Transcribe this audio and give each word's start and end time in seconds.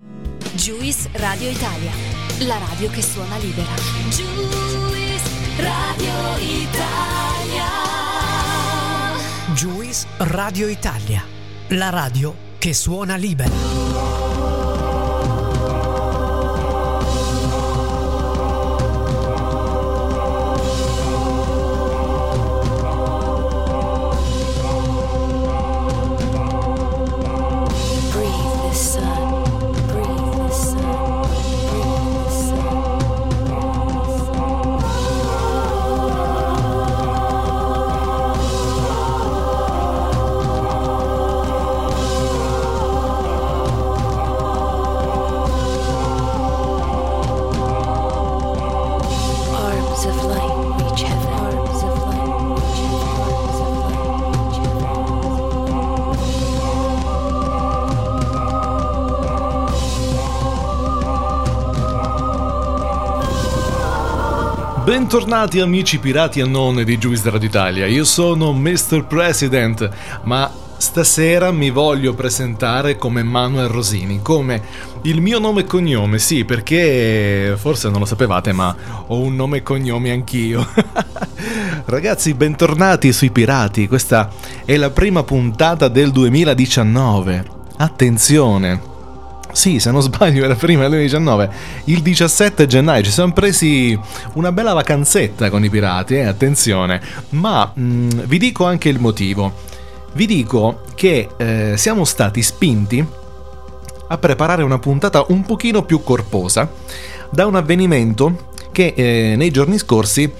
Juice 0.00 1.08
Radio 1.14 1.50
Italia, 1.50 1.90
la 2.46 2.58
radio 2.58 2.88
che 2.90 3.02
suona 3.02 3.36
libera. 3.38 3.74
Juice 4.08 5.22
Radio 5.56 6.36
Italia. 6.38 7.64
Juice 9.54 10.06
Radio 10.18 10.68
Italia, 10.68 11.24
la 11.68 11.90
radio 11.90 12.34
che 12.58 12.74
suona 12.74 13.16
libera. 13.16 14.27
Bentornati 65.08 65.58
amici 65.60 65.98
pirati 65.98 66.40
e 66.40 66.44
non 66.44 66.84
di 66.84 66.98
Juice 66.98 67.30
Radio 67.30 67.48
Italia, 67.48 67.86
io 67.86 68.04
sono 68.04 68.52
Mr. 68.52 69.06
President, 69.06 69.88
ma 70.24 70.52
stasera 70.76 71.50
mi 71.50 71.70
voglio 71.70 72.12
presentare 72.12 72.98
come 72.98 73.22
Manuel 73.22 73.68
Rosini, 73.68 74.20
come 74.20 74.60
il 75.04 75.22
mio 75.22 75.38
nome 75.38 75.62
e 75.62 75.64
cognome, 75.64 76.18
sì, 76.18 76.44
perché 76.44 77.54
forse 77.56 77.88
non 77.88 78.00
lo 78.00 78.04
sapevate, 78.04 78.52
ma 78.52 78.76
ho 79.06 79.18
un 79.18 79.34
nome 79.34 79.56
e 79.56 79.62
cognome 79.62 80.10
anch'io. 80.10 80.68
Ragazzi, 81.86 82.34
bentornati 82.34 83.10
sui 83.10 83.30
pirati, 83.30 83.88
questa 83.88 84.30
è 84.66 84.76
la 84.76 84.90
prima 84.90 85.22
puntata 85.22 85.88
del 85.88 86.10
2019. 86.10 87.44
Attenzione! 87.78 88.87
Sì, 89.58 89.80
se 89.80 89.90
non 89.90 90.02
sbaglio 90.02 90.44
era 90.44 90.54
prima 90.54 90.82
del 90.82 90.90
2019. 90.90 91.50
Il 91.86 92.00
17 92.00 92.68
gennaio 92.68 93.02
ci 93.02 93.10
siamo 93.10 93.32
presi 93.32 93.98
una 94.34 94.52
bella 94.52 94.72
vacanzetta 94.72 95.50
con 95.50 95.64
i 95.64 95.68
pirati, 95.68 96.14
eh, 96.14 96.26
attenzione. 96.26 97.02
Ma 97.30 97.68
mh, 97.74 98.26
vi 98.26 98.38
dico 98.38 98.66
anche 98.66 98.88
il 98.88 99.00
motivo. 99.00 99.52
Vi 100.12 100.26
dico 100.26 100.82
che 100.94 101.30
eh, 101.36 101.74
siamo 101.76 102.04
stati 102.04 102.40
spinti 102.40 103.04
a 104.06 104.16
preparare 104.16 104.62
una 104.62 104.78
puntata 104.78 105.24
un 105.30 105.42
pochino 105.42 105.82
più 105.82 106.04
corposa 106.04 106.70
da 107.28 107.44
un 107.44 107.56
avvenimento 107.56 108.50
che 108.70 108.92
eh, 108.94 109.34
nei 109.36 109.50
giorni 109.50 109.76
scorsi 109.76 110.32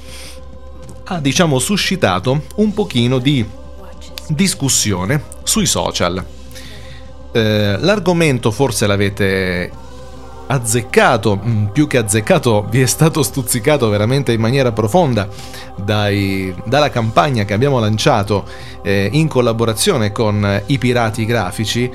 ha 1.07 1.19
diciamo 1.19 1.59
suscitato 1.59 2.43
un 2.55 2.73
pochino 2.73 3.19
di 3.19 3.45
discussione 4.29 5.21
sui 5.43 5.67
social. 5.67 6.25
Eh, 7.33 7.77
l'argomento 7.79 8.51
forse 8.51 8.87
l'avete 8.87 9.71
azzeccato, 10.49 11.41
mm, 11.43 11.67
più 11.67 11.87
che 11.87 11.99
azzeccato, 11.99 12.67
vi 12.71 12.81
è 12.81 12.87
stato 12.87 13.23
stuzzicato 13.23 13.89
veramente 13.89 14.33
in 14.33 14.41
maniera 14.41 14.73
profonda 14.73 15.29
dai- 15.77 16.55
dalla 16.65 16.91
campagna 16.91 17.45
che 17.45 17.55
abbiamo 17.55 17.79
lanciato 17.79 18.45
eh, 18.83 19.09
in 19.13 19.29
collaborazione 19.29 20.13
con 20.13 20.45
eh, 20.45 20.63
i 20.67 20.79
pirati 20.79 21.25
grafici 21.25 21.91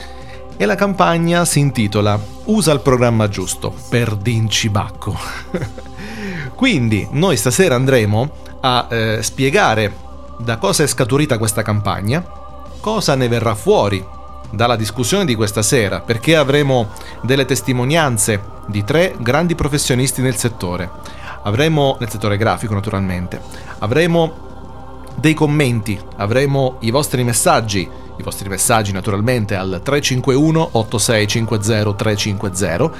e 0.55 0.65
la 0.65 0.75
campagna 0.75 1.45
si 1.45 1.59
intitola 1.59 2.31
Usa 2.45 2.73
il 2.73 2.81
programma 2.81 3.29
giusto 3.29 3.73
per 3.89 4.15
Dincibacco. 4.15 5.17
Quindi 6.55 7.07
noi 7.11 7.37
stasera 7.37 7.75
andremo 7.75 8.29
a 8.59 8.87
eh, 8.89 9.23
spiegare 9.23 9.93
da 10.39 10.57
cosa 10.57 10.83
è 10.83 10.87
scaturita 10.87 11.37
questa 11.37 11.61
campagna, 11.61 12.23
cosa 12.81 13.15
ne 13.15 13.29
verrà 13.29 13.55
fuori 13.55 14.05
dalla 14.53 14.75
discussione 14.75 15.25
di 15.25 15.33
questa 15.35 15.63
sera, 15.63 15.99
perché 15.99 16.35
avremo 16.35 16.89
delle 17.21 17.45
testimonianze 17.45 18.39
di 18.67 18.83
tre 18.83 19.15
grandi 19.19 19.55
professionisti 19.55 20.21
nel 20.21 20.35
settore. 20.35 20.89
Avremo 21.43 21.97
nel 21.99 22.09
settore 22.09 22.37
grafico 22.37 22.73
naturalmente. 22.73 23.41
Avremo 23.79 24.51
dei 25.15 25.33
commenti, 25.33 25.99
avremo 26.17 26.77
i 26.81 26.91
vostri 26.91 27.23
messaggi, 27.23 27.89
i 28.15 28.23
vostri 28.23 28.47
messaggi 28.47 28.91
naturalmente 28.91 29.55
al 29.55 29.81
351 29.83 30.69
8650 30.73 31.93
350 31.93 32.91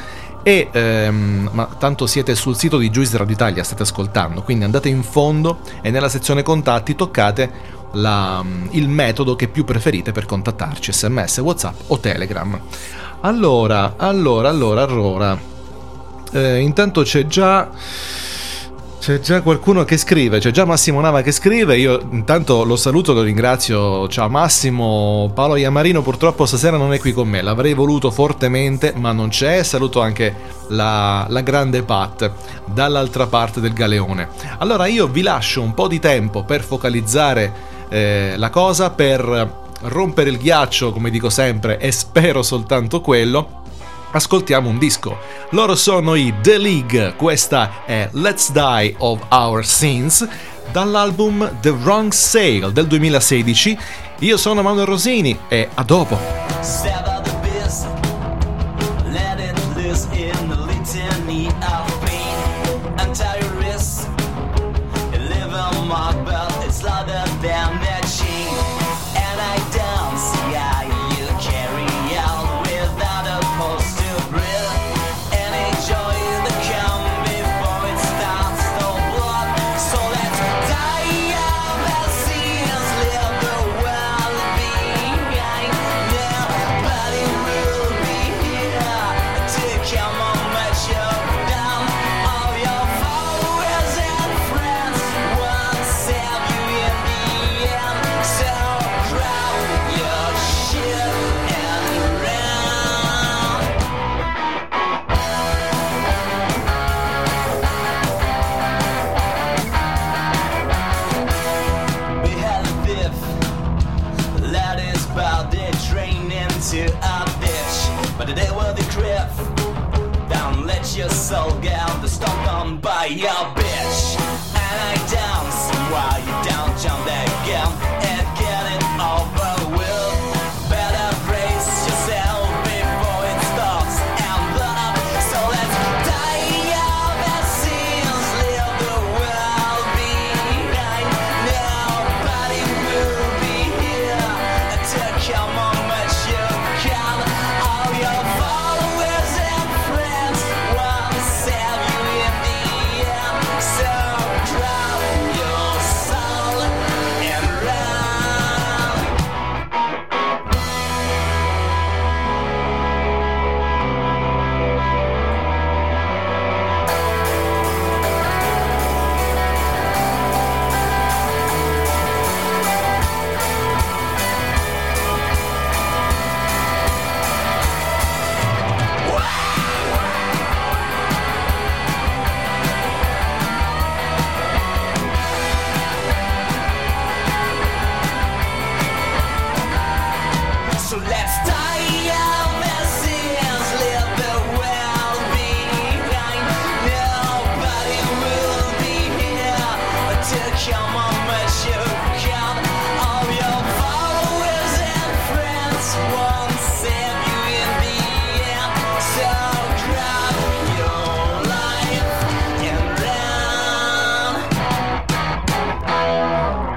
e 0.44 0.68
ehm, 0.72 1.50
ma 1.54 1.68
tanto 1.78 2.06
siete 2.06 2.36
sul 2.36 2.58
sito 2.58 2.78
di 2.78 2.90
Juice 2.90 3.18
Radio 3.18 3.34
Italia, 3.34 3.64
state 3.64 3.84
ascoltando, 3.84 4.42
quindi 4.42 4.66
andate 4.66 4.90
in 4.90 5.04
fondo 5.04 5.60
e 5.82 5.90
nella 5.90 6.10
sezione 6.10 6.44
contatti 6.44 6.96
toccate 6.96 7.82
la- 7.94 8.44
il 8.72 8.88
metodo 8.90 9.36
che 9.36 9.48
più 9.48 9.64
preferite 9.64 10.12
per 10.12 10.26
contattarci, 10.26 10.92
sms, 10.92 11.38
whatsapp 11.40 11.80
o 11.88 12.00
telegram. 12.00 12.60
Allora, 13.22 13.96
allora, 13.98 14.50
allora, 14.50 14.84
allora. 14.84 15.38
Eh, 16.32 16.60
intanto 16.60 17.04
c'è 17.04 17.26
già. 17.26 17.70
C'è 19.00 19.20
già 19.20 19.42
qualcuno 19.42 19.84
che 19.84 19.98
scrive, 19.98 20.40
c'è 20.40 20.52
già 20.52 20.64
Massimo 20.64 21.02
Nava 21.02 21.22
che 21.22 21.34
scrive, 21.34 21.76
io 21.78 22.08
intanto 22.12 22.64
lo 22.64 22.78
saluto, 22.78 23.12
lo 23.12 23.22
ringrazio, 23.22 24.08
ciao 24.08 24.30
Massimo, 24.30 25.30
Paolo 25.36 25.58
Iamarino 25.58 26.02
purtroppo 26.02 26.46
stasera 26.46 26.78
non 26.78 26.94
è 26.94 27.00
qui 27.00 27.12
con 27.12 27.28
me, 27.28 27.42
l'avrei 27.42 27.74
voluto 27.74 28.12
fortemente 28.12 28.94
ma 28.96 29.12
non 29.12 29.28
c'è, 29.28 29.62
saluto 29.64 30.00
anche 30.00 30.34
la, 30.70 31.26
la 31.28 31.42
grande 31.42 31.84
Pat 31.84 32.32
dall'altra 32.64 33.28
parte 33.28 33.60
del 33.60 33.74
galeone. 33.74 34.30
Allora 34.60 34.86
io 34.86 35.08
vi 35.08 35.22
lascio 35.22 35.62
un 35.62 35.74
po' 35.74 35.90
di 35.90 36.00
tempo 36.00 36.46
per 36.46 36.64
focalizzare 36.64 37.72
eh, 37.90 38.34
la 38.38 38.50
cosa, 38.50 38.90
per 38.92 39.62
rompere 39.82 40.30
il 40.30 40.38
ghiaccio 40.38 40.94
come 40.94 41.10
dico 41.10 41.30
sempre 41.30 41.78
e 41.78 41.92
spero 41.92 42.42
soltanto 42.42 43.02
quello 43.02 43.62
ascoltiamo 44.14 44.70
un 44.70 44.78
disco. 44.78 45.18
Loro 45.50 45.76
sono 45.76 46.16
i 46.16 46.34
The 46.42 46.58
League, 46.58 47.16
questa 47.16 47.84
è 47.86 48.10
Let's 48.14 48.52
Die 48.52 48.96
of 49.00 49.20
Our 49.30 49.66
Sins 49.66 50.28
dall'album 50.72 51.60
The 51.60 51.72
Wrong 51.72 52.12
Sale 52.12 52.72
del 52.72 52.88
2016. 52.88 53.78
Io 54.20 54.38
sono 54.38 54.62
Manuel 54.62 54.86
Rosini 54.86 55.38
e 55.48 55.68
a 55.74 55.84
dopo. 55.84 57.13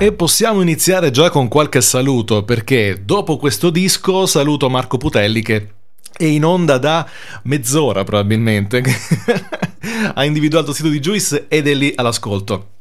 E 0.06 0.12
possiamo 0.12 0.62
iniziare 0.62 1.10
già 1.10 1.30
con 1.30 1.48
qualche 1.48 1.80
saluto, 1.80 2.44
perché 2.44 3.02
dopo 3.04 3.36
questo 3.38 3.70
disco 3.70 4.24
saluto 4.26 4.70
Marco 4.70 4.98
Putelli 4.98 5.42
che 5.42 5.70
è 6.16 6.22
in 6.22 6.44
onda 6.44 6.78
da 6.78 7.04
mezz'ora 7.42 8.04
probabilmente, 8.04 8.84
ha 10.14 10.24
individuato 10.24 10.70
il 10.70 10.76
sito 10.76 10.90
di 10.90 11.00
Juice 11.00 11.46
ed 11.48 11.66
è 11.66 11.74
lì 11.74 11.92
all'ascolto. 11.96 12.74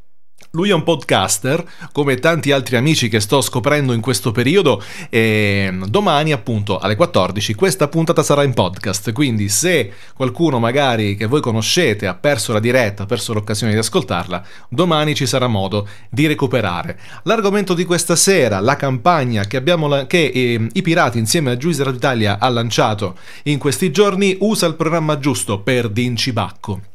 Lui 0.56 0.70
è 0.70 0.74
un 0.74 0.84
podcaster, 0.84 1.66
come 1.92 2.16
tanti 2.16 2.54
altri 2.54 2.78
amici 2.78 3.10
che 3.10 3.20
sto 3.20 3.42
scoprendo 3.42 3.92
in 3.92 4.00
questo 4.00 4.32
periodo, 4.32 4.82
e 5.10 5.80
domani 5.88 6.32
appunto 6.32 6.80
alle 6.80 6.96
14 6.96 7.54
questa 7.56 7.90
puntata 7.90 8.24
sarà 8.24 8.42
in 8.44 8.54
podcast, 8.54 9.12
quindi 9.12 9.50
se 9.50 9.92
qualcuno 10.16 10.58
magari 10.58 11.18
che 11.18 11.26
voi 11.26 11.42
conoscete 11.42 12.08
ha 12.08 12.14
perso 12.14 12.54
la 12.54 12.62
diretta, 12.62 13.04
ha 13.04 13.06
perso 13.06 13.34
l'occasione 13.34 13.74
di 13.74 13.80
ascoltarla, 13.80 14.46
domani 14.70 15.14
ci 15.14 15.26
sarà 15.26 15.48
modo 15.48 15.90
di 16.10 16.26
recuperare. 16.26 16.98
L'argomento 17.24 17.74
di 17.74 17.84
questa 17.84 18.16
sera, 18.16 18.62
la 18.62 18.78
campagna 18.78 19.44
che, 19.48 19.62
la- 19.62 20.08
che 20.08 20.32
eh, 20.34 20.70
i 20.72 20.82
pirati 20.82 21.18
insieme 21.18 21.52
a 21.52 21.58
Juice 21.58 21.84
Radio 21.84 21.98
Italia 21.98 22.40
ha 22.40 22.48
lanciato 22.48 23.18
in 23.44 23.60
questi 23.60 23.92
giorni, 23.92 24.38
usa 24.40 24.68
il 24.68 24.76
programma 24.76 25.20
giusto 25.20 25.60
per 25.60 25.90
Dincibacco. 25.90 26.95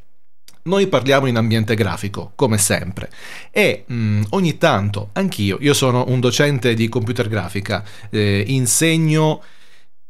Noi 0.63 0.89
parliamo 0.89 1.27
in 1.27 1.37
ambiente 1.37 1.75
grafico, 1.75 2.33
come 2.35 2.59
sempre, 2.59 3.11
e 3.51 3.85
mh, 3.87 4.23
ogni 4.31 4.59
tanto, 4.59 5.09
anch'io, 5.13 5.57
io 5.61 5.73
sono 5.73 6.05
un 6.09 6.21
docente 6.21 6.75
di 6.75 6.89
computer 6.89 7.29
grafica, 7.29 7.83
eh, 8.11 8.45
insegno 8.47 9.43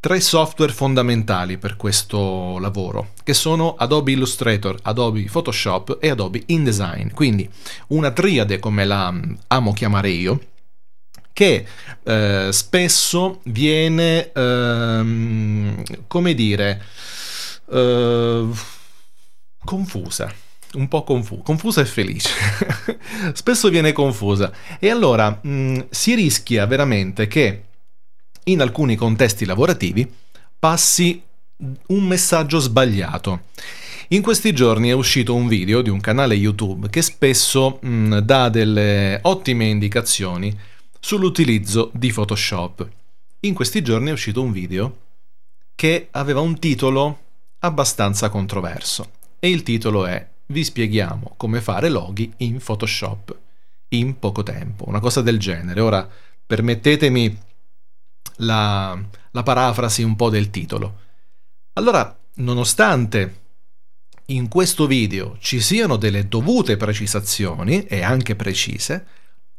tre 0.00 0.18
software 0.18 0.72
fondamentali 0.72 1.58
per 1.58 1.76
questo 1.76 2.58
lavoro, 2.58 3.10
che 3.22 3.34
sono 3.34 3.74
Adobe 3.76 4.12
Illustrator, 4.12 4.76
Adobe 4.82 5.28
Photoshop 5.30 5.98
e 6.00 6.08
Adobe 6.08 6.42
InDesign, 6.46 7.10
quindi 7.12 7.48
una 7.88 8.10
triade 8.10 8.58
come 8.58 8.84
la 8.84 9.10
mh, 9.10 9.38
amo 9.48 9.72
chiamare 9.72 10.08
io, 10.08 10.40
che 11.32 11.64
eh, 12.02 12.48
spesso 12.50 13.40
viene, 13.44 14.32
ehm, 14.32 15.82
come 16.08 16.34
dire, 16.34 16.82
eh, 17.70 18.48
confusa, 19.64 20.32
un 20.74 20.88
po' 20.88 21.04
confusa, 21.04 21.42
confusa 21.42 21.80
e 21.80 21.84
felice. 21.84 22.30
spesso 23.34 23.68
viene 23.68 23.92
confusa 23.92 24.52
e 24.78 24.88
allora 24.88 25.38
mh, 25.42 25.86
si 25.90 26.14
rischia 26.14 26.66
veramente 26.66 27.26
che 27.26 27.64
in 28.44 28.60
alcuni 28.60 28.96
contesti 28.96 29.44
lavorativi 29.44 30.10
passi 30.58 31.22
un 31.88 32.04
messaggio 32.04 32.58
sbagliato. 32.58 33.42
In 34.08 34.22
questi 34.22 34.52
giorni 34.52 34.88
è 34.88 34.92
uscito 34.92 35.34
un 35.34 35.46
video 35.46 35.82
di 35.82 35.90
un 35.90 36.00
canale 36.00 36.34
YouTube 36.34 36.88
che 36.88 37.02
spesso 37.02 37.78
mh, 37.80 38.18
dà 38.18 38.48
delle 38.48 39.20
ottime 39.22 39.66
indicazioni 39.66 40.56
sull'utilizzo 40.98 41.90
di 41.94 42.12
Photoshop. 42.12 42.88
In 43.40 43.54
questi 43.54 43.82
giorni 43.82 44.08
è 44.08 44.12
uscito 44.12 44.42
un 44.42 44.52
video 44.52 44.96
che 45.74 46.08
aveva 46.10 46.40
un 46.40 46.58
titolo 46.58 47.18
abbastanza 47.60 48.28
controverso 48.28 49.18
e 49.40 49.50
il 49.50 49.64
titolo 49.64 50.06
è 50.06 50.24
Vi 50.46 50.62
spieghiamo 50.62 51.34
come 51.36 51.60
fare 51.60 51.88
loghi 51.88 52.32
in 52.38 52.58
Photoshop 52.58 53.36
in 53.88 54.18
poco 54.18 54.42
tempo, 54.42 54.86
una 54.86 55.00
cosa 55.00 55.22
del 55.22 55.38
genere. 55.38 55.80
Ora 55.80 56.08
permettetemi 56.46 57.38
la, 58.36 58.96
la 59.30 59.42
parafrasi 59.42 60.02
un 60.02 60.14
po' 60.14 60.30
del 60.30 60.50
titolo. 60.50 60.98
Allora, 61.72 62.16
nonostante 62.34 63.38
in 64.26 64.48
questo 64.48 64.86
video 64.86 65.36
ci 65.40 65.60
siano 65.60 65.96
delle 65.96 66.28
dovute 66.28 66.76
precisazioni 66.76 67.84
e 67.86 68.02
anche 68.02 68.36
precise, 68.36 69.04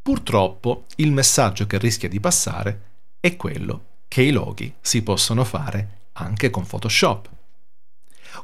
purtroppo 0.02 0.86
il 0.98 1.12
messaggio 1.12 1.68
che 1.68 1.78
rischia 1.78 2.08
di 2.08 2.20
passare 2.20 2.82
è 3.20 3.36
quello 3.36 3.86
che 4.08 4.22
i 4.22 4.32
loghi 4.32 4.74
si 4.80 5.02
possono 5.04 5.44
fare 5.44 6.00
anche 6.14 6.50
con 6.50 6.66
Photoshop. 6.66 7.30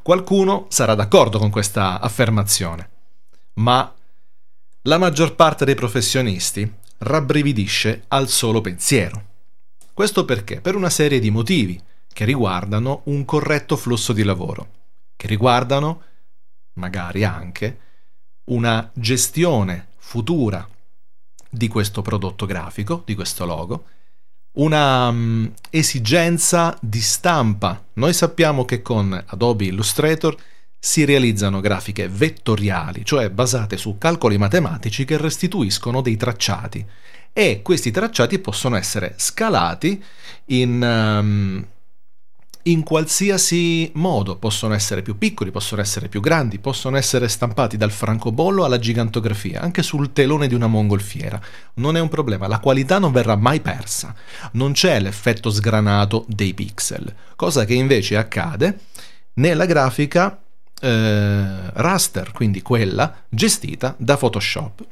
Qualcuno 0.01 0.67
sarà 0.69 0.95
d'accordo 0.95 1.39
con 1.39 1.49
questa 1.49 1.99
affermazione, 1.99 2.89
ma 3.55 3.93
la 4.83 4.97
maggior 4.97 5.35
parte 5.35 5.65
dei 5.65 5.75
professionisti 5.75 6.71
rabbrividisce 6.99 8.05
al 8.07 8.29
solo 8.29 8.61
pensiero. 8.61 9.25
Questo 9.93 10.25
perché? 10.25 10.61
Per 10.61 10.75
una 10.75 10.89
serie 10.89 11.19
di 11.19 11.31
motivi 11.31 11.81
che 12.13 12.25
riguardano 12.25 13.01
un 13.05 13.25
corretto 13.25 13.75
flusso 13.75 14.13
di 14.13 14.23
lavoro, 14.23 14.69
che 15.15 15.27
riguardano 15.27 16.03
magari 16.73 17.23
anche 17.23 17.79
una 18.45 18.89
gestione 18.93 19.89
futura 19.97 20.67
di 21.49 21.67
questo 21.67 22.01
prodotto 22.01 22.45
grafico, 22.45 23.03
di 23.05 23.15
questo 23.15 23.45
logo, 23.45 23.85
una 24.57 25.09
um, 25.09 25.51
esigenza 25.69 26.77
di 26.81 27.01
stampa. 27.01 27.83
Noi 27.93 28.13
sappiamo 28.13 28.65
che 28.65 28.81
con 28.81 29.23
Adobe 29.27 29.65
Illustrator 29.65 30.35
si 30.79 31.05
realizzano 31.05 31.59
grafiche 31.59 32.07
vettoriali, 32.07 33.03
cioè 33.03 33.29
basate 33.29 33.77
su 33.77 33.97
calcoli 33.97 34.37
matematici 34.37 35.05
che 35.05 35.17
restituiscono 35.17 36.01
dei 36.01 36.17
tracciati 36.17 36.85
e 37.33 37.61
questi 37.61 37.91
tracciati 37.91 38.39
possono 38.39 38.75
essere 38.75 39.13
scalati 39.17 40.03
in, 40.45 40.81
um, 40.81 41.65
in 42.71 42.83
qualsiasi 42.83 43.91
modo, 43.95 44.37
possono 44.37 44.73
essere 44.73 45.01
più 45.01 45.17
piccoli, 45.17 45.51
possono 45.51 45.81
essere 45.81 46.09
più 46.09 46.19
grandi, 46.19 46.59
possono 46.59 46.97
essere 46.97 47.27
stampati 47.27 47.77
dal 47.77 47.91
francobollo 47.91 48.65
alla 48.65 48.79
gigantografia, 48.79 49.61
anche 49.61 49.83
sul 49.83 50.11
telone 50.11 50.47
di 50.47 50.53
una 50.53 50.67
mongolfiera. 50.67 51.39
Non 51.75 51.95
è 51.95 51.99
un 51.99 52.09
problema, 52.09 52.47
la 52.47 52.59
qualità 52.59 52.99
non 52.99 53.11
verrà 53.11 53.35
mai 53.35 53.61
persa, 53.61 54.13
non 54.53 54.73
c'è 54.73 54.99
l'effetto 54.99 55.49
sgranato 55.49 56.25
dei 56.27 56.53
pixel, 56.53 57.13
cosa 57.35 57.65
che 57.65 57.73
invece 57.73 58.17
accade 58.17 58.79
nella 59.35 59.65
grafica 59.65 60.41
eh, 60.79 61.71
raster, 61.73 62.31
quindi 62.31 62.61
quella 62.61 63.23
gestita 63.29 63.95
da 63.97 64.17
Photoshop. 64.17 64.85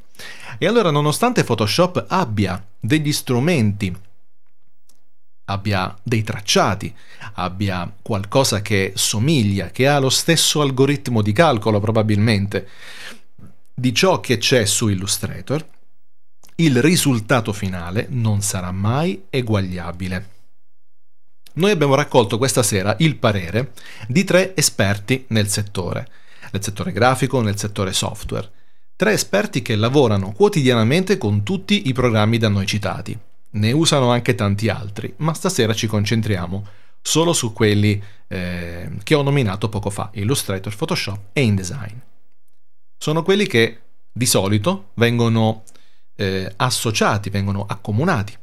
E 0.58 0.66
allora, 0.66 0.90
nonostante 0.90 1.44
Photoshop 1.44 2.06
abbia 2.08 2.64
degli 2.80 3.12
strumenti 3.12 3.94
abbia 5.46 5.96
dei 6.02 6.22
tracciati, 6.22 6.94
abbia 7.34 7.90
qualcosa 8.02 8.62
che 8.62 8.92
somiglia, 8.94 9.70
che 9.70 9.88
ha 9.88 9.98
lo 9.98 10.10
stesso 10.10 10.60
algoritmo 10.60 11.22
di 11.22 11.32
calcolo 11.32 11.80
probabilmente 11.80 12.68
di 13.78 13.92
ciò 13.92 14.20
che 14.20 14.38
c'è 14.38 14.64
su 14.64 14.88
Illustrator, 14.88 15.64
il 16.56 16.80
risultato 16.80 17.52
finale 17.52 18.06
non 18.08 18.40
sarà 18.40 18.72
mai 18.72 19.26
eguagliabile. 19.28 20.30
Noi 21.54 21.70
abbiamo 21.70 21.94
raccolto 21.94 22.38
questa 22.38 22.62
sera 22.62 22.96
il 23.00 23.16
parere 23.16 23.72
di 24.08 24.24
tre 24.24 24.56
esperti 24.56 25.26
nel 25.28 25.48
settore, 25.48 26.08
nel 26.52 26.62
settore 26.62 26.92
grafico, 26.92 27.42
nel 27.42 27.58
settore 27.58 27.92
software. 27.92 28.50
Tre 28.96 29.12
esperti 29.12 29.60
che 29.60 29.76
lavorano 29.76 30.32
quotidianamente 30.32 31.18
con 31.18 31.42
tutti 31.42 31.88
i 31.88 31.92
programmi 31.92 32.38
da 32.38 32.48
noi 32.48 32.64
citati. 32.64 33.18
Ne 33.56 33.72
usano 33.72 34.10
anche 34.10 34.34
tanti 34.34 34.68
altri, 34.68 35.12
ma 35.18 35.32
stasera 35.32 35.72
ci 35.72 35.86
concentriamo 35.86 36.66
solo 37.00 37.32
su 37.32 37.52
quelli 37.52 38.02
eh, 38.28 38.90
che 39.02 39.14
ho 39.14 39.22
nominato 39.22 39.68
poco 39.68 39.88
fa, 39.88 40.10
Illustrator, 40.12 40.76
Photoshop 40.76 41.28
e 41.32 41.42
InDesign. 41.42 41.96
Sono 42.98 43.22
quelli 43.22 43.46
che 43.46 43.80
di 44.12 44.26
solito 44.26 44.90
vengono 44.94 45.62
eh, 46.16 46.52
associati, 46.56 47.30
vengono 47.30 47.64
accomunati 47.66 48.36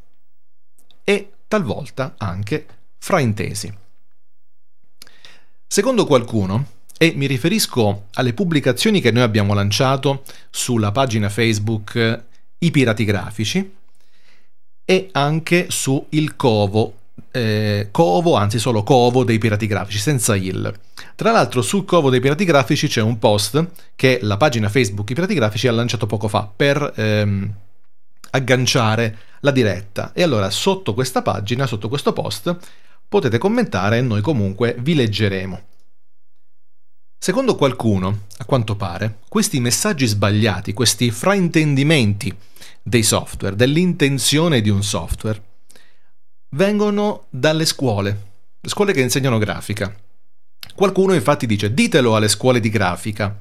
e 1.03 1.32
talvolta 1.48 2.15
anche 2.17 2.65
fraintesi. 2.98 3.72
Secondo 5.67 6.05
qualcuno, 6.05 6.67
e 6.98 7.13
mi 7.15 7.27
riferisco 7.27 8.08
alle 8.13 8.34
pubblicazioni 8.34 9.00
che 9.00 9.12
noi 9.12 9.24
abbiamo 9.24 9.53
lanciato 9.53 10.24
sulla 10.50 10.91
pagina 10.91 11.29
Facebook 11.29 12.24
I 12.58 12.72
Pirati 12.72 13.03
Grafici, 13.03 13.82
e 14.86 15.10
anche 15.12 15.68
su 15.70 16.06
il 16.10 16.36
covo, 16.36 16.98
eh, 17.32 17.88
covo, 17.92 18.36
anzi 18.36 18.60
solo 18.60 18.84
covo 18.84 19.24
dei 19.24 19.38
pirati 19.38 19.68
grafici, 19.68 20.00
senza 20.00 20.36
il. 20.36 20.74
Tra 21.16 21.32
l'altro 21.32 21.62
sul 21.62 21.86
covo 21.86 22.10
dei 22.10 22.20
pirati 22.20 22.46
grafici 22.46 22.88
c'è 22.88 23.02
un 23.02 23.20
post 23.20 23.66
che 23.96 24.20
la 24.22 24.38
pagina 24.38 24.70
Facebook 24.70 25.10
I 25.10 25.13
Pirati 25.13 25.34
Grafici 25.36 25.68
ha 25.68 25.72
lanciato 25.72 26.06
poco 26.06 26.28
fa 26.28 26.50
per 26.54 26.94
ehm, 26.96 27.54
agganciare 28.32 29.18
la 29.42 29.52
diretta. 29.52 30.12
E 30.13 30.24
allora 30.24 30.50
sotto 30.50 30.94
questa 30.94 31.22
pagina, 31.22 31.68
sotto 31.68 31.88
questo 31.88 32.13
post, 32.13 32.56
potete 33.08 33.38
commentare 33.38 34.00
e 34.00 34.02
noi 34.02 34.22
comunque 34.22 34.75
vi 34.80 34.96
leggeremo. 34.96 35.62
Secondo 37.18 37.56
qualcuno, 37.56 38.24
a 38.38 38.46
quanto 38.46 38.75
pare, 38.75 39.20
questi 39.30 39.60
messaggi 39.62 40.08
sbagliati, 40.08 40.74
questi 40.74 41.10
fraintendimenti 41.10 42.36
dei 42.84 43.02
software, 43.02 43.56
dell'intenzione 43.56 44.62
di 44.62 44.70
un 44.70 44.84
software, 44.84 45.42
vengono 46.50 47.25
dalle 47.30 47.66
scuole, 47.66 48.10
le 48.60 48.70
scuole 48.70 48.94
che 48.94 49.02
insegnano 49.02 49.38
grafica. 49.38 49.96
Qualcuno 50.75 51.13
infatti 51.13 51.46
dice 51.46 51.74
ditelo 51.74 52.16
alle 52.16 52.28
scuole 52.28 52.60
di 52.60 52.70
grafica 52.70 53.38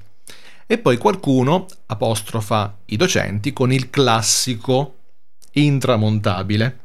e 0.66 0.78
poi 0.78 0.96
qualcuno 0.96 1.66
apostrofa 1.86 2.78
i 2.86 2.96
docenti 2.96 3.52
con 3.52 3.72
il 3.72 3.90
classico 3.90 4.98
intramontabile. 5.52 6.78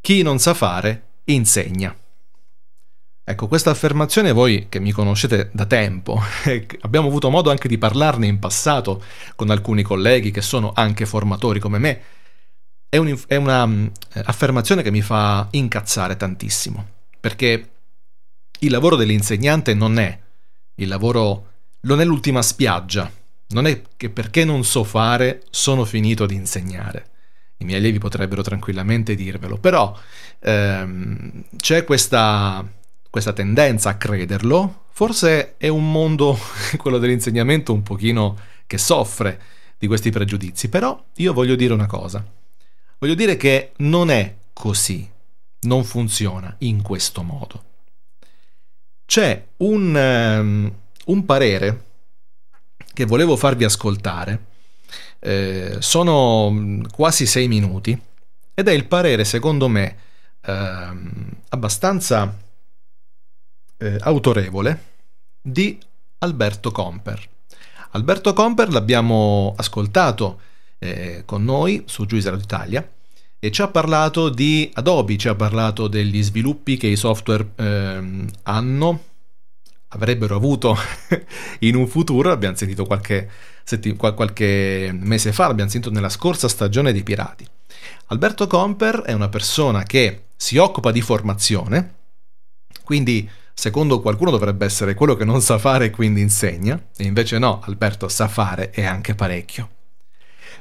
Chi 0.00 0.22
non 0.22 0.38
sa 0.38 0.54
fare 0.54 1.02
insegna. 1.24 1.96
Ecco, 3.30 3.46
questa 3.46 3.68
affermazione 3.68 4.32
voi 4.32 4.68
che 4.70 4.80
mi 4.80 4.90
conoscete 4.90 5.50
da 5.52 5.66
tempo, 5.66 6.18
abbiamo 6.80 7.08
avuto 7.08 7.28
modo 7.28 7.50
anche 7.50 7.68
di 7.68 7.76
parlarne 7.76 8.26
in 8.26 8.38
passato 8.38 9.04
con 9.36 9.50
alcuni 9.50 9.82
colleghi 9.82 10.30
che 10.30 10.40
sono 10.40 10.72
anche 10.74 11.04
formatori 11.04 11.60
come 11.60 11.76
me, 11.76 12.00
è, 12.88 12.96
un, 12.96 13.14
è 13.26 13.36
una 13.36 13.64
um, 13.64 13.92
affermazione 14.24 14.80
che 14.80 14.90
mi 14.90 15.02
fa 15.02 15.46
incazzare 15.50 16.16
tantissimo, 16.16 16.86
perché 17.20 17.68
il 18.60 18.70
lavoro 18.70 18.96
dell'insegnante 18.96 19.74
non 19.74 19.98
è 19.98 20.18
il 20.76 20.88
lavoro, 20.88 21.48
non 21.80 22.00
è 22.00 22.06
l'ultima 22.06 22.40
spiaggia, 22.40 23.12
non 23.48 23.66
è 23.66 23.82
che 23.98 24.08
perché 24.08 24.46
non 24.46 24.64
so 24.64 24.84
fare 24.84 25.42
sono 25.50 25.84
finito 25.84 26.24
di 26.24 26.34
insegnare. 26.34 27.10
I 27.58 27.66
miei 27.66 27.78
allievi 27.78 27.98
potrebbero 27.98 28.40
tranquillamente 28.40 29.14
dirvelo, 29.14 29.58
però 29.58 29.94
ehm, 30.40 31.44
c'è 31.58 31.84
questa 31.84 32.66
questa 33.10 33.32
tendenza 33.32 33.90
a 33.90 33.96
crederlo, 33.96 34.84
forse 34.90 35.56
è 35.56 35.68
un 35.68 35.90
mondo, 35.90 36.38
quello 36.76 36.98
dell'insegnamento, 36.98 37.72
un 37.72 37.82
pochino 37.82 38.36
che 38.66 38.78
soffre 38.78 39.40
di 39.78 39.86
questi 39.86 40.10
pregiudizi, 40.10 40.68
però 40.68 41.02
io 41.16 41.32
voglio 41.32 41.54
dire 41.54 41.72
una 41.72 41.86
cosa. 41.86 42.24
Voglio 42.98 43.14
dire 43.14 43.36
che 43.36 43.72
non 43.78 44.10
è 44.10 44.34
così, 44.52 45.08
non 45.60 45.84
funziona 45.84 46.54
in 46.58 46.82
questo 46.82 47.22
modo. 47.22 47.64
C'è 49.06 49.46
un, 49.58 49.94
um, 49.94 50.72
un 51.06 51.24
parere 51.24 51.84
che 52.92 53.04
volevo 53.06 53.36
farvi 53.36 53.64
ascoltare, 53.64 54.46
eh, 55.20 55.76
sono 55.78 56.50
mm, 56.50 56.82
quasi 56.92 57.24
sei 57.24 57.48
minuti, 57.48 57.98
ed 58.52 58.66
è 58.66 58.72
il 58.72 58.86
parere, 58.86 59.24
secondo 59.24 59.68
me, 59.68 59.96
eh, 60.44 60.88
abbastanza 61.50 62.36
eh, 63.78 63.96
autorevole 64.00 64.84
di 65.40 65.78
Alberto 66.18 66.70
Comper. 66.70 67.28
Alberto 67.92 68.32
Comper 68.32 68.70
l'abbiamo 68.70 69.54
ascoltato 69.56 70.40
eh, 70.78 71.22
con 71.24 71.44
noi 71.44 71.82
su 71.86 72.06
Juice 72.06 72.36
d'Italia 72.36 72.86
e 73.40 73.50
ci 73.50 73.62
ha 73.62 73.68
parlato 73.68 74.28
di 74.28 74.68
Adobe, 74.74 75.16
ci 75.16 75.28
ha 75.28 75.34
parlato 75.34 75.86
degli 75.86 76.22
sviluppi 76.22 76.76
che 76.76 76.88
i 76.88 76.96
software 76.96 77.52
eh, 77.54 78.26
hanno, 78.42 79.04
avrebbero 79.88 80.34
avuto 80.34 80.76
in 81.60 81.76
un 81.76 81.86
futuro, 81.86 82.32
abbiamo 82.32 82.56
sentito 82.56 82.84
qualche, 82.84 83.30
setti- 83.62 83.94
qualche 83.94 84.90
mese 84.92 85.32
fa, 85.32 85.46
l'abbiamo 85.46 85.70
sentito 85.70 85.92
nella 85.92 86.08
scorsa 86.08 86.48
stagione 86.48 86.92
dei 86.92 87.04
Pirati. 87.04 87.46
Alberto 88.06 88.46
Comper 88.46 89.02
è 89.02 89.12
una 89.12 89.28
persona 89.28 89.84
che 89.84 90.24
si 90.36 90.56
occupa 90.56 90.90
di 90.90 91.00
formazione, 91.00 91.94
quindi 92.82 93.28
secondo 93.58 94.00
qualcuno 94.00 94.30
dovrebbe 94.30 94.64
essere 94.64 94.94
quello 94.94 95.16
che 95.16 95.24
non 95.24 95.40
sa 95.42 95.58
fare 95.58 95.86
e 95.86 95.90
quindi 95.90 96.20
insegna, 96.20 96.80
e 96.96 97.02
invece 97.02 97.38
no, 97.38 97.60
Alberto 97.64 98.08
sa 98.08 98.28
fare 98.28 98.70
e 98.70 98.84
anche 98.84 99.16
parecchio. 99.16 99.70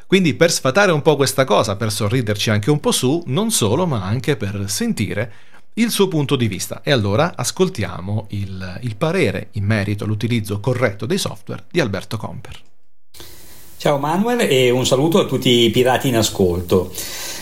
Quindi 0.07 0.33
per 0.33 0.51
sfatare 0.51 0.91
un 0.91 1.03
po' 1.03 1.15
questa 1.15 1.43
cosa, 1.43 1.75
per 1.75 1.91
sorriderci 1.91 2.49
anche 2.49 2.71
un 2.71 2.79
po' 2.79 2.91
su, 2.91 3.21
non 3.27 3.51
solo, 3.51 3.85
ma 3.85 4.03
anche 4.03 4.35
per 4.35 4.63
sentire 4.67 5.31
il 5.73 5.91
suo 5.91 6.07
punto 6.07 6.35
di 6.35 6.47
vista. 6.47 6.81
E 6.81 6.91
allora 6.91 7.33
ascoltiamo 7.35 8.25
il, 8.29 8.79
il 8.81 8.95
parere 8.95 9.49
in 9.51 9.65
merito 9.65 10.03
all'utilizzo 10.03 10.59
corretto 10.59 11.05
dei 11.05 11.19
software 11.19 11.65
di 11.69 11.79
Alberto 11.79 12.17
Comper. 12.17 12.59
Ciao 13.79 13.99
Manuel 13.99 14.39
e 14.39 14.71
un 14.71 14.87
saluto 14.87 15.19
a 15.19 15.25
tutti 15.25 15.49
i 15.49 15.69
pirati 15.69 16.07
in 16.07 16.15
ascolto. 16.15 16.91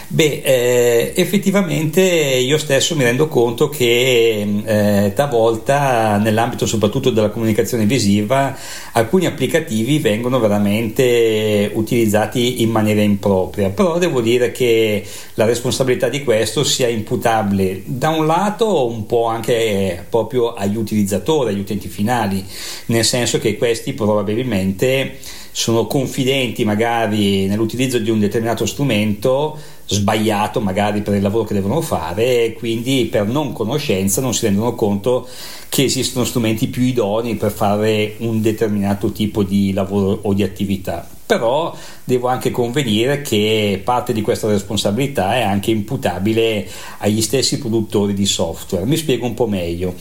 Beh, 0.09 0.41
eh, 0.43 1.13
effettivamente 1.15 2.01
io 2.01 2.57
stesso 2.57 2.93
mi 2.97 3.03
rendo 3.03 3.29
conto 3.29 3.69
che 3.69 4.45
eh, 4.65 5.13
talvolta 5.15 6.17
nell'ambito 6.17 6.65
soprattutto 6.65 7.09
della 7.09 7.29
comunicazione 7.29 7.85
visiva 7.85 8.53
alcuni 8.91 9.27
applicativi 9.27 9.99
vengono 9.99 10.37
veramente 10.39 11.71
utilizzati 11.73 12.61
in 12.61 12.69
maniera 12.69 13.01
impropria, 13.01 13.69
però 13.69 13.97
devo 13.97 14.19
dire 14.19 14.51
che 14.51 15.05
la 15.35 15.45
responsabilità 15.45 16.09
di 16.09 16.21
questo 16.21 16.65
sia 16.65 16.89
imputabile 16.89 17.81
da 17.85 18.09
un 18.09 18.25
lato 18.25 18.87
un 18.87 19.05
po' 19.05 19.27
anche 19.27 20.05
proprio 20.09 20.53
agli 20.53 20.75
utilizzatori, 20.75 21.53
agli 21.53 21.59
utenti 21.59 21.87
finali, 21.87 22.43
nel 22.87 23.05
senso 23.05 23.39
che 23.39 23.55
questi 23.55 23.93
probabilmente 23.93 25.17
sono 25.57 25.87
confidenti 25.87 26.65
magari 26.65 27.45
nell'utilizzo 27.45 27.97
di 27.97 28.09
un 28.09 28.19
determinato 28.19 28.65
strumento 28.65 29.57
sbagliato 29.85 30.59
magari 30.59 31.01
per 31.01 31.15
il 31.15 31.21
lavoro 31.21 31.45
che 31.45 31.53
devono 31.53 31.79
fare 31.79 32.43
e 32.43 32.53
quindi 32.53 33.07
per 33.09 33.25
non 33.25 33.53
conoscenza 33.53 34.19
non 34.19 34.33
si 34.33 34.47
rendono 34.47 34.75
conto 34.75 35.25
che 35.69 35.85
esistono 35.85 36.25
strumenti 36.25 36.67
più 36.67 36.81
idonei 36.81 37.35
per 37.35 37.53
fare 37.53 38.15
un 38.17 38.41
determinato 38.41 39.13
tipo 39.13 39.43
di 39.43 39.71
lavoro 39.71 40.19
o 40.23 40.33
di 40.33 40.43
attività 40.43 41.14
però 41.25 41.75
devo 42.03 42.27
anche 42.27 42.51
convenire 42.51 43.21
che 43.21 43.81
parte 43.83 44.13
di 44.13 44.21
questa 44.21 44.47
responsabilità 44.47 45.35
è 45.35 45.41
anche 45.41 45.71
imputabile 45.71 46.67
agli 46.99 47.21
stessi 47.21 47.57
produttori 47.57 48.13
di 48.13 48.25
software. 48.25 48.85
Mi 48.85 48.97
spiego 48.97 49.25
un 49.25 49.33
po' 49.33 49.47
meglio. 49.47 49.95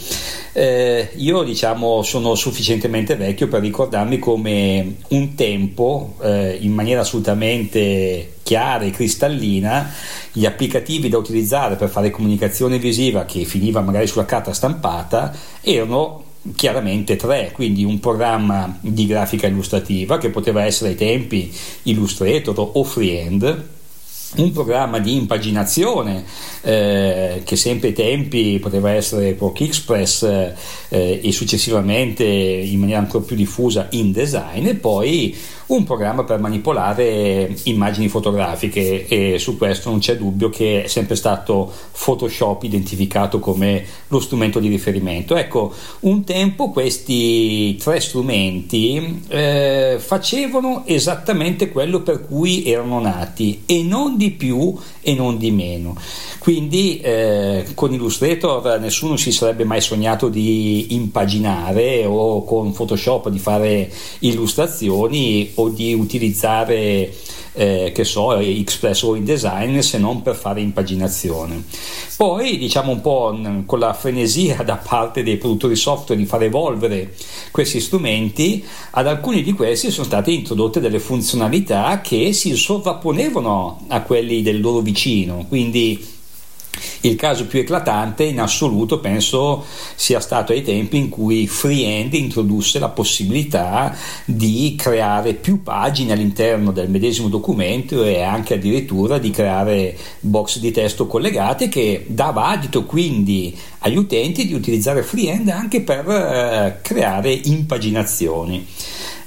Eh, 0.53 1.11
io 1.17 1.43
diciamo 1.43 2.03
sono 2.03 2.35
sufficientemente 2.35 3.17
vecchio 3.17 3.49
per 3.49 3.63
ricordarmi 3.63 4.19
come 4.19 4.97
un 5.09 5.35
tempo, 5.35 6.17
eh, 6.23 6.59
in 6.61 6.73
maniera 6.73 7.01
assolutamente 7.01 8.35
chiara 8.43 8.85
e 8.85 8.91
cristallina, 8.91 9.91
gli 10.31 10.45
applicativi 10.45 11.09
da 11.09 11.17
utilizzare 11.17 11.77
per 11.77 11.89
fare 11.89 12.11
comunicazione 12.11 12.79
visiva 12.79 13.25
che 13.25 13.45
finiva 13.45 13.81
magari 13.81 14.07
sulla 14.07 14.27
carta 14.27 14.53
stampata 14.53 15.35
erano 15.63 16.33
chiaramente 16.55 17.17
tre, 17.17 17.51
quindi 17.53 17.85
un 17.85 18.01
programma 18.01 18.79
di 18.81 19.07
grafica 19.07 19.47
illustrativa 19.47 20.19
che 20.19 20.31
poteva 20.31 20.65
essere 20.65 20.91
ai 20.91 20.97
tempi 20.97 21.53
Illustrator 21.85 22.71
o 22.75 22.85
Freehand 22.85 23.69
un 24.37 24.53
programma 24.53 24.99
di 24.99 25.15
impaginazione 25.15 26.25
eh, 26.63 27.43
che 27.45 27.57
sempre 27.57 27.89
ai 27.89 27.95
tempi 27.95 28.59
poteva 28.61 28.91
essere 28.91 29.33
Proc 29.33 29.61
Express 29.61 30.23
eh, 30.89 31.21
e 31.23 31.33
successivamente 31.33 32.25
in 32.25 32.79
maniera 32.81 33.01
ancora 33.01 33.25
più 33.25 33.37
diffusa 33.37 33.89
InDesign 33.91 34.67
e 34.67 34.75
poi 34.75 35.37
un 35.67 35.85
programma 35.85 36.25
per 36.25 36.41
manipolare 36.41 37.55
immagini 37.65 38.09
fotografiche 38.09 39.07
e 39.07 39.39
su 39.39 39.57
questo 39.57 39.89
non 39.89 39.99
c'è 39.99 40.17
dubbio 40.17 40.51
che 40.51 40.85
è 40.85 40.87
sempre 40.89 41.15
stato 41.17 41.73
Photoshop 41.93 42.65
identificato 42.65 43.39
come 43.39 43.85
lo 44.09 44.21
strumento 44.21 44.59
di 44.59 44.69
riferimento. 44.69 45.37
Ecco, 45.37 45.73
un 46.01 46.25
tempo 46.25 46.71
questi 46.71 47.77
tre 47.77 48.01
strumenti 48.01 49.23
eh, 49.29 49.97
facevano 49.99 50.83
esattamente 50.87 51.71
quello 51.71 52.01
per 52.01 52.27
cui 52.27 52.65
erano 52.67 53.01
nati 53.01 53.63
e 53.65 53.83
non 53.83 54.17
di 54.25 54.31
più 54.31 54.75
e 55.01 55.15
non 55.15 55.37
di 55.39 55.51
meno. 55.51 55.97
Quindi 56.39 57.01
eh, 57.01 57.67
con 57.75 57.93
Illustrator 57.93 58.81
nessuno 58.81 59.17
si 59.17 59.33
sarebbe 59.33 59.65
mai 59.65 59.81
sognato 59.81 60.29
di 60.29 60.95
impaginare 60.95 62.05
o 62.05 62.45
con 62.45 62.73
Photoshop 62.73 63.29
di 63.29 63.39
fare 63.39 63.91
illustrazioni 64.21 65.51
o 65.55 65.69
di 65.69 65.95
utilizzare 65.95 67.13
eh, 67.55 67.93
che 67.95 68.05
so, 68.05 68.37
Express 68.37 69.03
o 69.03 69.15
InDesign 69.15 69.79
se 69.79 69.99
non 69.99 70.23
per 70.23 70.35
fare 70.35 70.61
impaginazione. 70.61 71.65
Poi 72.17 72.59
diciamo 72.59 72.93
un 72.93 73.01
po' 73.01 73.39
con 73.65 73.79
la 73.79 73.93
frenesia 73.95 74.63
da 74.63 74.77
parte 74.77 75.23
dei 75.23 75.37
produttori 75.37 75.77
software 75.77 76.21
di 76.21 76.27
far 76.27 76.43
evolvere 76.43 77.15
questi 77.51 77.81
strumenti, 77.81 78.65
ad 78.91 79.07
alcuni 79.07 79.43
di 79.43 79.53
questi 79.53 79.91
sono 79.91 80.07
state 80.07 80.31
introdotte 80.31 80.81
delle 80.81 80.99
funzionalità 80.99 82.01
che 82.01 82.33
si 82.33 82.55
sovrapponevano 82.55 83.85
a 83.89 84.03
quelli 84.03 84.43
del 84.43 84.61
loro 84.61 84.81
vicino, 84.81 85.47
quindi 85.49 86.13
il 87.03 87.17
caso 87.17 87.47
più 87.47 87.61
eclatante 87.61 88.25
in 88.25 88.41
assoluto 88.41 88.99
penso 89.01 89.65
sia 89.95 90.21
stato 90.21 90.53
ai 90.53 90.63
tempi 90.63 90.97
in 90.97 91.09
cui 91.09 91.47
Freehand 91.47 92.15
introdusse 92.15 92.79
la 92.79 92.89
possibilità 92.89 93.95
di 94.25 94.75
creare 94.79 95.35
più 95.35 95.63
pagine 95.63 96.13
all'interno 96.13 96.73
del 96.73 96.89
medesimo 96.89 97.29
documento 97.29 98.05
e 98.05 98.23
anche 98.23 98.55
addirittura 98.55 99.19
di 99.19 99.31
creare 99.31 99.97
box 100.21 100.59
di 100.59 100.71
testo 100.71 101.07
collegate 101.07 101.69
che 101.69 102.05
dava 102.09 102.47
adito 102.47 102.85
quindi 102.85 103.57
agli 103.81 103.97
utenti 103.97 104.47
di 104.47 104.55
utilizzare 104.55 105.03
Freehand 105.03 105.49
anche 105.49 105.83
per 105.83 106.09
eh, 106.09 106.79
creare 106.83 107.33
impaginazioni. 107.33 108.67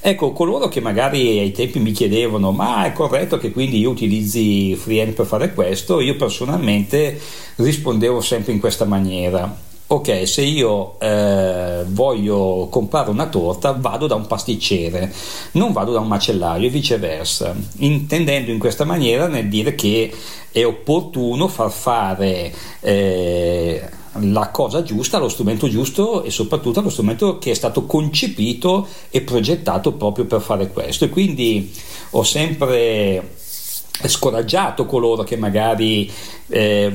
Ecco, 0.08 0.32
coloro 0.32 0.70
che 0.70 0.80
magari 0.80 1.38
ai 1.38 1.52
tempi 1.52 1.80
mi 1.80 1.92
chiedevano 1.92 2.54
ma 2.54 2.86
è 2.86 2.94
corretto 2.94 3.38
che 3.38 3.52
quindi 3.52 3.80
io 3.80 3.90
utilizzi 3.90 4.74
Freehand 4.74 5.12
per 5.12 5.26
fare 5.26 5.54
questo, 5.54 6.00
io 6.00 6.16
personalmente 6.16 7.20
rispondevo 7.56 8.22
sempre 8.22 8.54
in 8.54 8.62
questa 8.62 8.86
maniera. 8.86 9.54
Ok, 9.88 10.26
se 10.26 10.44
io 10.44 10.98
eh, 11.02 11.84
voglio 11.88 12.70
comprare 12.72 13.10
una 13.10 13.28
torta 13.28 13.74
vado 13.74 14.08
da 14.08 14.16
un 14.16 14.28
pasticcere, 14.28 15.12
non 15.52 15.74
vado 15.74 15.92
da 15.92 16.00
un 16.00 16.08
macellaio 16.08 16.68
e 16.68 16.72
viceversa, 16.72 17.54
intendendo 17.80 18.52
in 18.52 18.60
questa 18.60 18.86
maniera 18.86 19.28
nel 19.28 19.50
dire 19.50 19.76
che 19.76 20.10
è 20.50 20.64
opportuno 20.66 21.50
far 21.50 21.70
fare 21.70 22.54
eh, 22.80 23.90
la 24.22 24.50
cosa 24.50 24.84
giusta, 24.84 25.18
lo 25.18 25.30
strumento 25.30 25.68
giusto 25.68 26.24
e 26.24 26.32
soprattutto 26.32 26.82
lo 26.82 26.90
strumento 26.90 27.38
che 27.38 27.52
è 27.52 27.54
stato 27.54 27.86
concepito 27.86 28.88
e 29.10 29.22
progettato 29.22 29.94
proprio 29.94 30.26
per 30.26 30.42
fare 30.42 30.70
questo. 30.70 31.06
E 31.06 31.10
quindi 31.10 31.74
ho 32.12 32.24
sempre 32.24 33.36
scoraggiato 34.06 34.86
coloro 34.86 35.24
che 35.24 35.38
magari 35.38 36.10
eh, 36.50 36.92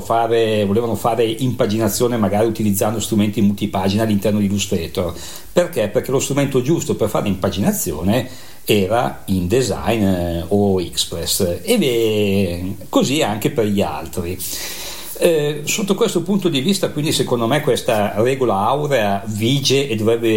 fare, 0.00 0.64
volevano 0.64 0.94
fare 0.94 1.24
impaginazione 1.24 2.16
magari 2.16 2.46
utilizzando 2.46 3.00
strumenti 3.00 3.40
multipagina 3.40 4.04
all'interno 4.04 4.38
di 4.38 4.44
Illustrator 4.44 5.12
perché? 5.52 5.88
Perché 5.88 6.12
lo 6.12 6.20
strumento 6.20 6.62
giusto 6.62 6.94
per 6.94 7.08
fare 7.08 7.26
impaginazione 7.26 8.28
era 8.64 9.22
InDesign 9.24 10.02
eh, 10.02 10.44
o 10.48 10.80
Express 10.80 11.60
e 11.62 11.78
beh, 11.78 12.86
così 12.88 13.22
anche 13.22 13.50
per 13.50 13.66
gli 13.66 13.80
altri 13.80 14.38
eh, 15.18 15.62
sotto 15.64 15.94
questo 15.94 16.22
punto 16.22 16.48
di 16.48 16.60
vista, 16.60 16.90
quindi, 16.90 17.12
secondo 17.12 17.46
me, 17.46 17.60
questa 17.60 18.20
regola 18.22 18.56
aurea 18.66 19.22
vige 19.26 19.88
e 19.88 19.96
dovrebbe 19.96 20.28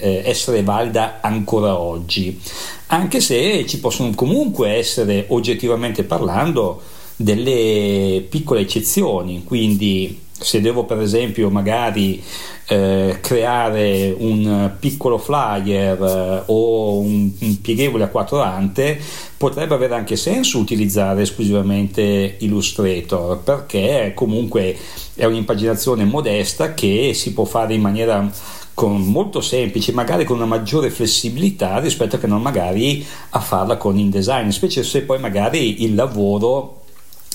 eh, 0.00 0.22
essere 0.24 0.62
valida 0.62 1.18
ancora 1.20 1.78
oggi, 1.78 2.40
anche 2.88 3.20
se 3.20 3.64
ci 3.66 3.80
possono 3.80 4.12
comunque 4.14 4.70
essere, 4.70 5.26
oggettivamente 5.28 6.04
parlando, 6.04 6.82
delle 7.16 8.24
piccole 8.28 8.60
eccezioni. 8.60 9.44
Quindi, 9.44 10.26
se 10.38 10.60
devo, 10.60 10.84
per 10.84 11.00
esempio, 11.00 11.50
magari 11.50 12.22
eh, 12.66 13.18
creare 13.20 14.14
un 14.16 14.72
piccolo 14.78 15.18
flyer 15.18 16.00
eh, 16.00 16.42
o 16.46 16.98
un, 16.98 17.30
un, 17.38 17.60
pieghevole 17.60 18.04
a 18.04 18.08
quattro 18.08 18.40
ante 18.42 19.00
potrebbe 19.36 19.74
avere 19.74 19.94
anche 19.94 20.16
senso 20.16 20.58
utilizzare 20.58 21.22
esclusivamente 21.22 22.36
Illustrator 22.38 23.38
perché 23.42 24.12
comunque 24.14 24.76
è 25.14 25.24
un'impaginazione 25.24 26.04
modesta 26.04 26.74
che 26.74 27.12
si 27.14 27.32
può 27.32 27.44
fare 27.44 27.74
in 27.74 27.80
maniera 27.80 28.30
con, 28.74 29.00
molto 29.00 29.40
semplice, 29.40 29.92
magari 29.92 30.24
con 30.24 30.36
una 30.36 30.46
maggiore 30.46 30.90
flessibilità 30.90 31.78
rispetto 31.80 32.14
a 32.14 32.18
che 32.20 32.28
non 32.28 32.40
magari 32.40 33.04
a 33.30 33.40
farla 33.40 33.76
con 33.76 33.98
InDesign, 33.98 34.50
specie 34.50 34.84
se 34.84 35.02
poi 35.02 35.18
magari 35.18 35.82
il 35.82 35.96
lavoro 35.96 36.77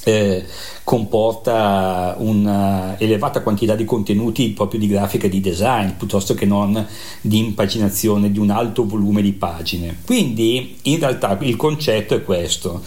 eh, 0.03 0.45
comporta 0.83 2.15
un'elevata 2.17 3.41
quantità 3.41 3.75
di 3.75 3.85
contenuti 3.85 4.49
proprio 4.49 4.79
di 4.79 4.87
grafica 4.87 5.27
di 5.27 5.39
design 5.39 5.91
piuttosto 5.97 6.33
che 6.33 6.45
non 6.45 6.85
di 7.21 7.37
impaginazione 7.37 8.31
di 8.31 8.39
un 8.39 8.49
alto 8.49 8.85
volume 8.85 9.21
di 9.21 9.33
pagine. 9.33 9.97
Quindi 10.05 10.77
in 10.83 10.99
realtà 10.99 11.37
il 11.41 11.55
concetto 11.55 12.15
è 12.15 12.23
questo. 12.23 12.81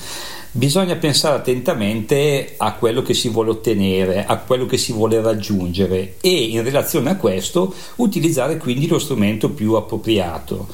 Bisogna 0.56 0.96
pensare 0.96 1.36
attentamente 1.36 2.54
a 2.56 2.72
quello 2.72 3.02
che 3.02 3.12
si 3.12 3.28
vuole 3.28 3.50
ottenere, 3.50 4.24
a 4.24 4.38
quello 4.38 4.64
che 4.64 4.78
si 4.78 4.90
vuole 4.90 5.20
raggiungere 5.20 6.14
e 6.18 6.30
in 6.30 6.62
relazione 6.62 7.10
a 7.10 7.16
questo 7.16 7.74
utilizzare 7.96 8.56
quindi 8.56 8.86
lo 8.86 8.98
strumento 8.98 9.50
più 9.50 9.74
appropriato 9.74 10.66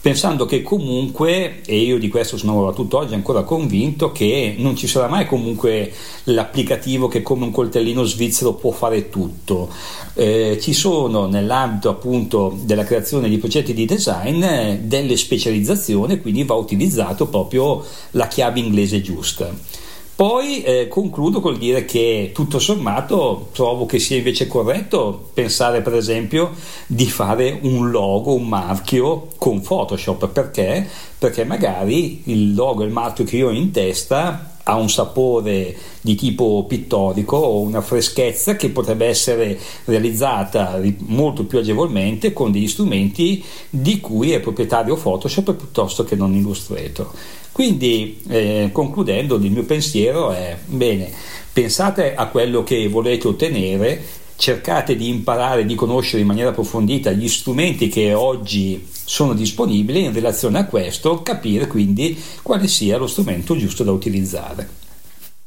pensando 0.00 0.46
che 0.46 0.62
comunque, 0.62 1.62
e 1.64 1.78
io 1.78 1.98
di 1.98 2.08
questo 2.08 2.36
sono 2.36 2.68
a 2.68 2.72
tutt'oggi 2.72 3.14
ancora 3.14 3.42
convinto, 3.42 4.12
che 4.12 4.54
non 4.58 4.76
ci 4.76 4.86
sarà 4.86 5.08
mai 5.08 5.26
comunque 5.26 5.92
l'applicativo 6.24 7.08
che 7.08 7.22
come 7.22 7.44
un 7.44 7.50
coltellino 7.50 8.04
svizzero 8.04 8.54
può 8.54 8.70
fare 8.70 9.08
tutto. 9.08 9.68
Eh, 10.14 10.58
ci 10.60 10.72
sono 10.72 11.26
nell'ambito 11.26 11.88
appunto 11.88 12.56
della 12.62 12.84
creazione 12.84 13.28
di 13.28 13.38
progetti 13.38 13.74
di 13.74 13.84
design 13.84 14.44
delle 14.82 15.16
specializzazioni, 15.16 16.20
quindi 16.20 16.44
va 16.44 16.54
utilizzato 16.54 17.26
proprio 17.26 17.84
la 18.12 18.28
chiave 18.28 18.60
inglese 18.60 19.00
giusta. 19.00 19.86
Poi 20.18 20.64
eh, 20.64 20.88
concludo 20.88 21.40
col 21.40 21.58
dire 21.58 21.84
che 21.84 22.32
tutto 22.34 22.58
sommato 22.58 23.50
trovo 23.52 23.86
che 23.86 24.00
sia 24.00 24.16
invece 24.16 24.48
corretto 24.48 25.30
pensare 25.32 25.80
per 25.80 25.94
esempio 25.94 26.56
di 26.88 27.06
fare 27.06 27.56
un 27.62 27.92
logo, 27.92 28.34
un 28.34 28.48
marchio 28.48 29.28
con 29.36 29.60
Photoshop 29.60 30.26
perché? 30.26 30.84
Perché 31.16 31.44
magari 31.44 32.22
il 32.24 32.52
logo, 32.52 32.82
il 32.82 32.90
marchio 32.90 33.22
che 33.22 33.36
io 33.36 33.46
ho 33.46 33.52
in 33.52 33.70
testa 33.70 34.57
ha 34.68 34.76
un 34.76 34.90
sapore 34.90 35.74
di 36.02 36.14
tipo 36.14 36.66
pittorico 36.68 37.38
o 37.38 37.60
una 37.60 37.80
freschezza 37.80 38.54
che 38.54 38.68
potrebbe 38.68 39.06
essere 39.06 39.58
realizzata 39.86 40.78
molto 41.06 41.44
più 41.44 41.58
agevolmente 41.58 42.34
con 42.34 42.52
degli 42.52 42.68
strumenti 42.68 43.42
di 43.70 43.98
cui 43.98 44.32
è 44.32 44.40
proprietario 44.40 44.96
Photoshop 44.96 45.54
piuttosto 45.54 46.04
che 46.04 46.16
non 46.16 46.34
Illustrator. 46.34 47.10
Quindi, 47.50 48.20
eh, 48.28 48.68
concludendo, 48.70 49.36
il 49.36 49.50
mio 49.50 49.64
pensiero 49.64 50.32
è, 50.32 50.56
bene, 50.66 51.10
pensate 51.50 52.14
a 52.14 52.26
quello 52.26 52.62
che 52.62 52.88
volete 52.88 53.26
ottenere, 53.26 54.00
cercate 54.36 54.96
di 54.96 55.08
imparare, 55.08 55.64
di 55.64 55.74
conoscere 55.74 56.20
in 56.20 56.28
maniera 56.28 56.50
approfondita 56.50 57.10
gli 57.10 57.26
strumenti 57.26 57.88
che 57.88 58.12
oggi 58.12 58.86
sono 59.08 59.32
disponibili 59.32 60.04
in 60.04 60.12
relazione 60.12 60.58
a 60.58 60.66
questo, 60.66 61.22
capire 61.22 61.66
quindi 61.66 62.22
quale 62.42 62.68
sia 62.68 62.98
lo 62.98 63.06
strumento 63.06 63.56
giusto 63.56 63.82
da 63.82 63.90
utilizzare. 63.90 64.68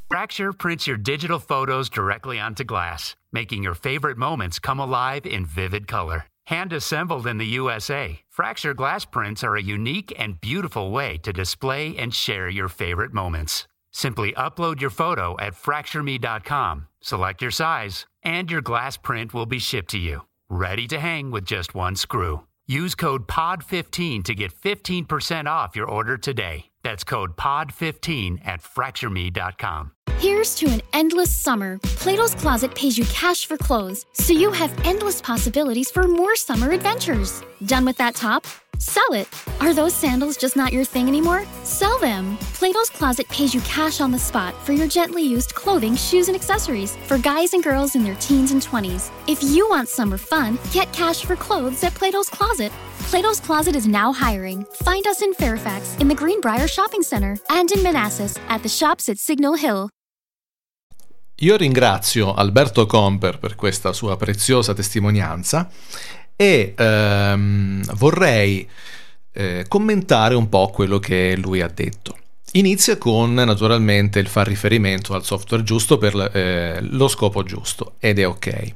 Fracture 0.10 0.52
prints 0.52 0.88
your 0.88 0.98
digital 0.98 1.40
photos 1.40 1.88
directly 1.88 2.40
onto 2.40 2.64
glass, 2.66 3.16
making 3.32 3.64
your 3.64 3.76
favorite 3.76 4.18
moments 4.18 4.60
come 4.60 4.82
alive 4.82 5.26
in 5.26 5.46
vivid 5.46 5.88
color. 5.88 6.26
Hand 6.48 6.74
assembled 6.74 7.28
in 7.28 7.38
the 7.38 7.46
USA, 7.60 8.20
Fracture 8.30 8.74
glass 8.74 9.06
prints 9.06 9.44
are 9.44 9.56
a 9.56 9.62
unique 9.62 10.12
and 10.18 10.42
beautiful 10.42 10.90
way 10.90 11.18
to 11.20 11.32
display 11.32 11.96
and 11.96 12.14
share 12.14 12.50
your 12.50 12.68
favorite 12.68 13.14
moments. 13.14 13.68
Simply 13.92 14.34
upload 14.34 14.82
your 14.82 14.90
photo 14.90 15.36
at 15.40 15.54
fractureme.com, 15.54 16.88
select 17.02 17.42
your 17.42 17.52
size, 17.52 18.08
and 18.24 18.50
your 18.50 18.62
glass 18.62 18.98
print 18.98 19.34
will 19.34 19.46
be 19.46 19.60
shipped 19.60 19.92
to 19.92 20.00
you, 20.00 20.24
ready 20.50 20.88
to 20.88 21.00
hang 21.00 21.30
with 21.30 21.46
just 21.46 21.76
one 21.76 21.96
screw. 21.96 22.42
Use 22.72 22.96
code 22.96 23.28
POD15 23.28 24.24
to 24.24 24.34
get 24.34 24.54
15% 24.54 25.46
off 25.46 25.76
your 25.76 25.88
order 25.88 26.18
today. 26.18 26.68
That's 26.84 27.04
code 27.04 27.36
POD15 27.36 28.48
at 28.48 28.62
fractureme.com. 28.62 29.92
Here's 30.20 30.56
to 30.56 30.68
an 30.68 30.82
endless 30.94 31.36
summer. 31.36 31.80
Plato's 31.84 32.34
Closet 32.34 32.74
pays 32.74 32.98
you 32.98 33.04
cash 33.08 33.46
for 33.46 33.58
clothes, 33.58 34.06
so 34.14 34.32
you 34.32 34.54
have 34.54 34.74
endless 34.88 35.22
possibilities 35.22 35.92
for 35.92 36.08
more 36.08 36.38
summer 36.38 36.72
adventures. 36.72 37.44
Done 37.66 37.84
with 37.84 37.98
that 37.98 38.16
top? 38.16 38.48
Sell 38.82 39.14
it. 39.14 39.28
Are 39.60 39.76
those 39.76 39.94
sandals 39.94 40.38
just 40.38 40.56
not 40.56 40.74
your 40.74 40.84
thing 40.84 41.08
anymore? 41.08 41.44
Sell 41.64 42.00
them. 42.00 42.36
Plato's 42.56 42.90
Closet 42.90 43.28
pays 43.30 43.54
you 43.54 43.62
cash 43.62 44.02
on 44.02 44.10
the 44.10 44.18
spot 44.18 44.56
for 44.66 44.74
your 44.74 44.88
gently 44.88 45.22
used 45.22 45.54
clothing, 45.54 45.96
shoes, 45.96 46.30
and 46.30 46.36
accessories 46.36 46.96
for 47.06 47.20
guys 47.20 47.54
and 47.54 47.64
girls 47.64 47.96
in 47.96 48.04
their 48.04 48.16
teens 48.16 48.52
and 48.54 48.60
20s. 48.60 49.12
If 49.28 49.44
you 49.44 49.70
want 49.70 49.88
summer 49.88 50.18
fun, 50.18 50.58
get 50.72 50.92
cash 50.94 51.24
for 51.24 51.36
clothes 51.36 51.84
at 51.84 51.94
Plato's 51.94 52.28
Closet. 52.28 52.72
Plato's 53.12 53.40
Closet 53.40 53.76
is 53.76 53.86
now 53.86 54.12
hiring. 54.12 54.66
Find 54.84 55.06
us 55.06 55.22
in 55.22 55.36
Fairfax 55.36 55.96
in 56.00 56.08
the 56.08 56.16
Greenbrier 56.16 56.68
Shopping 56.68 57.04
Center 57.04 57.38
and 57.52 57.72
in 57.72 57.84
Manassas 57.84 58.40
at 58.50 58.64
the 58.64 58.70
shops 58.70 59.10
at 59.10 59.20
Signal 59.20 59.54
Hill. 59.58 59.90
Io 61.44 61.58
ringrazio 61.58 62.36
Alberto 62.36 62.86
Comper 62.86 63.40
per 63.40 63.56
questa 63.56 63.94
sua 63.94 64.16
preziosa 64.16 64.76
testimonianza 64.76 65.68
e 66.42 66.74
ehm, 66.76 67.84
vorrei 67.98 68.68
eh, 69.32 69.64
commentare 69.68 70.34
un 70.34 70.50
po' 70.50 70.70
quello 70.70 70.98
che 70.98 71.38
lui 71.38 71.62
ha 71.62 71.68
detto. 71.68 72.18
Inizia 72.54 72.98
con 72.98 73.36
naturalmente 73.36 74.18
il 74.18 74.28
far 74.28 74.48
riferimento 74.48 75.14
al 75.14 75.24
software 75.24 75.62
giusto 75.62 76.00
per 76.00 76.16
eh, 76.34 76.80
lo 76.82 77.08
scopo 77.08 77.44
giusto 77.44 77.94
ed 78.00 78.18
è 78.18 78.28
ok. 78.28 78.74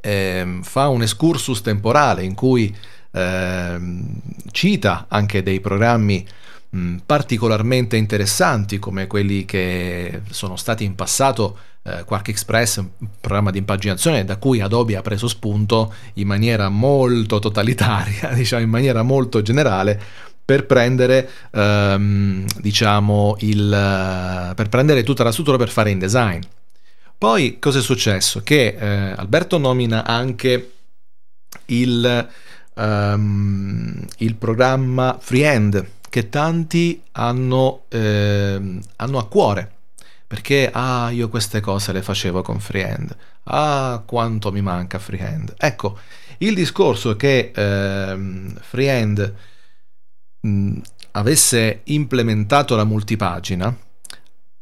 Eh, 0.00 0.58
fa 0.62 0.88
un 0.88 1.02
excursus 1.02 1.60
temporale 1.60 2.24
in 2.24 2.34
cui 2.34 2.76
ehm, 3.12 4.20
cita 4.50 5.06
anche 5.08 5.44
dei 5.44 5.60
programmi 5.60 6.26
mh, 6.70 6.96
particolarmente 7.06 7.96
interessanti 7.96 8.78
come 8.78 9.06
quelli 9.06 9.44
che 9.44 10.22
sono 10.30 10.56
stati 10.56 10.84
in 10.84 10.94
passato 10.94 11.58
eh, 11.82 12.04
Quark 12.04 12.28
Express, 12.28 12.76
un 12.76 12.88
programma 13.20 13.50
di 13.50 13.58
impaginazione 13.58 14.24
da 14.24 14.36
cui 14.36 14.60
Adobe 14.60 14.96
ha 14.96 15.02
preso 15.02 15.28
spunto 15.28 15.94
in 16.14 16.26
maniera 16.26 16.68
molto 16.68 17.38
totalitaria, 17.38 18.32
diciamo 18.34 18.62
in 18.62 18.70
maniera 18.70 19.02
molto 19.02 19.42
generale 19.42 20.00
per 20.44 20.64
prendere 20.64 21.28
ehm, 21.50 22.46
diciamo 22.60 23.36
il 23.40 23.68
per 24.54 24.68
prendere 24.70 25.02
tutta 25.02 25.22
la 25.22 25.30
struttura 25.30 25.58
per 25.58 25.68
fare 25.68 25.90
InDesign. 25.90 26.40
Poi 27.18 27.58
cosa 27.58 27.80
è 27.80 27.82
successo? 27.82 28.42
Che 28.42 28.76
eh, 28.78 28.86
Alberto 29.16 29.58
nomina 29.58 30.04
anche 30.06 30.72
il, 31.66 32.28
um, 32.74 34.06
il 34.18 34.34
programma 34.36 35.18
Freehand 35.20 35.84
che 36.08 36.28
tanti 36.28 37.02
hanno, 37.12 37.84
eh, 37.88 38.80
hanno 38.96 39.18
a 39.18 39.26
cuore 39.26 39.72
perché 40.28 40.68
ah 40.70 41.08
io 41.10 41.30
queste 41.30 41.60
cose 41.60 41.90
le 41.90 42.02
facevo 42.02 42.42
con 42.42 42.60
freehand. 42.60 43.16
Ah 43.44 44.02
quanto 44.04 44.52
mi 44.52 44.60
manca 44.60 44.98
freehand. 44.98 45.54
Ecco 45.56 45.98
il 46.38 46.54
discorso 46.54 47.16
che 47.16 47.50
eh, 47.54 48.52
freehand 48.60 49.34
mh, 50.40 50.78
avesse 51.12 51.80
implementato 51.84 52.76
la 52.76 52.84
multipagina 52.84 53.74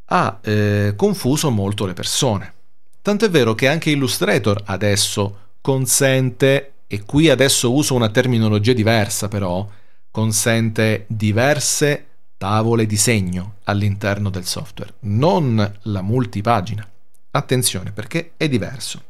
ha 0.08 0.38
eh, 0.40 0.94
confuso 0.96 1.50
molto 1.50 1.84
le 1.84 1.94
persone. 1.94 2.54
Tant'è 3.02 3.28
vero 3.28 3.56
che 3.56 3.66
anche 3.66 3.90
Illustrator 3.90 4.62
adesso 4.66 5.38
consente 5.60 6.74
e 6.86 7.02
qui 7.02 7.28
adesso 7.28 7.72
uso 7.72 7.94
una 7.94 8.08
terminologia 8.08 8.72
diversa 8.72 9.26
però 9.26 9.68
consente 10.16 11.04
diverse 11.08 12.06
tavole 12.38 12.86
di 12.86 12.96
segno 12.96 13.56
all'interno 13.64 14.30
del 14.30 14.46
software, 14.46 14.94
non 15.00 15.78
la 15.82 16.00
multipagina. 16.00 16.88
Attenzione 17.32 17.92
perché 17.92 18.32
è 18.38 18.48
diverso. 18.48 19.02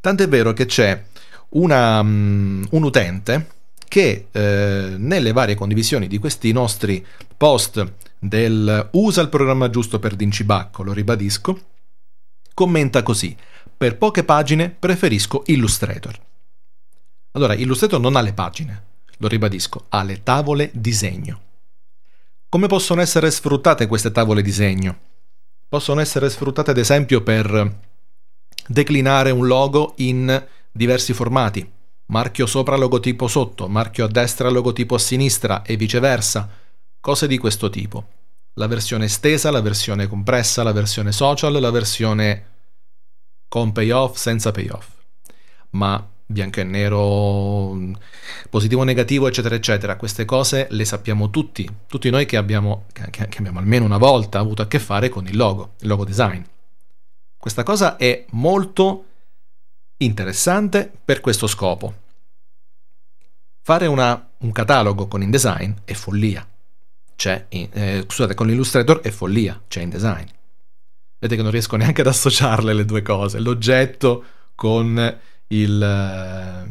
Tant'è 0.00 0.28
vero 0.28 0.52
che 0.52 0.66
c'è 0.66 1.02
una, 1.50 2.00
um, 2.00 2.66
un 2.72 2.82
utente 2.82 3.48
che 3.88 4.26
eh, 4.30 4.96
nelle 4.98 5.32
varie 5.32 5.54
condivisioni 5.54 6.08
di 6.08 6.18
questi 6.18 6.52
nostri 6.52 7.02
post 7.34 7.94
del 8.18 8.90
usa 8.92 9.22
il 9.22 9.30
programma 9.30 9.70
giusto 9.70 9.98
per 9.98 10.14
Dincibacco, 10.14 10.82
lo 10.82 10.92
ribadisco, 10.92 11.58
commenta 12.52 13.02
così, 13.02 13.34
per 13.74 13.96
poche 13.96 14.24
pagine 14.24 14.68
preferisco 14.68 15.42
Illustrator. 15.46 16.20
Allora, 17.30 17.54
Illustrator 17.54 17.98
non 17.98 18.14
ha 18.14 18.20
le 18.20 18.34
pagine, 18.34 18.87
lo 19.18 19.28
ribadisco, 19.28 19.86
ha 19.90 20.02
le 20.02 20.22
tavole 20.22 20.70
disegno. 20.72 21.40
Come 22.48 22.66
possono 22.66 23.00
essere 23.00 23.30
sfruttate 23.30 23.86
queste 23.86 24.10
tavole 24.10 24.42
disegno? 24.42 24.98
Possono 25.68 26.00
essere 26.00 26.30
sfruttate 26.30 26.70
ad 26.70 26.78
esempio 26.78 27.22
per 27.22 27.86
declinare 28.66 29.30
un 29.30 29.46
logo 29.46 29.92
in 29.96 30.46
diversi 30.70 31.12
formati, 31.12 31.70
marchio 32.06 32.46
sopra 32.46 32.76
logotipo 32.76 33.28
sotto, 33.28 33.68
marchio 33.68 34.04
a 34.04 34.08
destra 34.08 34.48
logotipo 34.48 34.94
a 34.94 34.98
sinistra 34.98 35.62
e 35.62 35.76
viceversa, 35.76 36.48
cose 37.00 37.26
di 37.26 37.36
questo 37.38 37.68
tipo. 37.68 38.06
La 38.54 38.66
versione 38.66 39.04
estesa, 39.04 39.50
la 39.50 39.60
versione 39.60 40.06
compressa, 40.06 40.62
la 40.62 40.72
versione 40.72 41.12
social, 41.12 41.52
la 41.52 41.70
versione 41.70 42.46
con 43.46 43.72
payoff, 43.72 44.16
senza 44.16 44.50
payoff. 44.50 44.88
Ma 45.70 46.06
bianco 46.30 46.60
e 46.60 46.64
nero, 46.64 47.74
positivo 48.50 48.82
o 48.82 48.84
negativo, 48.84 49.26
eccetera, 49.26 49.54
eccetera. 49.54 49.96
Queste 49.96 50.26
cose 50.26 50.66
le 50.70 50.84
sappiamo 50.84 51.30
tutti, 51.30 51.66
tutti 51.86 52.10
noi 52.10 52.26
che 52.26 52.36
abbiamo, 52.36 52.84
che 52.92 53.28
abbiamo 53.38 53.58
almeno 53.58 53.86
una 53.86 53.96
volta 53.96 54.38
avuto 54.38 54.60
a 54.60 54.66
che 54.66 54.78
fare 54.78 55.08
con 55.08 55.26
il 55.26 55.36
logo, 55.36 55.72
il 55.80 55.88
logo 55.88 56.04
design. 56.04 56.42
Questa 57.36 57.62
cosa 57.62 57.96
è 57.96 58.26
molto 58.32 59.04
interessante 59.96 60.92
per 61.02 61.20
questo 61.20 61.46
scopo. 61.46 61.94
Fare 63.62 63.86
una, 63.86 64.30
un 64.38 64.52
catalogo 64.52 65.08
con 65.08 65.22
InDesign 65.22 65.72
è 65.84 65.94
follia. 65.94 66.46
C'è, 67.16 67.46
in, 67.50 67.68
eh, 67.72 68.04
scusate, 68.06 68.34
con 68.34 68.50
Illustrator 68.50 69.00
è 69.00 69.10
follia, 69.10 69.60
c'è 69.66 69.80
InDesign. 69.80 70.26
Vedete 71.18 71.36
che 71.36 71.42
non 71.42 71.50
riesco 71.50 71.76
neanche 71.76 72.02
ad 72.02 72.06
associarle 72.06 72.74
le 72.74 72.84
due 72.84 73.02
cose, 73.02 73.40
l'oggetto 73.40 74.24
con 74.54 75.18
il, 75.48 76.66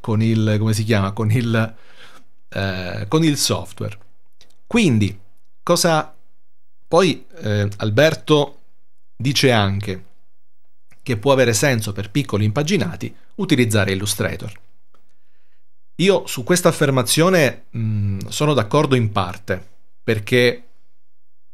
con 0.00 0.22
il 0.22 0.56
come 0.58 0.72
si 0.72 0.84
chiama? 0.84 1.12
Con 1.12 1.30
il, 1.30 1.74
eh, 2.48 3.04
con 3.08 3.24
il 3.24 3.36
software. 3.36 3.98
Quindi 4.66 5.18
cosa 5.62 6.14
poi 6.88 7.24
eh, 7.36 7.68
Alberto 7.78 8.58
dice 9.16 9.50
anche 9.50 10.04
che 11.02 11.16
può 11.16 11.32
avere 11.32 11.52
senso 11.52 11.92
per 11.92 12.10
piccoli 12.10 12.44
impaginati 12.44 13.14
utilizzare 13.36 13.92
Illustrator. 13.92 14.52
Io 15.96 16.26
su 16.26 16.42
questa 16.44 16.68
affermazione 16.68 17.64
mh, 17.70 18.28
sono 18.28 18.54
d'accordo 18.54 18.94
in 18.94 19.10
parte 19.12 19.68
perché 20.02 20.66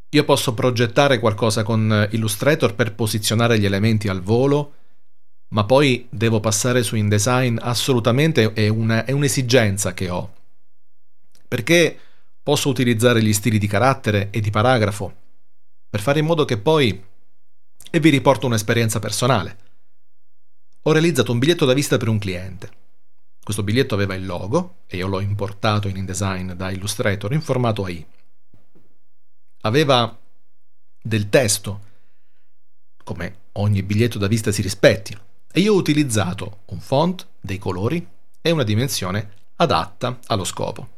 io 0.08 0.24
posso 0.24 0.54
progettare 0.54 1.18
qualcosa 1.18 1.62
con 1.62 2.08
Illustrator 2.10 2.74
per 2.74 2.94
posizionare 2.94 3.58
gli 3.58 3.66
elementi 3.66 4.08
al 4.08 4.22
volo 4.22 4.74
ma 5.48 5.64
poi 5.64 6.06
devo 6.11 6.40
passare 6.40 6.82
su 6.82 6.96
InDesign 6.96 7.58
assolutamente 7.61 8.52
è, 8.52 8.68
una, 8.68 9.04
è 9.04 9.12
un'esigenza 9.12 9.94
che 9.94 10.11
ho. 10.11 10.34
Perché 11.46 11.98
posso 12.42 12.68
utilizzare 12.68 13.22
gli 13.22 13.32
stili 13.32 13.58
di 13.58 13.66
carattere 13.66 14.28
e 14.30 14.40
di 14.40 14.50
paragrafo 14.50 15.14
per 15.88 16.00
fare 16.00 16.18
in 16.18 16.26
modo 16.26 16.44
che 16.44 16.58
poi 16.58 17.04
e 17.90 18.00
vi 18.00 18.11
riporto 18.11 18.46
un'esperienza 18.46 18.98
personale. 18.98 19.66
Ho 20.82 20.92
realizzato 20.92 21.32
un 21.32 21.38
biglietto 21.38 21.64
da 21.64 21.72
visita 21.72 21.96
per 21.96 22.08
un 22.08 22.18
cliente. 22.18 22.70
Questo 23.42 23.62
biglietto 23.62 23.94
aveva 23.94 24.14
il 24.14 24.26
logo 24.26 24.80
e 24.87 24.98
io 24.98 25.06
l'ho 25.06 25.20
importato 25.20 25.88
in 25.88 25.96
InDesign 25.96 26.52
da 26.52 26.70
Illustrator 26.70 27.32
in 27.32 27.40
formato 27.40 27.84
AI. 27.84 28.06
Aveva 29.62 30.18
del 31.00 31.30
testo, 31.30 31.80
come 33.02 33.37
ogni 33.52 33.82
biglietto 33.82 34.18
da 34.18 34.26
visita 34.26 34.52
si 34.52 34.61
rispetti, 34.61 35.16
e 35.50 35.61
io 35.61 35.74
ho 35.74 35.76
utilizzato 35.76 36.61
un 36.66 36.80
font, 36.80 37.26
dei 37.40 37.58
colori 37.58 38.06
e 38.40 38.50
una 38.50 38.62
dimensione 38.62 39.32
adatta 39.56 40.18
allo 40.26 40.44
scopo. 40.44 40.96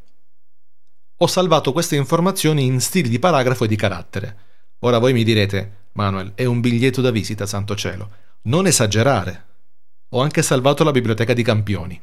Ho 1.18 1.26
salvato 1.26 1.72
queste 1.72 1.96
informazioni 1.96 2.64
in 2.64 2.80
stili 2.80 3.08
di 3.08 3.18
paragrafo 3.18 3.64
e 3.64 3.68
di 3.68 3.76
carattere. 3.76 4.36
Ora 4.80 4.98
voi 4.98 5.12
mi 5.12 5.24
direte, 5.24 5.88
Manuel, 5.92 6.32
è 6.34 6.44
un 6.44 6.60
biglietto 6.60 7.00
da 7.00 7.10
visita, 7.10 7.46
santo 7.46 7.76
cielo. 7.76 8.10
Non 8.42 8.66
esagerare. 8.66 9.46
Ho 10.10 10.20
anche 10.22 10.42
salvato 10.42 10.82
la 10.82 10.92
biblioteca 10.92 11.34
di 11.34 11.42
campioni. 11.42 12.00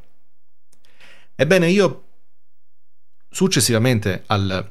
Ebbene, 1.34 1.68
io, 1.68 2.04
successivamente 3.28 4.22
al 4.26 4.68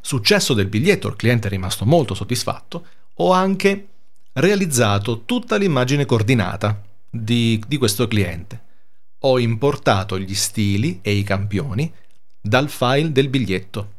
successo 0.00 0.54
del 0.54 0.66
biglietto, 0.66 1.08
il 1.08 1.16
cliente 1.16 1.48
è 1.48 1.50
rimasto 1.50 1.84
molto 1.84 2.14
soddisfatto, 2.14 2.86
ho 3.14 3.32
anche 3.32 3.89
realizzato 4.34 5.24
tutta 5.24 5.56
l'immagine 5.56 6.04
coordinata 6.04 6.82
di, 7.08 7.62
di 7.66 7.76
questo 7.76 8.06
cliente. 8.08 8.68
Ho 9.20 9.38
importato 9.38 10.18
gli 10.18 10.34
stili 10.34 11.00
e 11.02 11.12
i 11.12 11.22
campioni 11.22 11.92
dal 12.40 12.68
file 12.68 13.12
del 13.12 13.28
biglietto 13.28 13.98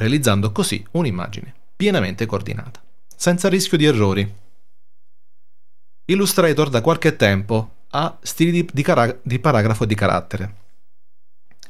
realizzando 0.00 0.50
così 0.50 0.84
un'immagine 0.92 1.54
pienamente 1.76 2.26
coordinata, 2.26 2.82
senza 3.14 3.48
rischio 3.48 3.76
di 3.76 3.84
errori. 3.84 4.34
Illustrator 6.06 6.70
da 6.70 6.80
qualche 6.80 7.16
tempo 7.16 7.76
ha 7.90 8.18
stili 8.22 8.50
di, 8.50 8.68
di 8.72 8.82
cara- 8.82 9.18
di 9.22 9.38
paragrafo 9.38 9.84
di 9.84 9.94
carattere, 9.94 10.54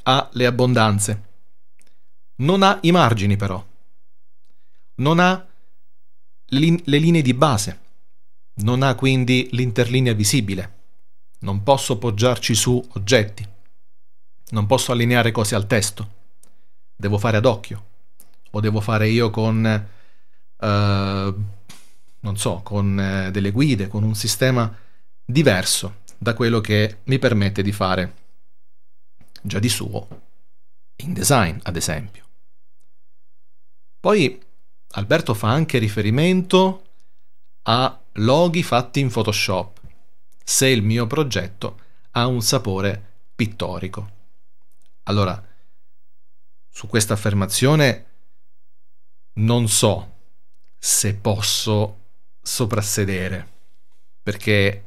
ha 0.05 0.29
le 0.33 0.47
abbondanze, 0.47 1.23
non 2.37 2.63
ha 2.63 2.79
i 2.83 2.93
margini 2.93 3.37
però, 3.37 3.65
non 4.97 5.19
ha 5.19 5.47
le, 6.51 6.59
lin- 6.59 6.83
le 6.85 6.99
linee 6.99 7.23
di 7.23 7.35
base, 7.35 7.81
non 8.63 8.83
ha 8.83 8.95
quindi 8.95 9.49
l'interlinea 9.53 10.13
visibile, 10.13 10.79
non 11.41 11.63
posso 11.63 11.99
poggiarci 11.99 12.55
su 12.55 12.83
oggetti, 12.93 13.47
non 14.51 14.67
posso 14.67 14.93
allineare 14.93 15.31
cose 15.31 15.55
al 15.55 15.67
testo, 15.67 16.19
devo 16.97 17.19
fare 17.19 17.37
ad 17.37 17.47
occhio, 17.47 17.85
o 18.51 18.61
devo 18.61 18.81
fare 18.81 19.09
io 19.09 19.31
con, 19.31 19.65
eh, 19.67 21.35
non 22.21 22.37
so, 22.37 22.61
con 22.63 22.99
eh, 22.99 23.31
delle 23.31 23.51
guide, 23.51 23.89
con 23.89 24.03
un 24.03 24.15
sistema 24.15 24.75
diverso 25.25 25.99
da 26.19 26.35
quello 26.35 26.61
che 26.61 26.99
mi 27.05 27.19
permette 27.19 27.63
di 27.63 27.73
fare 27.73 28.15
già 29.43 29.59
di 29.59 29.69
suo 29.69 30.07
InDesign, 30.97 31.59
ad 31.63 31.77
esempio. 31.77 32.25
Poi 34.01 34.39
Alberto 34.93 35.35
fa 35.35 35.49
anche 35.49 35.79
riferimento 35.79 36.85
a 37.63 38.01
loghi 38.15 38.63
fatti 38.65 38.99
in 38.99 39.09
Photoshop, 39.09 39.81
se 40.43 40.67
il 40.67 40.83
mio 40.83 41.07
progetto 41.07 41.79
ha 42.13 42.27
un 42.27 42.43
sapore 42.43 43.13
pittorico. 43.37 44.11
Allora, 45.05 45.41
su 46.69 46.89
questa 46.89 47.15
affermazione 47.15 48.07
non 49.35 49.69
so 49.69 50.17
se 50.77 51.15
posso 51.15 51.99
soprassedere, 52.43 53.49
perché 54.23 54.85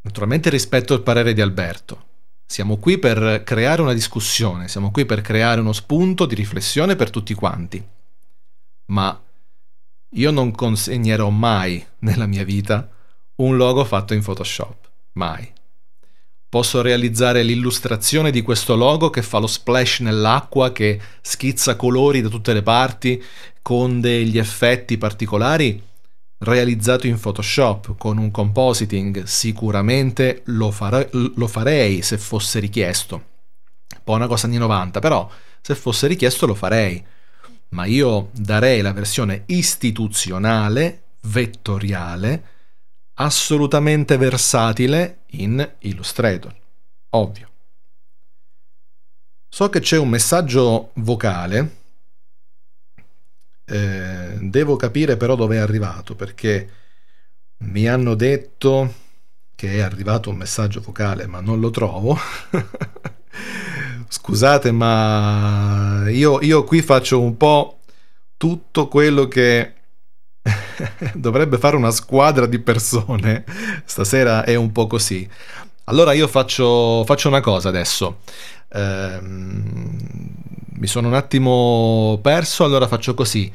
naturalmente 0.00 0.48
rispetto 0.48 0.94
il 0.94 1.02
parere 1.02 1.34
di 1.34 1.42
Alberto. 1.42 2.06
Siamo 2.46 2.78
qui 2.78 2.98
per 2.98 3.42
creare 3.44 3.82
una 3.82 3.92
discussione, 3.92 4.66
siamo 4.66 4.90
qui 4.90 5.04
per 5.04 5.20
creare 5.20 5.60
uno 5.60 5.72
spunto 5.72 6.24
di 6.24 6.34
riflessione 6.34 6.96
per 6.96 7.10
tutti 7.10 7.34
quanti. 7.34 7.86
Ma 8.90 9.20
io 10.14 10.30
non 10.30 10.50
consegnerò 10.50 11.30
mai 11.30 11.84
nella 12.00 12.26
mia 12.26 12.44
vita 12.44 12.88
un 13.36 13.56
logo 13.56 13.84
fatto 13.84 14.14
in 14.14 14.22
Photoshop. 14.22 14.90
Mai. 15.12 15.50
Posso 16.48 16.82
realizzare 16.82 17.44
l'illustrazione 17.44 18.32
di 18.32 18.42
questo 18.42 18.74
logo 18.74 19.08
che 19.08 19.22
fa 19.22 19.38
lo 19.38 19.46
splash 19.46 20.00
nell'acqua, 20.00 20.72
che 20.72 21.00
schizza 21.20 21.76
colori 21.76 22.20
da 22.20 22.28
tutte 22.28 22.52
le 22.52 22.62
parti, 22.62 23.22
con 23.62 24.00
degli 24.00 24.36
effetti 24.36 24.98
particolari, 24.98 25.80
realizzato 26.38 27.06
in 27.06 27.20
Photoshop 27.20 27.96
con 27.96 28.18
un 28.18 28.32
compositing. 28.32 29.22
Sicuramente 29.22 30.42
lo, 30.46 30.72
fare- 30.72 31.08
lo 31.12 31.46
farei 31.46 32.02
se 32.02 32.18
fosse 32.18 32.58
richiesto. 32.58 33.14
Un 33.94 34.00
po' 34.02 34.14
una 34.14 34.26
cosa 34.26 34.46
anni 34.46 34.58
90, 34.58 34.98
però 34.98 35.30
se 35.60 35.76
fosse 35.76 36.08
richiesto 36.08 36.46
lo 36.46 36.56
farei. 36.56 37.00
Ma 37.70 37.84
io 37.84 38.30
darei 38.32 38.80
la 38.80 38.92
versione 38.92 39.44
istituzionale, 39.46 41.02
vettoriale, 41.22 42.44
assolutamente 43.14 44.16
versatile 44.16 45.20
in 45.32 45.74
Illustrator. 45.80 46.54
Ovvio. 47.10 47.48
So 49.48 49.68
che 49.68 49.80
c'è 49.80 49.98
un 49.98 50.08
messaggio 50.08 50.90
vocale. 50.94 51.78
Eh, 53.64 54.36
devo 54.40 54.76
capire 54.76 55.16
però 55.16 55.36
dove 55.36 55.56
è 55.56 55.58
arrivato 55.58 56.14
perché 56.14 56.70
mi 57.58 57.86
hanno 57.86 58.14
detto 58.14 58.94
che 59.54 59.74
è 59.74 59.80
arrivato 59.80 60.30
un 60.30 60.36
messaggio 60.36 60.80
vocale 60.80 61.26
ma 61.26 61.40
non 61.40 61.60
lo 61.60 61.70
trovo. 61.70 62.16
Scusate 64.12 64.72
ma 64.72 66.02
io, 66.08 66.40
io 66.40 66.64
qui 66.64 66.82
faccio 66.82 67.20
un 67.20 67.36
po' 67.36 67.78
tutto 68.36 68.88
quello 68.88 69.28
che 69.28 69.74
dovrebbe 71.14 71.58
fare 71.58 71.76
una 71.76 71.92
squadra 71.92 72.46
di 72.46 72.58
persone. 72.58 73.44
Stasera 73.84 74.42
è 74.42 74.56
un 74.56 74.72
po' 74.72 74.88
così. 74.88 75.28
Allora 75.84 76.12
io 76.12 76.26
faccio, 76.26 77.04
faccio 77.04 77.28
una 77.28 77.40
cosa 77.40 77.68
adesso. 77.68 78.22
Ehm, 78.72 79.96
mi 80.72 80.86
sono 80.88 81.06
un 81.06 81.14
attimo 81.14 82.18
perso, 82.20 82.64
allora 82.64 82.88
faccio 82.88 83.14
così. 83.14 83.52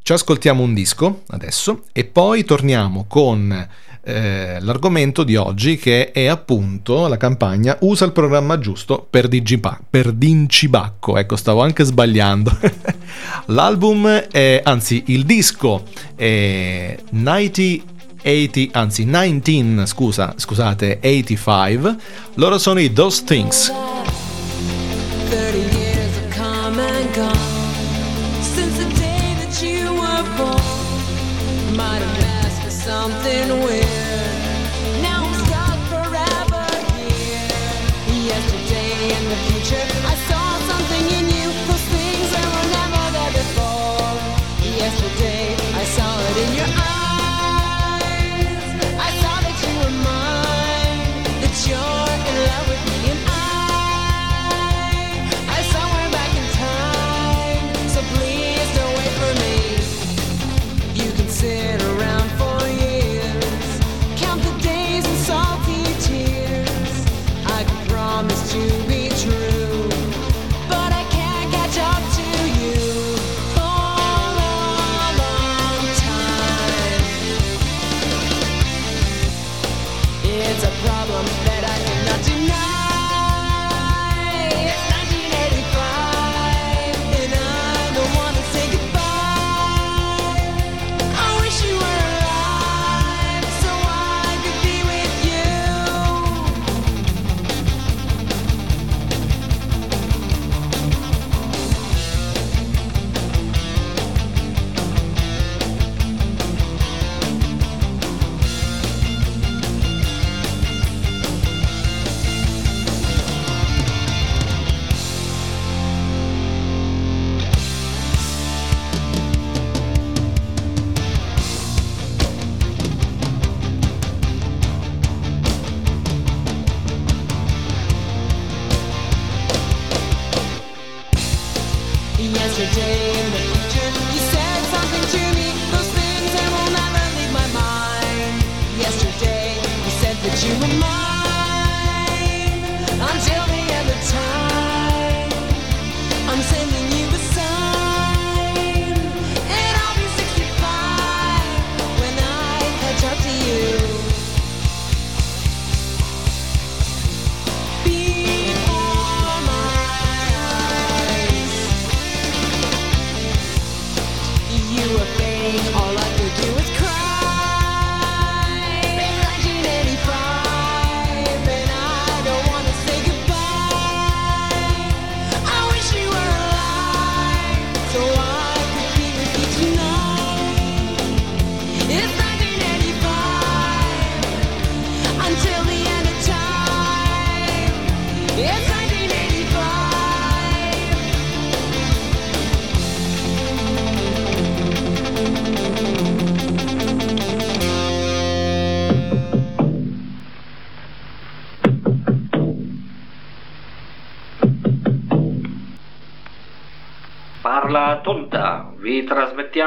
Ci 0.00 0.12
ascoltiamo 0.12 0.62
un 0.62 0.72
disco 0.72 1.24
adesso 1.30 1.82
e 1.90 2.04
poi 2.04 2.44
torniamo 2.44 3.06
con 3.08 3.68
eh, 4.08 4.58
l'argomento 4.60 5.24
di 5.24 5.34
oggi 5.34 5.76
che 5.76 6.12
è 6.12 6.26
appunto 6.26 7.08
la 7.08 7.16
campagna 7.16 7.76
Usa 7.80 8.04
il 8.04 8.12
programma 8.12 8.56
giusto 8.58 9.04
per, 9.08 9.26
Digipa- 9.26 9.80
per 9.88 10.12
Dincibacco. 10.12 11.16
Ecco, 11.16 11.34
stavo 11.34 11.62
anche 11.62 11.82
sbagliando. 11.82 12.56
L'album 13.46 14.06
è, 14.06 14.60
anzi 14.62 15.02
il 15.06 15.24
disco 15.24 15.82
è 16.14 16.96
90 17.10 17.94
80, 18.26 18.78
anzi 18.78 19.04
19, 19.04 19.86
scusa, 19.86 20.34
scusate, 20.36 20.98
85. 21.00 21.96
Loro 22.34 22.58
sono 22.58 22.80
i 22.80 22.92
Those 22.92 23.22
Things. 23.24 23.72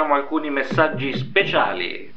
Trasmettiamo 0.09 0.15
alcuni 0.15 0.49
messaggi 0.49 1.15
speciali. 1.15 2.13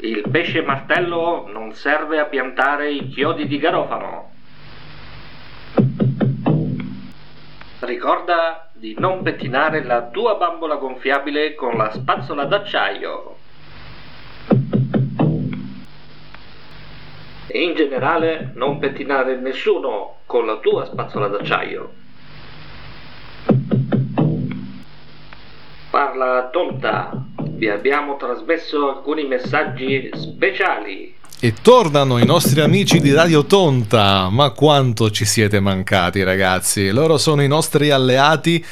Il 0.00 0.24
pesce 0.30 0.62
martello 0.62 1.48
non 1.50 1.72
serve 1.72 2.18
a 2.18 2.24
piantare 2.24 2.90
i 2.90 3.08
chiodi 3.08 3.46
di 3.46 3.58
garofano. 3.58 4.32
Ricorda 7.80 8.70
di 8.72 8.96
non 8.98 9.22
pettinare 9.22 9.84
la 9.84 10.08
tua 10.08 10.34
bambola 10.34 10.76
gonfiabile 10.76 11.54
con 11.54 11.76
la 11.76 11.90
spazzola 11.90 12.44
d'acciaio. 12.44 13.36
E 17.46 17.62
in 17.62 17.74
generale 17.76 18.50
non 18.54 18.78
pettinare 18.78 19.36
nessuno 19.36 20.16
con 20.26 20.44
la 20.44 20.56
tua 20.56 20.84
spazzola 20.86 21.28
d'acciaio. 21.28 22.02
Parla 25.94 26.48
tonta, 26.50 27.12
vi 27.50 27.68
abbiamo 27.68 28.16
trasmesso 28.16 28.96
alcuni 28.96 29.28
messaggi 29.28 30.10
speciali. 30.12 31.14
E 31.38 31.54
tornano 31.62 32.18
i 32.18 32.26
nostri 32.26 32.60
amici 32.60 32.98
di 32.98 33.12
Radio 33.12 33.44
Tonta. 33.44 34.28
Ma 34.28 34.50
quanto 34.50 35.12
ci 35.12 35.24
siete 35.24 35.60
mancati, 35.60 36.24
ragazzi? 36.24 36.90
Loro 36.90 37.16
sono 37.16 37.42
i 37.42 37.46
nostri 37.46 37.90
alleati 37.90 38.64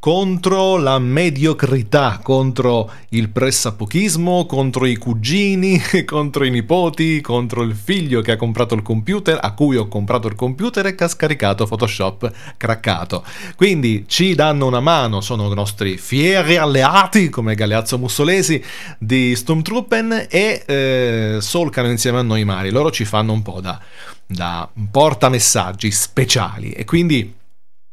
contro 0.00 0.76
la 0.76 1.00
mediocrità, 1.00 2.20
contro 2.22 2.90
il 3.10 3.30
pressapochismo, 3.30 4.46
contro 4.46 4.86
i 4.86 4.96
cugini, 4.96 5.80
contro 6.06 6.44
i 6.44 6.50
nipoti, 6.50 7.20
contro 7.20 7.62
il 7.62 7.74
figlio 7.74 8.20
che 8.20 8.32
ha 8.32 8.36
comprato 8.36 8.74
il 8.74 8.82
computer, 8.82 9.38
a 9.42 9.52
cui 9.54 9.76
ho 9.76 9.88
comprato 9.88 10.28
il 10.28 10.36
computer 10.36 10.86
e 10.86 10.94
che 10.94 11.04
ha 11.04 11.08
scaricato 11.08 11.66
Photoshop 11.66 12.32
craccato. 12.56 13.24
Quindi 13.56 14.04
ci 14.06 14.34
danno 14.34 14.66
una 14.66 14.80
mano, 14.80 15.20
sono 15.20 15.50
i 15.50 15.54
nostri 15.54 15.98
fieri 15.98 16.56
alleati, 16.56 17.28
come 17.28 17.56
Galeazzo 17.56 17.98
Mussolesi 17.98 18.62
di 18.98 19.34
Sturmtruppen 19.34 20.26
e 20.30 20.62
eh, 20.64 21.36
solcano 21.40 21.90
insieme 21.90 22.18
a 22.18 22.22
noi 22.22 22.42
i 22.42 22.44
mari. 22.44 22.70
Loro 22.70 22.92
ci 22.92 23.04
fanno 23.04 23.32
un 23.32 23.42
po' 23.42 23.60
da, 23.60 23.80
da 24.24 24.68
portamessaggi 24.90 25.90
speciali 25.90 26.70
e 26.70 26.84
quindi 26.84 27.34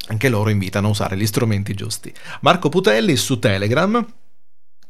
anche 0.08 0.30
loro 0.30 0.50
invitano 0.50 0.88
a 0.88 0.92
usare 0.92 1.18
gli 1.18 1.26
strumenti 1.26 1.74
giusti. 1.74 2.14
Marco 2.42 2.70
Putelli 2.70 3.16
su 3.16 3.40
Telegram 3.40 4.06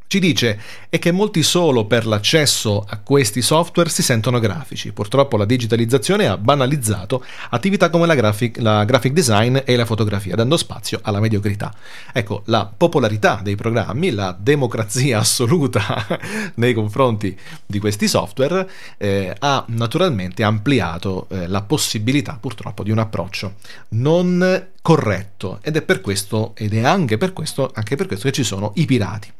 ci 0.07 0.19
dice 0.19 0.59
è 0.89 0.99
che 0.99 1.11
molti 1.11 1.41
solo 1.41 1.85
per 1.85 2.05
l'accesso 2.05 2.85
a 2.87 2.99
questi 2.99 3.41
software 3.41 3.89
si 3.89 4.03
sentono 4.03 4.39
grafici. 4.39 4.91
Purtroppo 4.91 5.35
la 5.35 5.45
digitalizzazione 5.45 6.27
ha 6.27 6.37
banalizzato 6.37 7.23
attività 7.49 7.89
come 7.89 8.05
la 8.05 8.15
graphic, 8.15 8.57
la 8.59 8.85
graphic 8.85 9.13
design 9.13 9.57
e 9.63 9.75
la 9.75 9.85
fotografia, 9.85 10.35
dando 10.35 10.57
spazio 10.57 10.99
alla 11.01 11.19
mediocrità. 11.19 11.73
Ecco, 12.13 12.43
la 12.45 12.71
popolarità 12.75 13.39
dei 13.43 13.55
programmi, 13.55 14.11
la 14.11 14.35
democrazia 14.37 15.19
assoluta 15.25 16.05
nei 16.55 16.73
confronti 16.73 17.37
di 17.65 17.79
questi 17.79 18.07
software 18.07 18.69
eh, 18.97 19.35
ha 19.37 19.65
naturalmente 19.69 20.43
ampliato 20.43 21.27
eh, 21.29 21.47
la 21.47 21.61
possibilità 21.61 22.37
purtroppo 22.39 22.83
di 22.83 22.91
un 22.91 22.99
approccio 22.99 23.55
non 23.89 24.67
corretto 24.81 25.59
ed 25.61 25.75
è 25.75 25.81
per 25.81 26.01
questo 26.01 26.53
ed 26.55 26.73
è 26.73 26.83
anche 26.83 27.17
per 27.17 27.33
questo 27.33 27.71
anche 27.73 27.95
per 27.95 28.05
questo 28.05 28.27
che 28.27 28.33
ci 28.33 28.43
sono 28.43 28.71
i 28.75 28.85
pirati. 28.85 29.31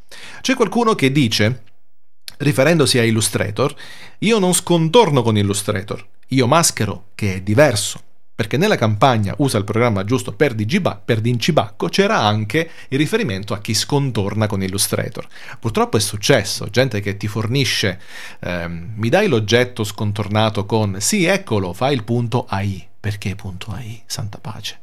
C'è 0.41 0.55
qualcuno 0.55 0.95
che 0.95 1.11
dice 1.11 1.63
riferendosi 2.37 2.97
a 2.97 3.03
Illustrator, 3.03 3.73
io 4.19 4.39
non 4.39 4.53
scontorno 4.53 5.21
con 5.21 5.37
Illustrator, 5.37 6.05
io 6.29 6.47
maschero 6.47 7.07
che 7.15 7.35
è 7.35 7.41
diverso. 7.41 8.01
Perché 8.35 8.57
nella 8.57 8.75
campagna 8.75 9.33
usa 9.37 9.57
il 9.57 9.63
programma 9.63 10.03
giusto 10.03 10.33
per, 10.33 10.53
digiba- 10.55 11.01
per 11.03 11.21
Dincibacco 11.21 11.87
c'era 11.87 12.19
anche 12.19 12.69
il 12.89 12.97
riferimento 12.97 13.53
a 13.53 13.59
chi 13.59 13.73
scontorna 13.73 14.45
con 14.45 14.61
Illustrator. 14.61 15.25
Purtroppo 15.57 15.95
è 15.95 16.01
successo, 16.01 16.67
gente 16.69 16.99
che 16.99 17.15
ti 17.15 17.29
fornisce, 17.29 17.97
ehm, 18.41 18.95
mi 18.97 19.07
dai 19.07 19.29
l'oggetto 19.29 19.85
scontornato 19.85 20.65
con 20.65 20.97
sì, 20.99 21.23
eccolo, 21.23 21.71
fai 21.71 21.93
il 21.93 22.03
punto 22.03 22.45
AI. 22.49 22.85
Perché 22.99 23.35
punto 23.35 23.71
AI? 23.71 24.03
Santa 24.05 24.39
pace 24.39 24.79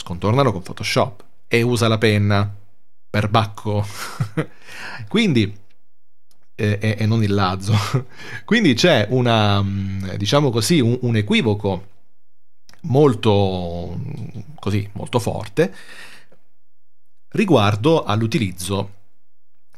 scontornalo 0.00 0.50
con 0.50 0.62
Photoshop 0.62 1.24
e 1.46 1.60
usa 1.60 1.86
la 1.86 1.98
penna 1.98 2.54
per 3.10 3.28
bacco. 3.28 3.84
Quindi 5.08 5.58
e, 6.54 6.96
e- 6.98 7.06
non 7.06 7.22
il 7.22 7.32
lazzo. 7.34 7.74
Quindi 8.44 8.74
c'è 8.74 9.06
una 9.10 9.62
mm, 9.62 10.10
diciamo 10.16 10.50
così 10.50 10.80
un, 10.80 10.98
un 11.02 11.16
equivoco 11.16 11.88
molto 12.82 13.98
così 14.58 14.88
molto 14.92 15.18
forte 15.18 15.74
riguardo 17.30 18.04
all'utilizzo 18.04 18.94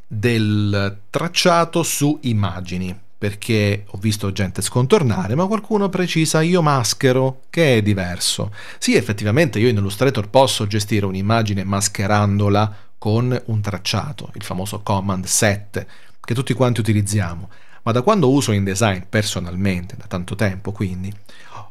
del 0.07 0.99
tracciato 1.09 1.83
su 1.83 2.19
immagini 2.23 2.97
perché 3.17 3.85
ho 3.87 3.97
visto 3.99 4.33
gente 4.33 4.61
scontornare, 4.61 5.33
ma 5.33 5.47
qualcuno 5.47 5.87
precisa 5.87 6.41
io 6.41 6.61
maschero, 6.61 7.43
che 7.49 7.77
è 7.77 7.81
diverso. 7.81 8.51
Sì, 8.77 8.95
effettivamente 8.95 9.59
io 9.59 9.69
in 9.69 9.77
Illustrator 9.77 10.27
posso 10.29 10.67
gestire 10.67 11.05
un'immagine 11.05 11.63
mascherandola 11.63 12.75
con 13.03 13.37
un 13.47 13.59
tracciato, 13.59 14.31
il 14.35 14.43
famoso 14.43 14.79
command 14.79 15.25
set, 15.25 15.85
che 16.21 16.33
tutti 16.33 16.53
quanti 16.53 16.79
utilizziamo, 16.79 17.49
ma 17.81 17.91
da 17.91 18.01
quando 18.01 18.31
uso 18.31 18.53
InDesign 18.53 19.01
personalmente, 19.09 19.97
da 19.97 20.05
tanto 20.07 20.35
tempo 20.35 20.71
quindi, 20.71 21.13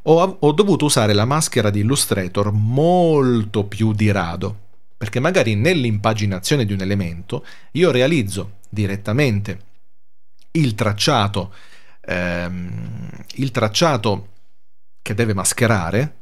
ho, 0.02 0.36
ho 0.38 0.52
dovuto 0.52 0.84
usare 0.84 1.14
la 1.14 1.24
maschera 1.24 1.70
di 1.70 1.80
Illustrator 1.80 2.52
molto 2.52 3.64
più 3.64 3.94
di 3.94 4.10
rado, 4.10 4.58
perché 4.98 5.20
magari 5.20 5.54
nell'impaginazione 5.54 6.66
di 6.66 6.74
un 6.74 6.82
elemento 6.82 7.46
io 7.70 7.90
realizzo 7.90 8.56
direttamente 8.68 9.60
il 10.50 10.74
tracciato, 10.74 11.54
ehm, 12.02 13.08
il 13.36 13.50
tracciato 13.50 14.28
che 15.00 15.14
deve 15.14 15.32
mascherare 15.32 16.16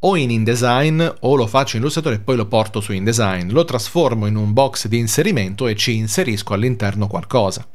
o 0.00 0.16
in 0.16 0.30
InDesign 0.30 1.02
o 1.20 1.34
lo 1.34 1.46
faccio 1.46 1.76
in 1.76 1.82
Illustrator 1.82 2.12
e 2.12 2.20
poi 2.20 2.36
lo 2.36 2.46
porto 2.46 2.80
su 2.80 2.92
InDesign, 2.92 3.50
lo 3.50 3.64
trasformo 3.64 4.26
in 4.26 4.36
un 4.36 4.52
box 4.52 4.86
di 4.88 4.98
inserimento 4.98 5.66
e 5.66 5.74
ci 5.74 5.96
inserisco 5.96 6.52
all'interno 6.52 7.06
qualcosa. 7.06 7.66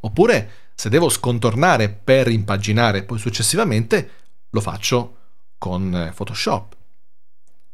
Oppure 0.00 0.50
se 0.74 0.88
devo 0.88 1.08
scontornare 1.08 1.88
per 1.88 2.28
impaginare 2.28 3.04
poi 3.04 3.18
successivamente 3.18 4.10
lo 4.50 4.60
faccio 4.60 5.16
con 5.58 5.94
eh, 5.94 6.12
Photoshop. 6.14 6.76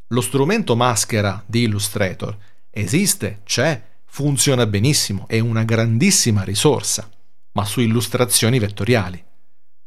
Lo 0.09 0.21
strumento 0.21 0.77
maschera 0.77 1.43
di 1.47 1.63
Illustrator 1.63 2.37
esiste, 2.71 3.41
c'è, 3.45 3.83
funziona 4.05 4.67
benissimo, 4.67 5.27
è 5.27 5.39
una 5.39 5.65
grandissima 5.65 6.43
risorsa, 6.43 7.09
ma 7.53 7.65
su 7.65 7.81
illustrazioni 7.81 8.59
vettoriali. 8.59 9.23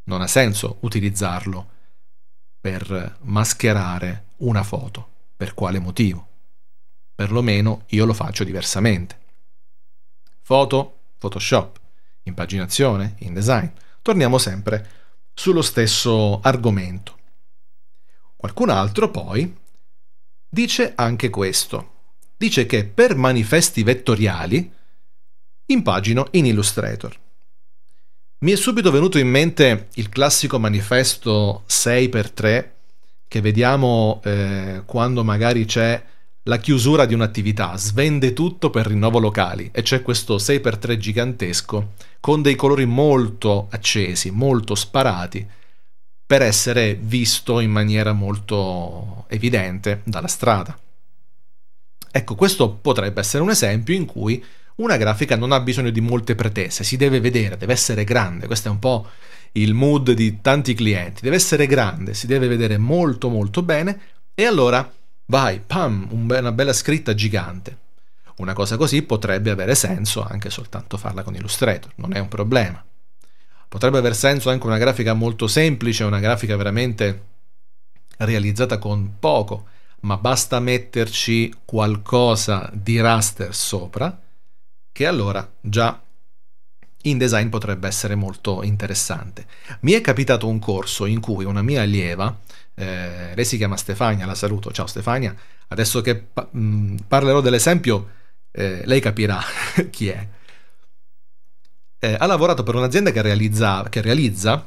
Non 0.06 0.22
ha 0.22 0.28
senso 0.28 0.78
utilizzarlo 0.82 1.70
per 2.66 3.18
mascherare 3.26 4.30
una 4.38 4.64
foto. 4.64 5.08
Per 5.38 5.54
quale 5.54 5.78
motivo? 5.78 6.28
Perlomeno 7.14 7.84
io 7.90 8.06
lo 8.06 8.14
faccio 8.16 8.44
diversamente. 8.44 9.20
Foto, 10.42 11.02
Photoshop, 11.20 11.80
impaginazione, 12.24 13.18
InDesign. 13.20 13.68
Torniamo 14.02 14.40
sempre 14.40 14.90
sullo 15.36 15.62
stesso 15.62 16.42
argomento. 16.42 17.20
Qualcun 18.36 18.70
altro 18.70 19.12
poi 19.12 19.56
dice 20.50 20.94
anche 20.96 21.30
questo. 21.30 22.14
Dice 22.36 22.66
che 22.66 22.84
per 22.84 23.16
manifesti 23.16 23.84
vettoriali 23.84 24.74
impagino 25.68 26.30
in 26.32 26.48
Illustrator. 26.48 27.25
Mi 28.38 28.52
è 28.52 28.56
subito 28.58 28.92
venuto 28.92 29.18
in 29.18 29.30
mente 29.30 29.88
il 29.94 30.10
classico 30.10 30.60
manifesto 30.60 31.64
6x3 31.70 32.70
che 33.30 33.42
vediamo 33.42 34.20
eh, 34.26 34.84
quando 34.86 35.24
magari 35.24 35.64
c'è 35.64 36.04
la 36.44 36.58
chiusura 36.58 37.06
di 37.06 37.14
un'attività, 37.14 37.78
svende 37.78 38.34
tutto 38.34 38.70
per 38.70 38.88
rinnovo 38.88 39.20
locali 39.20 39.70
e 39.72 39.82
c'è 39.84 40.02
questo 40.02 40.36
6x3 40.36 40.98
gigantesco 40.98 41.94
con 42.20 42.42
dei 42.42 42.56
colori 42.56 42.86
molto 42.86 43.68
accesi, 43.72 44.32
molto 44.32 44.76
sparati 44.76 45.48
per 46.26 46.42
essere 46.42 46.96
visto 46.96 47.62
in 47.62 47.72
maniera 47.72 48.12
molto 48.12 49.26
evidente 49.30 50.02
dalla 50.04 50.28
strada. 50.28 50.78
Ecco, 52.12 52.36
questo 52.36 52.70
potrebbe 52.70 53.22
essere 53.22 53.44
un 53.44 53.50
esempio 53.50 53.96
in 53.96 54.06
cui 54.06 54.44
una 54.76 54.98
grafica 54.98 55.36
non 55.36 55.52
ha 55.52 55.60
bisogno 55.60 55.90
di 55.90 56.02
molte 56.02 56.36
pretese, 56.36 56.84
si 56.84 56.98
deve 56.98 57.20
vedere, 57.20 57.58
deve 57.58 57.74
essere 57.74 58.04
grande, 58.04 58.46
questo 58.48 58.68
è 58.68 58.72
un 58.72 58.80
po' 58.80 59.08
il 59.54 59.74
mood 59.74 60.12
di 60.12 60.42
tanti 60.42 60.74
clienti, 60.74 61.22
deve 61.22 61.38
essere 61.38 61.66
grande, 61.66 62.14
si 62.14 62.28
deve 62.28 62.48
vedere 62.48 62.78
molto 62.78 63.30
molto 63.30 63.62
bene 63.62 64.00
e 64.34 64.46
allora 64.46 64.92
vai, 65.28 65.62
pam, 65.66 66.08
una 66.12 66.52
bella 66.52 66.74
scritta 66.74 67.14
gigante. 67.14 67.84
Una 68.38 68.52
cosa 68.52 68.76
così 68.76 69.02
potrebbe 69.02 69.50
avere 69.50 69.76
senso 69.76 70.22
anche 70.22 70.50
soltanto 70.50 70.98
farla 70.98 71.24
con 71.24 71.36
Illustrator, 71.36 71.94
non 71.96 72.14
è 72.14 72.20
un 72.20 72.28
problema. 72.28 72.84
Potrebbe 73.70 73.98
aver 73.98 74.14
senso 74.14 74.50
anche 74.50 74.68
una 74.68 74.78
grafica 74.78 75.14
molto 75.14 75.48
semplice, 75.48 76.04
una 76.04 76.20
grafica 76.20 76.58
veramente 76.58 77.24
realizzata 78.18 78.78
con 78.78 79.16
poco, 79.20 79.68
ma 80.02 80.18
basta 80.18 80.60
metterci 80.60 81.54
qualcosa 81.64 82.70
di 82.74 83.00
raster 83.00 83.56
sopra, 83.56 84.20
che 84.96 85.06
allora 85.06 85.46
già 85.60 86.02
InDesign 87.02 87.50
potrebbe 87.50 87.86
essere 87.86 88.16
molto 88.16 88.64
interessante. 88.64 89.46
Mi 89.82 89.92
è 89.92 90.00
capitato 90.00 90.48
un 90.48 90.58
corso 90.58 91.06
in 91.06 91.20
cui 91.20 91.44
una 91.44 91.62
mia 91.62 91.82
allieva, 91.82 92.34
eh, 92.74 93.36
lei 93.36 93.44
si 93.44 93.58
chiama 93.58 93.76
Stefania, 93.76 94.26
la 94.26 94.36
saluto, 94.36 94.72
ciao 94.72 94.88
Stefania, 94.88 95.36
adesso 95.68 96.00
che 96.00 96.16
pa- 96.16 96.48
mh, 96.50 96.96
parlerò 97.10 97.42
dell'esempio, 97.42 98.10
eh, 98.52 98.84
lei 98.86 99.02
capirà 99.02 99.42
chi 99.92 100.08
è. 100.08 100.28
Eh, 102.00 102.16
ha 102.18 102.26
lavorato 102.26 102.64
per 102.64 102.76
un'azienda 102.76 103.12
che 103.12 103.22
realizza, 103.22 103.84
che 103.90 104.00
realizza 104.00 104.66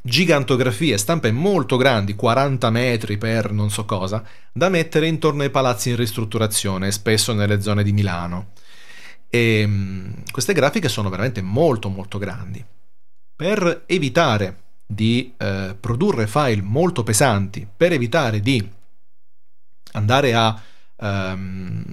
gigantografie, 0.00 0.96
stampe 0.96 1.32
molto 1.32 1.76
grandi, 1.76 2.14
40 2.14 2.70
metri 2.70 3.18
per 3.18 3.52
non 3.52 3.70
so 3.70 3.84
cosa, 3.84 4.24
da 4.52 4.70
mettere 4.70 5.06
intorno 5.06 5.42
ai 5.42 5.50
palazzi 5.50 5.90
in 5.90 5.96
ristrutturazione, 5.96 6.90
spesso 6.92 7.34
nelle 7.34 7.60
zone 7.60 7.82
di 7.82 7.92
Milano. 7.92 8.52
E 9.34 9.66
mh, 9.66 10.30
queste 10.30 10.52
grafiche 10.52 10.88
sono 10.88 11.08
veramente 11.08 11.42
molto 11.42 11.88
molto 11.88 12.18
grandi. 12.18 12.64
Per 13.34 13.82
evitare 13.86 14.62
di 14.86 15.34
eh, 15.36 15.76
produrre 15.80 16.28
file 16.28 16.62
molto 16.62 17.02
pesanti, 17.02 17.66
per 17.76 17.90
evitare 17.90 18.38
di 18.38 18.70
andare 19.94 20.34
a, 20.34 20.62
ehm, 20.96 21.84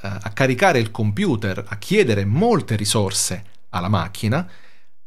a 0.00 0.30
caricare 0.32 0.78
il 0.78 0.90
computer, 0.90 1.64
a 1.66 1.78
chiedere 1.78 2.26
molte 2.26 2.76
risorse 2.76 3.44
alla 3.70 3.88
macchina, 3.88 4.46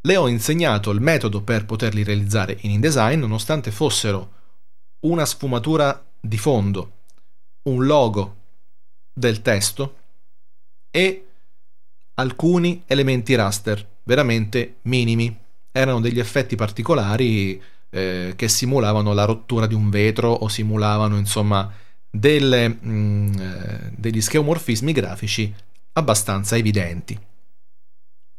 le 0.02 0.18
ho 0.18 0.28
insegnato 0.28 0.90
il 0.90 1.00
metodo 1.00 1.44
per 1.44 1.68
poterli 1.68 2.02
realizzare 2.02 2.58
in 2.62 2.72
InDesign 2.72 3.20
nonostante 3.20 3.70
fossero 3.70 4.32
una 5.02 5.28
sfumatura 5.28 6.04
di 6.20 6.40
fondo, 6.40 6.92
un 7.70 7.86
logo 7.86 8.38
del 9.14 9.44
testo 9.44 9.98
e 10.90 11.28
alcuni 12.16 12.84
elementi 12.86 13.36
raster 13.36 13.86
veramente 14.04 14.78
minimi. 14.84 15.36
Erano 15.72 16.00
degli 16.00 16.20
effetti 16.20 16.56
particolari 16.56 17.62
eh, 17.90 18.34
che 18.36 18.48
simulavano 18.48 19.14
la 19.14 19.26
rottura 19.26 19.68
di 19.68 19.74
un 19.74 19.90
vetro 19.90 20.32
o 20.32 20.48
simulavano 20.48 21.18
insomma 21.18 21.72
delle, 22.10 22.68
mh, 22.70 23.40
eh, 23.40 23.92
degli 23.96 24.22
scheomorfismi 24.22 24.92
grafici 24.92 25.54
abbastanza 25.94 26.56
evidenti. 26.58 27.20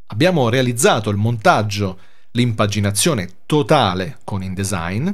Abbiamo 0.07 0.49
realizzato 0.49 1.09
il 1.09 1.17
montaggio, 1.17 1.99
l'impaginazione 2.31 3.29
totale 3.45 4.19
con 4.23 4.43
InDesign. 4.43 5.09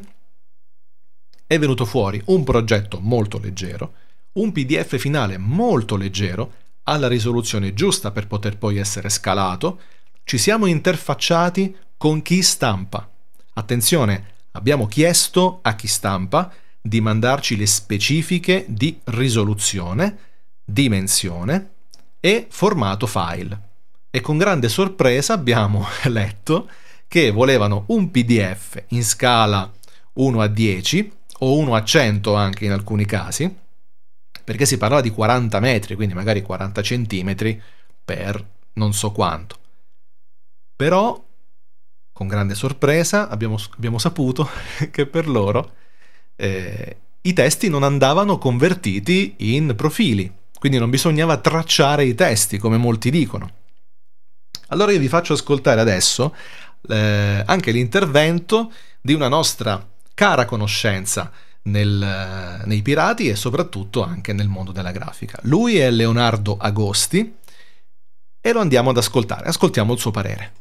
È 1.47 1.59
venuto 1.59 1.85
fuori 1.85 2.21
un 2.25 2.43
progetto 2.43 2.99
molto 2.99 3.39
leggero, 3.39 3.93
un 4.33 4.51
PDF 4.51 4.97
finale 4.97 5.37
molto 5.37 5.95
leggero, 5.95 6.53
alla 6.83 7.07
risoluzione 7.07 7.73
giusta 7.73 8.11
per 8.11 8.27
poter 8.27 8.57
poi 8.57 8.77
essere 8.77 9.09
scalato. 9.09 9.79
Ci 10.23 10.37
siamo 10.37 10.65
interfacciati 10.65 11.75
con 11.97 12.21
chi 12.21 12.41
stampa. 12.41 13.09
Attenzione, 13.53 14.25
abbiamo 14.51 14.87
chiesto 14.87 15.59
a 15.61 15.75
chi 15.75 15.87
stampa 15.87 16.51
di 16.81 17.01
mandarci 17.01 17.55
le 17.55 17.67
specifiche 17.67 18.65
di 18.67 18.99
risoluzione, 19.05 20.17
dimensione 20.63 21.69
e 22.19 22.47
formato 22.49 23.07
file 23.07 23.69
e 24.09 24.19
con 24.19 24.37
grande 24.37 24.67
sorpresa 24.67 25.33
abbiamo 25.33 25.87
letto 26.05 26.69
che 27.07 27.31
volevano 27.31 27.85
un 27.87 28.11
PDF 28.11 28.83
in 28.89 29.03
scala 29.03 29.71
1 30.13 30.41
a 30.41 30.47
10 30.47 31.11
o 31.39 31.57
1 31.57 31.75
a 31.75 31.83
100 31.83 32.35
anche 32.35 32.65
in 32.65 32.71
alcuni 32.71 33.05
casi, 33.05 33.53
perché 34.51 34.65
si 34.65 34.77
parlava 34.77 34.99
di 34.99 35.11
40 35.11 35.61
metri, 35.61 35.95
quindi 35.95 36.13
magari 36.13 36.41
40 36.41 36.81
centimetri 36.81 37.61
per 38.03 38.45
non 38.73 38.93
so 38.93 39.13
quanto. 39.13 39.55
Però, 40.75 41.23
con 42.11 42.27
grande 42.27 42.53
sorpresa, 42.53 43.29
abbiamo, 43.29 43.57
abbiamo 43.77 43.97
saputo 43.97 44.49
che 44.91 45.05
per 45.05 45.29
loro 45.29 45.75
eh, 46.35 46.97
i 47.21 47.31
testi 47.31 47.69
non 47.69 47.83
andavano 47.83 48.37
convertiti 48.37 49.35
in 49.37 49.73
profili, 49.77 50.29
quindi 50.59 50.79
non 50.79 50.89
bisognava 50.89 51.37
tracciare 51.37 52.03
i 52.03 52.13
testi 52.13 52.57
come 52.57 52.75
molti 52.75 53.09
dicono. 53.09 53.49
Allora 54.67 54.91
io 54.91 54.99
vi 54.99 55.07
faccio 55.07 55.31
ascoltare 55.31 55.79
adesso 55.79 56.35
eh, 56.89 57.41
anche 57.45 57.71
l'intervento 57.71 58.69
di 58.99 59.13
una 59.13 59.29
nostra 59.29 59.87
cara 60.13 60.43
conoscenza 60.43 61.31
nel, 61.63 62.61
nei 62.65 62.81
pirati 62.81 63.29
e 63.29 63.35
soprattutto 63.35 64.03
anche 64.03 64.33
nel 64.33 64.47
mondo 64.47 64.71
della 64.71 64.91
grafica. 64.91 65.39
Lui 65.43 65.77
è 65.77 65.89
Leonardo 65.91 66.57
Agosti 66.59 67.37
e 68.39 68.51
lo 68.51 68.59
andiamo 68.59 68.89
ad 68.89 68.97
ascoltare. 68.97 69.47
Ascoltiamo 69.47 69.93
il 69.93 69.99
suo 69.99 70.11
parere. 70.11 70.51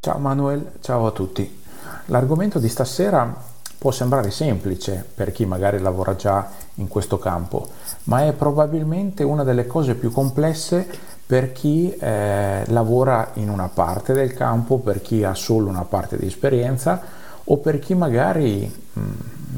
Ciao 0.00 0.18
Manuel, 0.18 0.72
ciao 0.80 1.06
a 1.06 1.10
tutti. 1.10 1.58
L'argomento 2.06 2.58
di 2.58 2.68
stasera 2.68 3.48
può 3.78 3.90
sembrare 3.90 4.30
semplice 4.30 5.06
per 5.14 5.32
chi 5.32 5.46
magari 5.46 5.78
lavora 5.78 6.14
già 6.14 6.50
in 6.74 6.88
questo 6.88 7.18
campo, 7.18 7.70
ma 8.04 8.26
è 8.26 8.32
probabilmente 8.32 9.22
una 9.22 9.42
delle 9.42 9.66
cose 9.66 9.94
più 9.94 10.12
complesse 10.12 10.86
per 11.24 11.52
chi 11.52 11.90
eh, 11.90 12.64
lavora 12.66 13.30
in 13.34 13.48
una 13.48 13.68
parte 13.68 14.12
del 14.12 14.34
campo, 14.34 14.78
per 14.78 15.00
chi 15.00 15.22
ha 15.24 15.34
solo 15.34 15.68
una 15.68 15.84
parte 15.84 16.18
di 16.18 16.26
esperienza 16.26 17.00
o 17.44 17.56
per 17.58 17.78
chi 17.78 17.94
magari 17.94 18.70
mh, 18.92 19.00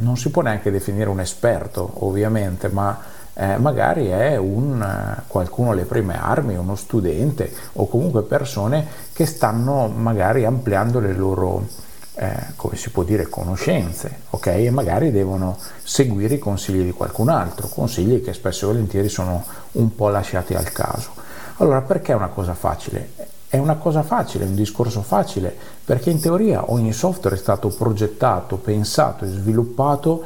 non 0.00 0.16
si 0.16 0.30
può 0.30 0.42
neanche 0.42 0.70
definire 0.70 1.08
un 1.08 1.20
esperto 1.20 1.90
ovviamente, 2.04 2.68
ma 2.68 2.98
eh, 3.34 3.56
magari 3.56 4.08
è 4.08 4.36
un, 4.36 5.16
qualcuno 5.26 5.70
alle 5.70 5.84
prime 5.84 6.18
armi, 6.20 6.56
uno 6.56 6.76
studente 6.76 7.50
o 7.74 7.88
comunque 7.88 8.22
persone 8.22 8.86
che 9.12 9.24
stanno 9.26 9.88
magari 9.88 10.44
ampliando 10.44 11.00
le 11.00 11.14
loro, 11.14 11.66
eh, 12.14 12.34
come 12.56 12.76
si 12.76 12.90
può 12.90 13.02
dire, 13.04 13.28
conoscenze, 13.28 14.20
ok? 14.30 14.46
E 14.48 14.70
magari 14.70 15.10
devono 15.10 15.56
seguire 15.82 16.34
i 16.34 16.38
consigli 16.38 16.84
di 16.84 16.92
qualcun 16.92 17.30
altro, 17.30 17.68
consigli 17.68 18.22
che 18.22 18.34
spesso 18.34 18.66
e 18.66 18.72
volentieri 18.72 19.08
sono 19.08 19.44
un 19.72 19.94
po' 19.94 20.08
lasciati 20.08 20.54
al 20.54 20.70
caso. 20.70 21.10
Allora 21.56 21.80
perché 21.80 22.12
è 22.12 22.16
una 22.16 22.28
cosa 22.28 22.54
facile? 22.54 23.30
È 23.52 23.58
una 23.58 23.74
cosa 23.74 24.02
facile, 24.02 24.46
è 24.46 24.48
un 24.48 24.54
discorso 24.54 25.02
facile, 25.02 25.54
perché 25.84 26.08
in 26.08 26.18
teoria 26.18 26.72
ogni 26.72 26.94
software 26.94 27.36
è 27.36 27.38
stato 27.38 27.68
progettato, 27.68 28.56
pensato 28.56 29.26
e 29.26 29.28
sviluppato 29.28 30.24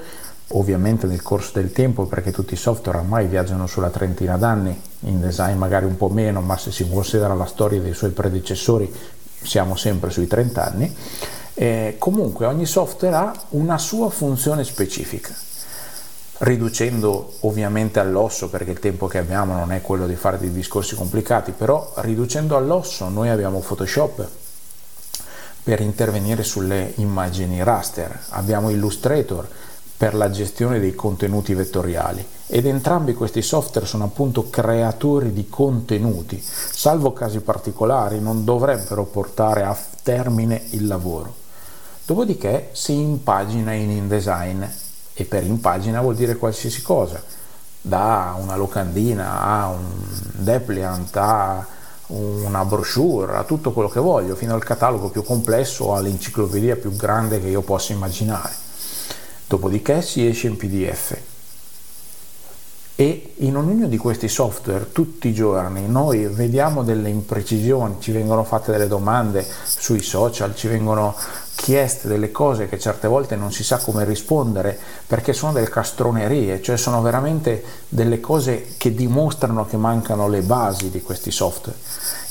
ovviamente 0.51 1.09
nel 1.09 1.23
corso 1.23 1.51
del 1.55 1.73
tempo 1.73 2.05
perché 2.05 2.31
tutti 2.31 2.55
i 2.55 2.57
software 2.57 2.99
ormai 2.99 3.27
viaggiano 3.27 3.67
sulla 3.67 3.91
trentina 3.91 4.37
d'anni, 4.37 4.81
in 5.01 5.21
design 5.21 5.59
magari 5.59 5.87
un 5.87 5.97
po' 5.97 6.09
meno, 6.09 6.41
ma 6.41 6.57
se 6.57 6.71
si 6.71 6.89
considera 6.89 7.35
la 7.35 7.47
storia 7.47 7.81
dei 7.81 7.95
suoi 7.95 8.11
predecessori 8.11 8.95
siamo 9.43 9.75
sempre 9.75 10.11
sui 10.11 10.29
30 10.29 10.65
anni. 10.65 10.97
Eh, 11.55 11.97
comunque 11.99 12.47
ogni 12.47 12.65
software 12.65 13.17
ha 13.17 13.35
una 13.49 13.77
sua 13.77 14.09
funzione 14.09 14.63
specifica 14.63 15.35
riducendo 16.39 17.35
ovviamente 17.41 17.99
all'osso 17.99 18.49
perché 18.49 18.73
il 18.73 18.79
tempo 18.79 19.07
che 19.07 19.19
abbiamo 19.19 19.55
non 19.55 19.73
è 19.73 19.81
quello 19.81 20.07
di 20.07 20.17
fare 20.17 20.39
dei 20.39 20.53
discorsi 20.53 20.95
complicati, 20.95 21.53
però 21.53 21.93
riducendo 21.97 22.57
all'osso 22.57 23.09
noi 23.09 23.29
abbiamo 23.29 23.61
Photoshop 23.61 24.29
per 25.63 25.81
intervenire 25.81 26.43
sulle 26.43 26.93
immagini 26.97 27.63
raster, 27.63 28.25
abbiamo 28.31 28.71
Illustrator 28.71 29.49
per 29.97 30.15
la 30.15 30.31
gestione 30.31 30.79
dei 30.79 30.95
contenuti 30.95 31.55
vettoriali 31.55 32.25
ed 32.47 32.67
entrambi 32.67 33.15
questi 33.15 33.41
software 33.41 33.87
sono 33.87 34.05
appunto 34.05 34.51
creatori 34.51 35.33
di 35.33 35.49
contenuti, 35.49 36.41
salvo 36.43 37.13
casi 37.13 37.41
particolari 37.41 38.21
non 38.21 38.45
dovrebbero 38.45 39.05
portare 39.05 39.63
a 39.63 39.77
termine 40.03 40.63
il 40.71 40.87
lavoro. 40.87 41.35
Dopodiché 42.05 42.69
si 42.73 42.93
impagina 42.93 43.73
in 43.73 43.91
InDesign 43.91 44.65
e 45.19 45.25
per 45.25 45.45
impagina 45.45 46.03
vuol 46.03 46.15
dire 46.15 46.37
qualsiasi 46.37 46.83
cosa, 46.83 47.23
da 47.81 48.37
una 48.39 48.55
locandina 48.55 49.41
a 49.41 49.69
un 49.69 49.85
depliant 50.33 51.17
a 51.17 51.67
una 52.09 52.65
brochure, 52.65 53.37
a 53.37 53.45
tutto 53.45 53.73
quello 53.73 53.89
che 53.89 53.99
voglio, 53.99 54.37
fino 54.37 54.55
al 54.55 54.63
catalogo 54.63 55.09
più 55.09 55.25
complesso 55.25 55.85
o 55.85 55.95
all'enciclopedia 55.95 56.77
più 56.77 56.95
grande 56.95 57.41
che 57.41 57.49
io 57.49 57.63
possa 57.63 57.93
immaginare. 57.93 58.53
Dopodiché 59.49 60.03
si 60.03 60.27
esce 60.27 60.49
in 60.49 60.57
PDF. 60.57 61.19
E 62.99 63.35
in 63.37 63.57
ognuno 63.57 63.89
di 63.89 63.97
questi 63.97 64.29
software 64.29 64.93
tutti 64.93 65.29
i 65.29 65.35
giorni 65.35 65.87
noi 65.87 66.27
vediamo 66.27 66.83
delle 66.83 67.09
imprecisioni, 67.09 67.97
ci 68.01 68.13
vengono 68.13 68.45
fatte 68.45 68.73
delle 68.73 68.89
domande 68.89 69.47
sui 69.65 70.01
social, 70.01 70.55
ci 70.55 70.67
vengono 70.69 71.15
chieste 71.57 72.07
delle 72.07 72.31
cose 72.31 72.69
che 72.69 72.79
certe 72.79 73.09
volte 73.09 73.35
non 73.35 73.51
si 73.51 73.65
sa 73.65 73.79
come 73.79 74.05
rispondere 74.05 74.79
perché 75.07 75.33
sono 75.33 75.53
delle 75.53 75.69
castronerie, 75.69 76.63
cioè 76.63 76.77
sono 76.77 77.03
veramente 77.03 77.65
delle 77.89 78.21
cose 78.21 78.75
che 78.77 78.95
dimostrano 78.95 79.67
che 79.67 79.77
mancano 79.77 80.29
le 80.29 80.43
basi 80.43 80.91
di 80.91 81.03
questi 81.03 81.33
software. 81.33 81.79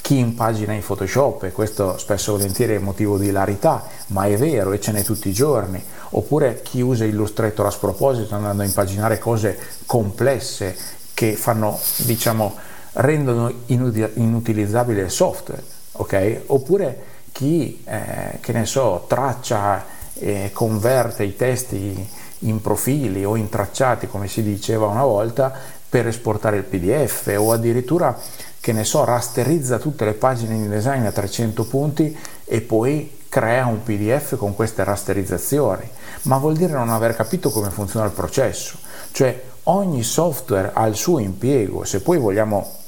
Chi 0.01 0.19
impagina 0.19 0.73
in 0.73 0.83
Photoshop, 0.85 1.43
e 1.43 1.51
questo 1.51 1.97
spesso 1.97 2.29
e 2.29 2.37
volentieri 2.37 2.75
è 2.75 2.79
motivo 2.79 3.17
di 3.17 3.27
hilarità, 3.27 3.83
ma 4.07 4.25
è 4.27 4.37
vero 4.37 4.71
e 4.71 4.79
ce 4.79 4.91
n'è 4.91 5.03
tutti 5.03 5.27
i 5.27 5.33
giorni, 5.33 5.83
oppure 6.11 6.61
chi 6.61 6.79
usa 6.81 7.03
Illustrator 7.03 7.65
a 7.65 7.71
sproposito 7.71 8.35
andando 8.35 8.61
a 8.61 8.65
impaginare 8.65 9.17
cose 9.17 9.59
complesse 9.85 10.77
che 11.15 11.35
fanno, 11.35 11.79
diciamo, 11.97 12.55
rendono 12.93 13.51
inuti- 13.65 14.07
inutilizzabile 14.13 15.01
il 15.01 15.11
software, 15.11 15.63
ok? 15.93 16.41
Oppure 16.47 17.13
chi, 17.35 17.83
eh, 17.83 18.37
che 18.39 18.53
ne 18.53 18.65
so, 18.65 19.03
traccia 19.09 19.83
e 20.13 20.51
converte 20.53 21.25
i 21.25 21.35
testi 21.35 22.09
in 22.39 22.61
profili 22.61 23.25
o 23.25 23.35
in 23.35 23.49
tracciati, 23.49 24.07
come 24.07 24.29
si 24.29 24.41
diceva 24.41 24.85
una 24.85 25.03
volta, 25.03 25.51
per 25.89 26.07
esportare 26.07 26.55
il 26.55 26.63
PDF 26.63 27.35
o 27.37 27.51
addirittura, 27.51 28.17
che 28.61 28.71
ne 28.71 28.85
so, 28.85 29.03
rasterizza 29.03 29.79
tutte 29.79 30.05
le 30.05 30.13
pagine 30.13 30.57
di 30.57 30.69
design 30.69 31.03
a 31.03 31.11
300 31.11 31.65
punti 31.65 32.17
e 32.45 32.61
poi 32.61 33.23
crea 33.27 33.65
un 33.65 33.83
PDF 33.83 34.37
con 34.37 34.55
queste 34.55 34.85
rasterizzazioni. 34.85 35.89
Ma 36.21 36.37
vuol 36.37 36.55
dire 36.55 36.71
non 36.71 36.89
aver 36.89 37.17
capito 37.17 37.49
come 37.49 37.69
funziona 37.69 38.05
il 38.05 38.13
processo. 38.13 38.77
Cioè 39.11 39.43
ogni 39.63 40.03
software 40.03 40.71
ha 40.73 40.85
il 40.85 40.95
suo 40.95 41.19
impiego, 41.19 41.83
se 41.83 41.99
poi 41.99 42.17
vogliamo 42.17 42.83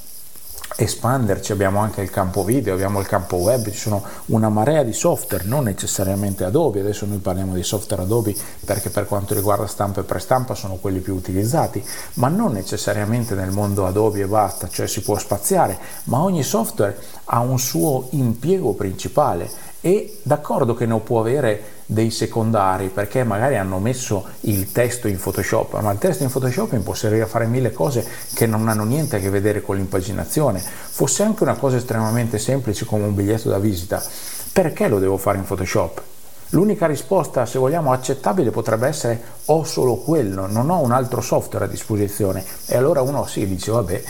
espanderci 0.80 1.50
abbiamo 1.50 1.80
anche 1.80 2.02
il 2.02 2.10
campo 2.10 2.44
video, 2.44 2.72
abbiamo 2.72 3.00
il 3.00 3.06
campo 3.08 3.34
web, 3.34 3.68
ci 3.68 3.76
sono 3.76 4.00
una 4.26 4.48
marea 4.48 4.84
di 4.84 4.92
software, 4.92 5.42
non 5.44 5.64
necessariamente 5.64 6.44
Adobe, 6.44 6.78
adesso 6.78 7.04
noi 7.04 7.18
parliamo 7.18 7.54
di 7.54 7.64
software 7.64 8.02
Adobe 8.02 8.32
perché 8.64 8.88
per 8.88 9.06
quanto 9.06 9.34
riguarda 9.34 9.66
stampa 9.66 10.02
e 10.02 10.04
prestampa 10.04 10.54
sono 10.54 10.76
quelli 10.76 11.00
più 11.00 11.16
utilizzati, 11.16 11.84
ma 12.14 12.28
non 12.28 12.52
necessariamente 12.52 13.34
nel 13.34 13.50
mondo 13.50 13.86
Adobe 13.86 14.20
e 14.20 14.26
basta, 14.26 14.68
cioè 14.68 14.86
si 14.86 15.02
può 15.02 15.18
spaziare, 15.18 15.76
ma 16.04 16.22
ogni 16.22 16.44
software 16.44 16.96
ha 17.24 17.40
un 17.40 17.58
suo 17.58 18.06
impiego 18.10 18.74
principale 18.74 19.50
e 19.80 20.20
d'accordo 20.22 20.74
che 20.74 20.86
non 20.86 21.02
può 21.02 21.18
avere 21.18 21.77
dei 21.90 22.10
secondari 22.10 22.88
perché 22.88 23.24
magari 23.24 23.56
hanno 23.56 23.78
messo 23.78 24.26
il 24.40 24.72
testo 24.72 25.08
in 25.08 25.16
Photoshop, 25.16 25.80
ma 25.80 25.90
il 25.90 25.96
testo 25.96 26.22
in 26.22 26.30
Photoshop 26.30 26.76
può 26.80 26.92
servire 26.92 27.22
a 27.22 27.26
fare 27.26 27.46
mille 27.46 27.72
cose 27.72 28.06
che 28.34 28.44
non 28.44 28.68
hanno 28.68 28.84
niente 28.84 29.16
a 29.16 29.18
che 29.18 29.30
vedere 29.30 29.62
con 29.62 29.76
l'impaginazione. 29.76 30.60
Fosse 30.60 31.22
anche 31.22 31.44
una 31.44 31.56
cosa 31.56 31.76
estremamente 31.76 32.38
semplice 32.38 32.84
come 32.84 33.04
un 33.04 33.14
biglietto 33.14 33.48
da 33.48 33.58
visita, 33.58 34.02
perché 34.52 34.86
lo 34.86 34.98
devo 34.98 35.16
fare 35.16 35.38
in 35.38 35.44
Photoshop? 35.44 36.02
L'unica 36.50 36.86
risposta, 36.86 37.46
se 37.46 37.58
vogliamo, 37.58 37.92
accettabile 37.92 38.50
potrebbe 38.50 38.86
essere 38.86 39.22
ho 39.46 39.64
solo 39.64 39.96
quello, 39.96 40.46
non 40.46 40.68
ho 40.68 40.80
un 40.80 40.92
altro 40.92 41.22
software 41.22 41.64
a 41.64 41.68
disposizione. 41.68 42.44
E 42.66 42.76
allora 42.76 43.00
uno 43.00 43.26
si 43.26 43.46
dice, 43.46 43.70
vabbè, 43.70 44.02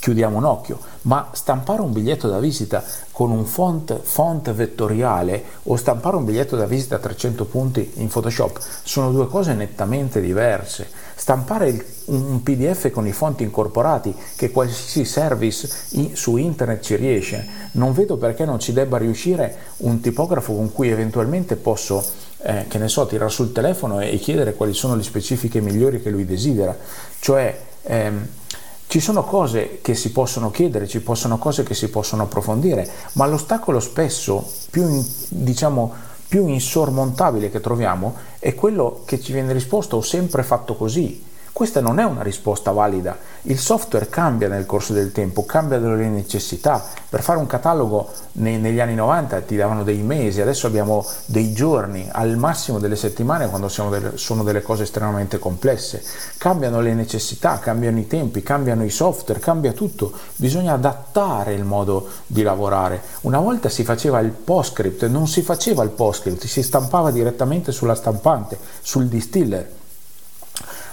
chiudiamo 0.00 0.38
un 0.38 0.44
occhio, 0.44 0.80
ma 1.02 1.28
stampare 1.32 1.82
un 1.82 1.92
biglietto 1.92 2.26
da 2.26 2.40
visita 2.40 2.82
con 3.12 3.30
un 3.30 3.44
font, 3.44 4.00
font 4.00 4.50
vettoriale 4.52 5.44
o 5.64 5.76
stampare 5.76 6.16
un 6.16 6.24
biglietto 6.24 6.56
da 6.56 6.64
visita 6.64 6.96
a 6.96 6.98
300 6.98 7.44
punti 7.44 7.92
in 7.96 8.08
Photoshop 8.08 8.58
sono 8.82 9.12
due 9.12 9.28
cose 9.28 9.54
nettamente 9.54 10.20
diverse. 10.20 10.88
Stampare 11.14 11.68
il, 11.68 11.84
un 12.06 12.42
PDF 12.42 12.90
con 12.90 13.06
i 13.06 13.12
fonti 13.12 13.42
incorporati 13.42 14.14
che 14.36 14.50
qualsiasi 14.50 15.04
service 15.04 15.68
in, 15.90 16.16
su 16.16 16.38
internet 16.38 16.82
ci 16.82 16.96
riesce, 16.96 17.46
non 17.72 17.92
vedo 17.92 18.16
perché 18.16 18.46
non 18.46 18.58
ci 18.58 18.72
debba 18.72 18.96
riuscire 18.96 19.54
un 19.78 20.00
tipografo 20.00 20.54
con 20.54 20.72
cui 20.72 20.88
eventualmente 20.88 21.56
posso 21.56 22.02
eh, 22.42 22.64
che 22.68 22.78
ne 22.78 22.88
so, 22.88 23.04
tirare 23.04 23.30
sul 23.30 23.52
telefono 23.52 24.00
e, 24.00 24.14
e 24.14 24.16
chiedere 24.16 24.54
quali 24.54 24.72
sono 24.72 24.96
le 24.96 25.02
specifiche 25.02 25.60
migliori 25.60 26.00
che 26.00 26.08
lui 26.08 26.24
desidera. 26.24 26.74
Cioè, 27.18 27.60
ehm, 27.82 28.28
ci 28.90 28.98
sono 28.98 29.22
cose 29.22 29.78
che 29.82 29.94
si 29.94 30.10
possono 30.10 30.50
chiedere, 30.50 30.88
ci 30.88 31.00
possono 31.00 31.38
cose 31.38 31.62
che 31.62 31.74
si 31.74 31.90
possono 31.90 32.24
approfondire, 32.24 32.90
ma 33.12 33.24
l'ostacolo 33.28 33.78
spesso 33.78 34.44
più, 34.68 34.82
in, 34.82 35.06
diciamo, 35.28 35.94
più 36.26 36.48
insormontabile 36.48 37.52
che 37.52 37.60
troviamo 37.60 38.16
è 38.40 38.52
quello 38.56 39.02
che 39.04 39.20
ci 39.20 39.32
viene 39.32 39.52
risposto 39.52 39.98
ho 39.98 40.00
sempre 40.00 40.42
fatto 40.42 40.74
così. 40.74 41.22
Questa 41.60 41.82
non 41.82 41.98
è 41.98 42.04
una 42.04 42.22
risposta 42.22 42.70
valida. 42.70 43.18
Il 43.42 43.58
software 43.58 44.08
cambia 44.08 44.48
nel 44.48 44.64
corso 44.64 44.94
del 44.94 45.12
tempo, 45.12 45.44
cambiano 45.44 45.94
le 45.94 46.08
necessità. 46.08 46.82
Per 47.06 47.20
fare 47.20 47.38
un 47.38 47.46
catalogo 47.46 48.08
ne, 48.32 48.56
negli 48.56 48.80
anni 48.80 48.94
90 48.94 49.42
ti 49.42 49.56
davano 49.56 49.84
dei 49.84 49.98
mesi, 49.98 50.40
adesso 50.40 50.66
abbiamo 50.66 51.06
dei 51.26 51.52
giorni, 51.52 52.08
al 52.10 52.38
massimo 52.38 52.78
delle 52.78 52.96
settimane 52.96 53.50
quando 53.50 53.70
delle, 53.90 54.16
sono 54.16 54.42
delle 54.42 54.62
cose 54.62 54.84
estremamente 54.84 55.38
complesse. 55.38 56.02
Cambiano 56.38 56.80
le 56.80 56.94
necessità, 56.94 57.58
cambiano 57.58 57.98
i 57.98 58.06
tempi, 58.06 58.42
cambiano 58.42 58.82
i 58.82 58.88
software, 58.88 59.38
cambia 59.38 59.72
tutto. 59.72 60.12
Bisogna 60.36 60.72
adattare 60.72 61.52
il 61.52 61.64
modo 61.64 62.08
di 62.26 62.40
lavorare. 62.40 63.02
Una 63.20 63.38
volta 63.38 63.68
si 63.68 63.84
faceva 63.84 64.20
il 64.20 64.30
postscript, 64.30 65.04
non 65.08 65.28
si 65.28 65.42
faceva 65.42 65.82
il 65.82 65.90
postscript, 65.90 66.46
si 66.46 66.62
stampava 66.62 67.10
direttamente 67.10 67.70
sulla 67.70 67.94
stampante, 67.94 68.56
sul 68.80 69.08
distiller 69.08 69.79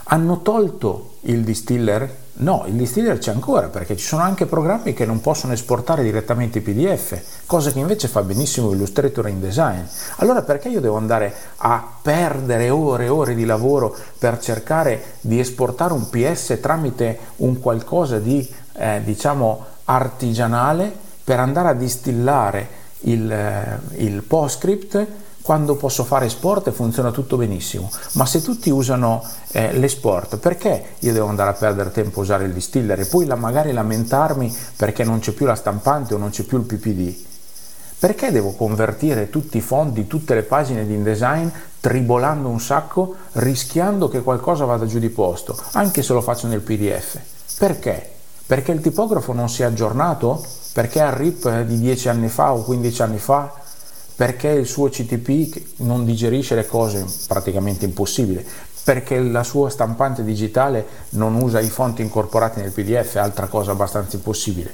hanno 0.08 0.42
tolto 0.42 1.16
il 1.22 1.44
distiller? 1.44 2.26
No, 2.40 2.66
il 2.68 2.74
distiller 2.74 3.18
c'è 3.18 3.32
ancora 3.32 3.68
perché 3.68 3.98
ci 3.98 4.06
sono 4.06 4.22
anche 4.22 4.46
programmi 4.46 4.94
che 4.94 5.06
non 5.06 5.22
possono 5.22 5.54
esportare 5.54 6.04
direttamente 6.04 6.60
i 6.60 6.62
PDF, 6.62 7.46
cosa 7.48 7.72
che 7.72 7.80
invece 7.80 8.08
fa 8.08 8.22
benissimo 8.22 8.72
Illustrator 8.72 9.28
InDesign. 9.28 9.82
Allora 10.18 10.44
perché 10.44 10.70
io 10.70 10.80
devo 10.80 10.98
andare 10.98 11.34
a 11.58 11.84
perdere 12.02 12.70
ore 12.70 13.06
e 13.06 13.10
ore 13.10 13.34
di 13.34 13.44
lavoro 13.44 13.96
per 14.20 14.40
cercare 14.40 15.16
di 15.22 15.40
esportare 15.40 15.94
un 15.94 16.10
PS 16.10 16.60
tramite 16.62 17.18
un 17.38 17.60
qualcosa 17.60 18.20
di, 18.20 18.48
eh, 18.74 19.02
diciamo, 19.04 19.66
artigianale 19.86 20.96
per 21.24 21.40
andare 21.40 21.70
a 21.70 21.74
distillare 21.74 22.86
il, 23.02 23.32
eh, 23.32 23.80
il 24.04 24.22
PostScript 24.22 25.08
quando 25.48 25.78
posso 25.78 26.04
fare 26.04 26.26
export 26.26 26.72
funziona 26.72 27.10
tutto 27.10 27.38
benissimo, 27.38 27.90
ma 28.16 28.26
se 28.26 28.42
tutti 28.42 28.70
usano 28.70 29.24
eh, 29.54 29.72
l'esport, 29.72 30.36
perché 30.36 30.96
io 31.00 31.14
devo 31.14 31.28
andare 31.28 31.52
a 31.52 31.54
perdere 31.54 31.90
tempo 31.92 32.20
a 32.20 32.24
usare 32.24 32.44
il 32.44 32.52
distiller 32.52 33.00
e 33.00 33.06
poi 33.06 33.26
la, 33.26 33.36
magari 33.36 33.72
lamentarmi 33.72 34.54
perché 34.76 35.06
non 35.06 35.20
c'è 35.20 35.32
più 35.32 35.46
la 35.46 35.56
stampante 35.56 36.14
o 36.14 36.18
non 36.18 36.32
c'è 36.32 36.44
più 36.44 36.58
il 36.58 36.66
PPD? 36.66 37.16
Perché 37.98 38.30
devo 38.30 38.56
convertire 38.56 39.30
tutti 39.30 39.56
i 39.56 39.62
fondi, 39.62 40.06
tutte 40.06 40.36
le 40.36 40.44
pagine 40.44 40.86
di 40.86 40.96
InDesign 40.96 41.48
tribolando 41.80 42.50
un 42.50 42.60
sacco, 42.60 43.16
rischiando 43.32 44.10
che 44.10 44.24
qualcosa 44.24 44.66
vada 44.66 44.86
giù 44.86 45.00
di 45.00 45.10
posto, 45.10 45.58
anche 45.72 46.04
se 46.04 46.12
lo 46.12 46.20
faccio 46.20 46.48
nel 46.48 46.60
PDF? 46.60 47.20
Perché? 47.58 48.16
Perché 48.46 48.74
il 48.74 48.82
tipografo 48.82 49.32
non 49.32 49.48
si 49.48 49.62
è 49.62 49.66
aggiornato? 49.66 50.44
Perché 50.74 51.00
ha 51.00 51.16
RIP 51.16 51.62
di 51.62 51.80
10 51.80 52.10
anni 52.10 52.28
fa 52.28 52.52
o 52.52 52.64
15 52.64 53.02
anni 53.02 53.18
fa? 53.18 53.64
Perché 54.18 54.48
il 54.48 54.66
suo 54.66 54.90
CTP 54.90 55.82
non 55.82 56.04
digerisce 56.04 56.56
le 56.56 56.66
cose, 56.66 57.06
praticamente 57.28 57.86
impossibile, 57.86 58.44
perché 58.84 59.22
la 59.22 59.44
sua 59.44 59.70
stampante 59.70 60.24
digitale 60.24 60.88
non 61.10 61.36
usa 61.36 61.60
i 61.60 61.70
fonti 61.70 62.02
incorporati 62.02 62.60
nel 62.60 62.72
PDF, 62.72 63.18
altra 63.18 63.46
cosa 63.46 63.74
abbastanza 63.74 64.16
impossibile. 64.16 64.74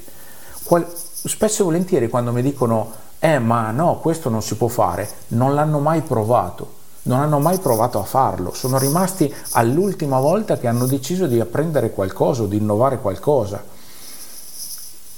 Qual- 0.63 0.87
spesso 0.89 1.61
e 1.61 1.65
volentieri 1.65 2.07
quando 2.07 2.31
mi 2.31 2.41
dicono 2.41 3.01
eh 3.19 3.37
ma 3.39 3.71
no, 3.71 3.99
questo 3.99 4.29
non 4.29 4.41
si 4.41 4.55
può 4.55 4.69
fare, 4.69 5.09
non 5.29 5.53
l'hanno 5.53 5.79
mai 5.79 6.03
provato, 6.03 6.75
non 7.03 7.19
hanno 7.19 7.39
mai 7.39 7.57
provato 7.57 7.99
a 7.99 8.03
farlo, 8.03 8.53
sono 8.53 8.77
rimasti 8.77 9.33
all'ultima 9.51 10.21
volta 10.21 10.57
che 10.57 10.67
hanno 10.67 10.85
deciso 10.85 11.27
di 11.27 11.41
apprendere 11.41 11.91
qualcosa 11.91 12.43
o 12.43 12.45
di 12.45 12.55
innovare 12.55 12.99
qualcosa. 12.99 13.61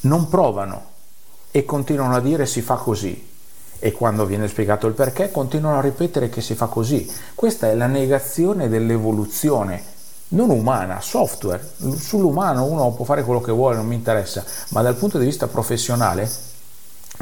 Non 0.02 0.30
provano 0.30 0.84
e 1.52 1.64
continuano 1.64 2.16
a 2.16 2.22
dire 2.22 2.48
si 2.48 2.62
fa 2.62 2.76
così, 2.76 3.34
e 3.80 3.92
quando 3.92 4.26
viene 4.26 4.48
spiegato 4.48 4.88
il 4.88 4.94
perché 4.94 5.32
continuano 5.32 5.78
a 5.78 5.82
ripetere 5.82 6.30
che 6.30 6.42
si 6.42 6.56
fa 6.56 6.68
così. 6.68 7.10
Questa 7.34 7.70
è 7.70 7.76
la 7.76 7.88
negazione 7.88 8.70
dell'evoluzione, 8.70 9.84
non 10.30 10.50
umana, 10.50 11.02
software. 11.02 11.74
Sull'umano 11.96 12.66
uno 12.66 12.92
può 12.92 13.06
fare 13.06 13.24
quello 13.24 13.42
che 13.42 13.52
vuole, 13.52 13.76
non 13.76 13.88
mi 13.88 13.96
interessa, 13.96 14.44
ma 14.70 14.82
dal 14.82 14.96
punto 14.96 15.18
di 15.18 15.26
vista 15.26 15.48
professionale 15.48 16.54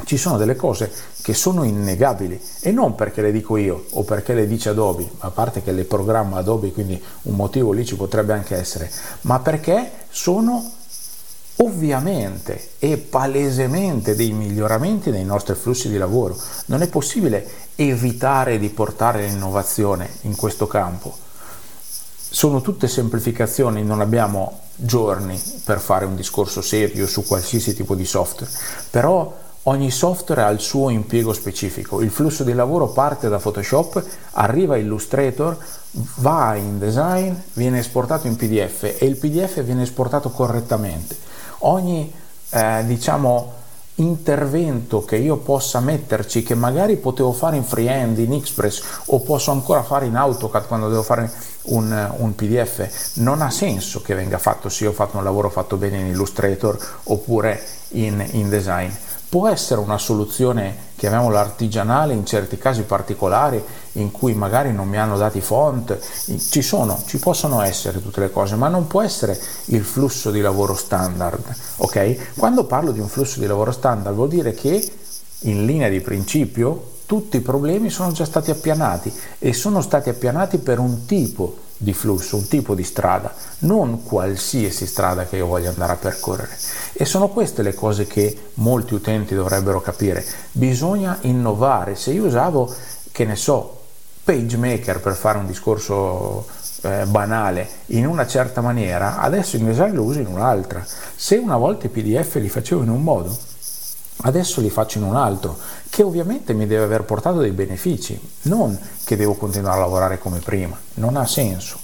ci 0.04 0.16
sono 0.16 0.36
delle 0.36 0.56
cose 0.56 0.90
che 1.22 1.34
sono 1.34 1.62
innegabili 1.62 2.40
e 2.60 2.72
non 2.72 2.94
perché 2.94 3.22
le 3.22 3.30
dico 3.30 3.56
io 3.56 3.84
o 3.92 4.02
perché 4.02 4.34
le 4.34 4.46
dice 4.46 4.70
Adobe, 4.70 5.08
a 5.18 5.30
parte 5.30 5.62
che 5.62 5.72
le 5.72 5.84
programma 5.84 6.38
Adobe, 6.38 6.72
quindi 6.72 7.02
un 7.22 7.34
motivo 7.36 7.72
lì 7.72 7.84
ci 7.86 7.96
potrebbe 7.96 8.32
anche 8.32 8.56
essere, 8.56 8.90
ma 9.22 9.38
perché 9.38 9.90
sono 10.10 10.82
ovviamente 11.56 12.70
e 12.78 12.96
palesemente 12.96 14.16
dei 14.16 14.32
miglioramenti 14.32 15.10
nei 15.10 15.24
nostri 15.24 15.54
flussi 15.54 15.88
di 15.88 15.98
lavoro. 15.98 16.36
Non 16.66 16.82
è 16.82 16.88
possibile 16.88 17.48
evitare 17.76 18.58
di 18.58 18.68
portare 18.70 19.26
l'innovazione 19.26 20.08
in 20.22 20.34
questo 20.36 20.66
campo. 20.66 21.22
sono 22.34 22.60
tutte 22.60 22.88
semplificazioni, 22.88 23.84
non 23.84 24.00
abbiamo 24.00 24.62
giorni 24.74 25.40
per 25.64 25.78
fare 25.78 26.04
un 26.04 26.16
discorso 26.16 26.62
serio 26.62 27.06
su 27.06 27.24
qualsiasi 27.24 27.76
tipo 27.76 27.94
di 27.94 28.04
software, 28.04 28.50
però 28.90 29.32
ogni 29.62 29.92
software 29.92 30.42
ha 30.42 30.50
il 30.50 30.58
suo 30.58 30.88
impiego 30.88 31.32
specifico. 31.32 32.00
Il 32.00 32.10
flusso 32.10 32.42
di 32.42 32.52
lavoro 32.52 32.88
parte 32.88 33.28
da 33.28 33.38
Photoshop, 33.38 34.04
arriva 34.32 34.74
a 34.74 34.78
Illustrator, 34.78 35.56
va 36.16 36.56
in 36.56 36.80
design, 36.80 37.32
viene 37.52 37.78
esportato 37.78 38.26
in 38.26 38.34
PDF 38.34 38.82
e 38.98 39.06
il 39.06 39.16
PDF 39.16 39.62
viene 39.62 39.84
esportato 39.84 40.30
correttamente. 40.30 41.16
Ogni 41.66 42.12
eh, 42.50 42.82
diciamo 42.86 43.52
intervento 43.96 45.04
che 45.04 45.16
io 45.16 45.36
possa 45.36 45.78
metterci 45.78 46.42
che 46.42 46.54
magari 46.54 46.96
potevo 46.96 47.32
fare 47.32 47.56
in 47.56 47.62
freehand 47.62 48.18
in 48.18 48.32
Express 48.32 48.82
o 49.06 49.20
posso 49.20 49.52
ancora 49.52 49.84
fare 49.84 50.06
in 50.06 50.16
AutoCAD 50.16 50.66
quando 50.66 50.88
devo 50.88 51.04
fare 51.04 51.30
un, 51.66 52.12
un 52.16 52.34
PDF 52.34 53.18
non 53.18 53.40
ha 53.40 53.50
senso 53.50 54.02
che 54.02 54.14
venga 54.14 54.38
fatto 54.38 54.68
se 54.68 54.84
io 54.84 54.90
ho 54.90 54.94
fatto 54.94 55.16
un 55.16 55.22
lavoro 55.22 55.48
fatto 55.48 55.76
bene 55.76 56.00
in 56.00 56.06
Illustrator 56.06 56.76
oppure 57.04 57.62
in, 57.90 58.26
in 58.32 58.48
design 58.48 58.90
può 59.34 59.48
essere 59.48 59.80
una 59.80 59.98
soluzione 59.98 60.92
chiamiamola 60.94 61.40
artigianale 61.40 62.12
in 62.12 62.24
certi 62.24 62.56
casi 62.56 62.82
particolari 62.82 63.60
in 63.94 64.12
cui 64.12 64.32
magari 64.32 64.72
non 64.72 64.86
mi 64.86 64.96
hanno 64.96 65.16
dati 65.16 65.40
font 65.40 65.98
ci 66.38 66.62
sono, 66.62 67.02
ci 67.04 67.18
possono 67.18 67.60
essere 67.60 68.00
tutte 68.00 68.20
le 68.20 68.30
cose 68.30 68.54
ma 68.54 68.68
non 68.68 68.86
può 68.86 69.02
essere 69.02 69.36
il 69.66 69.82
flusso 69.82 70.30
di 70.30 70.40
lavoro 70.40 70.76
standard 70.76 71.52
ok? 71.78 72.36
quando 72.36 72.62
parlo 72.62 72.92
di 72.92 73.00
un 73.00 73.08
flusso 73.08 73.40
di 73.40 73.46
lavoro 73.46 73.72
standard 73.72 74.14
vuol 74.14 74.28
dire 74.28 74.54
che 74.54 74.88
in 75.40 75.66
linea 75.66 75.88
di 75.88 76.00
principio 76.00 76.92
tutti 77.04 77.38
i 77.38 77.40
problemi 77.40 77.90
sono 77.90 78.12
già 78.12 78.24
stati 78.24 78.52
appianati 78.52 79.12
e 79.40 79.52
sono 79.52 79.80
stati 79.80 80.10
appianati 80.10 80.58
per 80.58 80.78
un 80.78 81.06
tipo 81.06 81.56
di 81.76 81.92
flusso, 81.92 82.36
un 82.36 82.48
tipo 82.48 82.74
di 82.74 82.84
strada, 82.84 83.34
non 83.60 84.02
qualsiasi 84.02 84.86
strada 84.86 85.26
che 85.26 85.36
io 85.36 85.46
voglia 85.46 85.70
andare 85.70 85.92
a 85.92 85.96
percorrere. 85.96 86.56
E 86.92 87.04
sono 87.04 87.28
queste 87.28 87.62
le 87.62 87.74
cose 87.74 88.06
che 88.06 88.50
molti 88.54 88.94
utenti 88.94 89.34
dovrebbero 89.34 89.80
capire. 89.80 90.24
Bisogna 90.52 91.18
innovare. 91.22 91.96
Se 91.96 92.12
io 92.12 92.26
usavo, 92.26 92.72
che 93.10 93.24
ne 93.24 93.36
so, 93.36 93.80
PageMaker 94.24 95.00
per 95.00 95.14
fare 95.14 95.38
un 95.38 95.46
discorso 95.46 96.46
eh, 96.82 97.04
banale 97.06 97.68
in 97.86 98.06
una 98.06 98.26
certa 98.26 98.60
maniera, 98.60 99.18
adesso 99.18 99.56
in 99.56 99.66
design 99.66 99.94
lo 99.94 100.02
uso 100.02 100.20
in 100.20 100.26
un'altra. 100.26 100.84
Se 101.14 101.36
una 101.36 101.56
volta 101.56 101.86
i 101.86 101.90
PDF 101.90 102.36
li 102.36 102.48
facevo 102.48 102.82
in 102.82 102.88
un 102.88 103.02
modo, 103.02 103.36
adesso 104.22 104.60
li 104.60 104.70
faccio 104.70 104.98
in 104.98 105.04
un 105.04 105.16
altro, 105.16 105.56
che 105.90 106.02
ovviamente 106.02 106.52
mi 106.52 106.66
deve 106.66 106.84
aver 106.84 107.02
portato 107.02 107.40
dei 107.40 107.50
benefici, 107.50 108.18
non 108.42 108.78
che 109.04 109.16
devo 109.16 109.34
continuare 109.34 109.78
a 109.78 109.80
lavorare 109.80 110.18
come 110.18 110.38
prima, 110.38 110.76
non 110.94 111.16
ha 111.16 111.26
senso. 111.26 111.78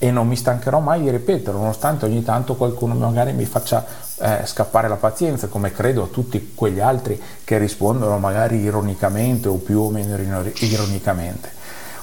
E 0.00 0.12
non 0.12 0.28
mi 0.28 0.36
stancherò 0.36 0.78
mai 0.78 1.02
di 1.02 1.10
ripeterlo, 1.10 1.58
nonostante 1.58 2.04
ogni 2.04 2.22
tanto 2.22 2.54
qualcuno 2.54 2.94
magari 2.94 3.32
mi 3.32 3.44
faccia 3.44 3.84
eh, 4.18 4.42
scappare 4.44 4.86
la 4.86 4.94
pazienza, 4.94 5.48
come 5.48 5.72
credo 5.72 6.04
a 6.04 6.06
tutti 6.06 6.52
quegli 6.54 6.78
altri 6.78 7.20
che 7.42 7.58
rispondono 7.58 8.18
magari 8.18 8.58
ironicamente 8.58 9.48
o 9.48 9.54
più 9.54 9.80
o 9.80 9.90
meno 9.90 10.16
ironicamente. 10.60 11.56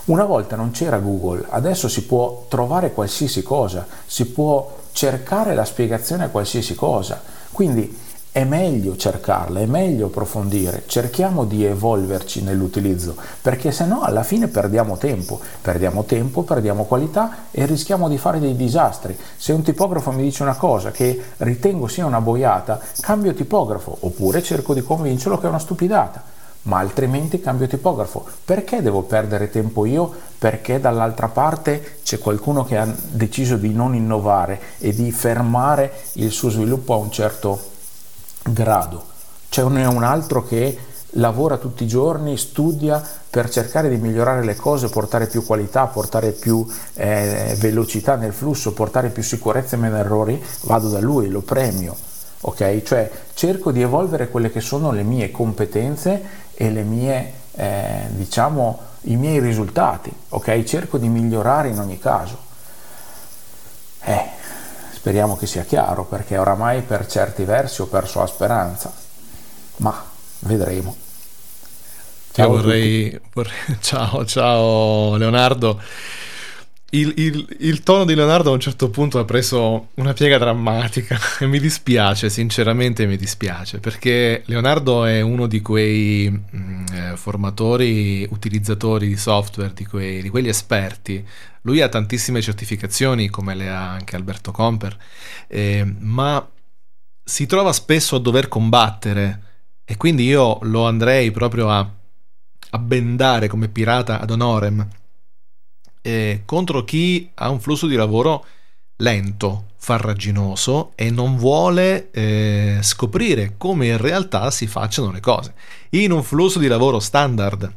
Una 0.05 0.25
volta 0.25 0.55
non 0.55 0.71
c'era 0.71 0.99
Google, 0.99 1.45
adesso 1.49 1.87
si 1.87 2.03
può 2.03 2.45
trovare 2.49 2.91
qualsiasi 2.91 3.41
cosa, 3.41 3.87
si 4.05 4.25
può 4.25 4.77
cercare 4.91 5.55
la 5.55 5.65
spiegazione 5.65 6.25
a 6.25 6.29
qualsiasi 6.29 6.75
cosa. 6.75 7.21
Quindi 7.51 7.97
è 8.35 8.43
meglio 8.43 8.97
cercarla, 8.97 9.61
è 9.61 9.65
meglio 9.65 10.07
approfondire, 10.07 10.83
cerchiamo 10.87 11.45
di 11.45 11.63
evolverci 11.63 12.43
nell'utilizzo, 12.43 13.15
perché 13.41 13.71
se 13.71 13.85
no 13.85 14.01
alla 14.01 14.23
fine 14.23 14.49
perdiamo 14.49 14.97
tempo, 14.97 15.39
perdiamo 15.61 16.03
tempo, 16.03 16.43
perdiamo 16.43 16.83
qualità 16.83 17.45
e 17.49 17.65
rischiamo 17.65 18.09
di 18.09 18.17
fare 18.17 18.41
dei 18.41 18.57
disastri. 18.57 19.17
Se 19.37 19.53
un 19.53 19.61
tipografo 19.61 20.11
mi 20.11 20.23
dice 20.23 20.43
una 20.43 20.57
cosa 20.57 20.91
che 20.91 21.17
ritengo 21.37 21.87
sia 21.87 22.05
una 22.05 22.19
boiata, 22.19 22.81
cambio 22.99 23.33
tipografo, 23.33 23.95
oppure 24.01 24.43
cerco 24.43 24.73
di 24.73 24.83
convincerlo 24.83 25.37
che 25.37 25.45
è 25.45 25.49
una 25.49 25.57
stupidata. 25.57 26.21
Ma 26.63 26.79
altrimenti 26.79 27.39
cambio 27.39 27.67
tipografo. 27.67 28.25
Perché 28.43 28.81
devo 28.81 29.03
perdere 29.03 29.49
tempo 29.49 29.85
io? 29.85 30.11
Perché 30.37 30.81
dall'altra 30.81 31.29
parte 31.29 31.99
c'è 32.03 32.19
qualcuno 32.19 32.65
che 32.65 32.75
ha 32.75 32.93
deciso 33.11 33.55
di 33.55 33.71
non 33.71 33.95
innovare 33.95 34.59
e 34.79 34.93
di 34.93 35.09
fermare 35.13 35.93
il 36.13 36.31
suo 36.31 36.49
sviluppo 36.49 36.93
a 36.93 36.97
un 36.97 37.11
certo 37.11 37.73
grado. 38.51 39.13
C'è 39.49 39.63
un, 39.63 39.77
un 39.77 40.03
altro 40.03 40.45
che 40.45 40.77
lavora 41.17 41.57
tutti 41.57 41.83
i 41.83 41.87
giorni, 41.87 42.37
studia 42.37 43.01
per 43.29 43.49
cercare 43.49 43.89
di 43.89 43.97
migliorare 43.97 44.43
le 44.43 44.55
cose, 44.55 44.89
portare 44.89 45.27
più 45.27 45.45
qualità, 45.45 45.87
portare 45.87 46.31
più 46.31 46.65
eh, 46.95 47.55
velocità 47.59 48.15
nel 48.15 48.33
flusso, 48.33 48.73
portare 48.73 49.09
più 49.09 49.23
sicurezza 49.23 49.75
e 49.75 49.79
meno 49.79 49.97
errori, 49.97 50.41
vado 50.61 50.89
da 50.89 50.99
lui, 50.99 51.29
lo 51.29 51.41
premio. 51.41 51.95
Ok? 52.41 52.83
Cioè 52.83 53.11
cerco 53.33 53.71
di 53.71 53.81
evolvere 53.81 54.29
quelle 54.29 54.51
che 54.51 54.61
sono 54.61 54.91
le 54.91 55.03
mie 55.03 55.31
competenze 55.31 56.21
e 56.53 56.69
le 56.69 56.83
mie, 56.83 57.33
eh, 57.55 58.07
diciamo, 58.09 58.79
i 59.01 59.15
miei 59.15 59.39
risultati. 59.39 60.13
Ok? 60.29 60.63
Cerco 60.63 60.97
di 60.97 61.07
migliorare 61.07 61.69
in 61.69 61.79
ogni 61.79 61.99
caso. 61.99 62.37
Eh, 64.03 64.29
Speriamo 65.05 65.37
che 65.37 65.45
sia 65.45 65.63
chiaro 65.63 66.05
perché 66.05 66.35
oramai 66.35 66.81
per 66.81 67.05
certi 67.05 67.43
versi 67.43 67.81
ho 67.81 67.85
perso 67.85 68.21
la 68.21 68.25
speranza, 68.25 68.91
ma 69.75 70.03
vedremo. 70.39 70.95
Ciao, 72.31 72.49
vorrei, 72.49 73.21
vorrei, 73.31 73.53
ciao, 73.81 74.25
ciao 74.25 75.15
Leonardo. 75.15 75.79
Il, 76.95 77.13
il, 77.17 77.57
il, 77.59 77.83
tono 77.83 78.05
di 78.05 78.15
Leonardo 78.15 78.51
a 78.51 78.53
un 78.53 78.59
certo 78.61 78.89
punto 78.89 79.19
ha 79.19 79.25
preso 79.25 79.89
una 79.95 80.13
piega 80.13 80.37
drammatica 80.37 81.19
e 81.41 81.45
mi 81.45 81.59
dispiace, 81.59 82.29
sinceramente 82.29 83.05
mi 83.05 83.17
dispiace, 83.17 83.79
perché 83.79 84.43
Leonardo 84.45 85.03
è 85.03 85.19
uno 85.19 85.45
di 85.45 85.61
quei 85.61 86.29
mh, 86.29 86.85
eh, 86.93 87.17
formatori, 87.17 88.25
utilizzatori 88.31 89.09
di 89.09 89.17
software, 89.17 89.73
di, 89.73 89.85
quei, 89.85 90.21
di 90.21 90.29
quegli 90.29 90.47
esperti. 90.47 91.21
Lui 91.63 91.81
ha 91.81 91.89
tantissime 91.89 92.41
certificazioni, 92.41 93.27
come 93.27 93.55
le 93.55 93.67
ha 93.69 93.91
anche 93.91 94.15
Alberto 94.15 94.51
Comper, 94.51 94.95
eh, 95.47 95.83
ma 95.99 96.49
si 97.21 97.45
trova 97.45 97.73
spesso 97.73 98.15
a 98.15 98.19
dover 98.19 98.47
combattere 98.47 99.41
e 99.83 99.97
quindi 99.97 100.23
io 100.23 100.59
lo 100.61 100.85
andrei 100.87 101.29
proprio 101.31 101.69
a, 101.69 101.79
a 102.69 102.77
bendare 102.77 103.49
come 103.49 103.67
pirata 103.67 104.21
ad 104.21 104.31
honorem 104.31 104.87
eh, 106.05 106.43
contro 106.45 106.83
chi 106.83 107.31
ha 107.33 107.49
un 107.49 107.59
flusso 107.59 107.87
di 107.87 107.95
lavoro 107.95 108.45
lento, 108.97 109.69
farraginoso 109.77 110.91
e 110.93 111.09
non 111.09 111.35
vuole 111.35 112.11
eh, 112.11 112.77
scoprire 112.81 113.55
come 113.57 113.87
in 113.87 113.97
realtà 113.97 114.51
si 114.51 114.67
facciano 114.67 115.11
le 115.11 115.19
cose. 115.19 115.55
In 115.91 116.11
un 116.11 116.21
flusso 116.21 116.59
di 116.59 116.67
lavoro 116.67 116.99
standard 116.99 117.73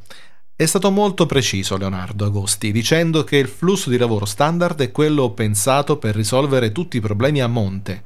è 0.55 0.67
stato 0.67 0.91
molto 0.91 1.25
preciso 1.25 1.79
Leonardo 1.79 2.27
Agosti, 2.27 2.71
dicendo 2.71 3.25
che 3.25 3.39
il 3.39 3.49
flusso 3.49 3.89
di 3.89 3.97
lavoro 3.97 4.27
standard 4.27 4.79
è 4.83 4.91
quello 4.91 5.31
pensato 5.31 5.97
per 5.97 6.15
risolvere 6.15 6.71
tutti 6.71 6.99
i 6.99 7.01
problemi 7.01 7.41
a 7.41 7.47
monte. 7.47 8.03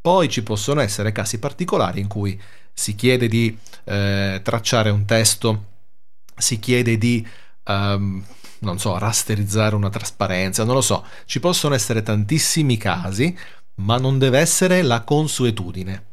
Poi 0.00 0.30
ci 0.30 0.42
possono 0.42 0.80
essere 0.80 1.12
casi 1.12 1.38
particolari 1.38 2.00
in 2.00 2.06
cui 2.06 2.40
si 2.72 2.94
chiede 2.94 3.28
di 3.28 3.56
eh, 3.84 4.40
tracciare 4.42 4.88
un 4.88 5.04
testo, 5.04 5.64
si 6.34 6.58
chiede 6.58 6.96
di, 6.96 7.26
um, 7.64 8.22
non 8.60 8.78
so, 8.78 8.96
rasterizzare 8.98 9.74
una 9.74 9.90
trasparenza, 9.90 10.64
non 10.64 10.74
lo 10.74 10.80
so. 10.80 11.04
Ci 11.24 11.40
possono 11.40 11.74
essere 11.74 12.02
tantissimi 12.02 12.76
casi, 12.76 13.36
ma 13.76 13.98
non 13.98 14.18
deve 14.18 14.38
essere 14.38 14.82
la 14.82 15.02
consuetudine. 15.02 16.04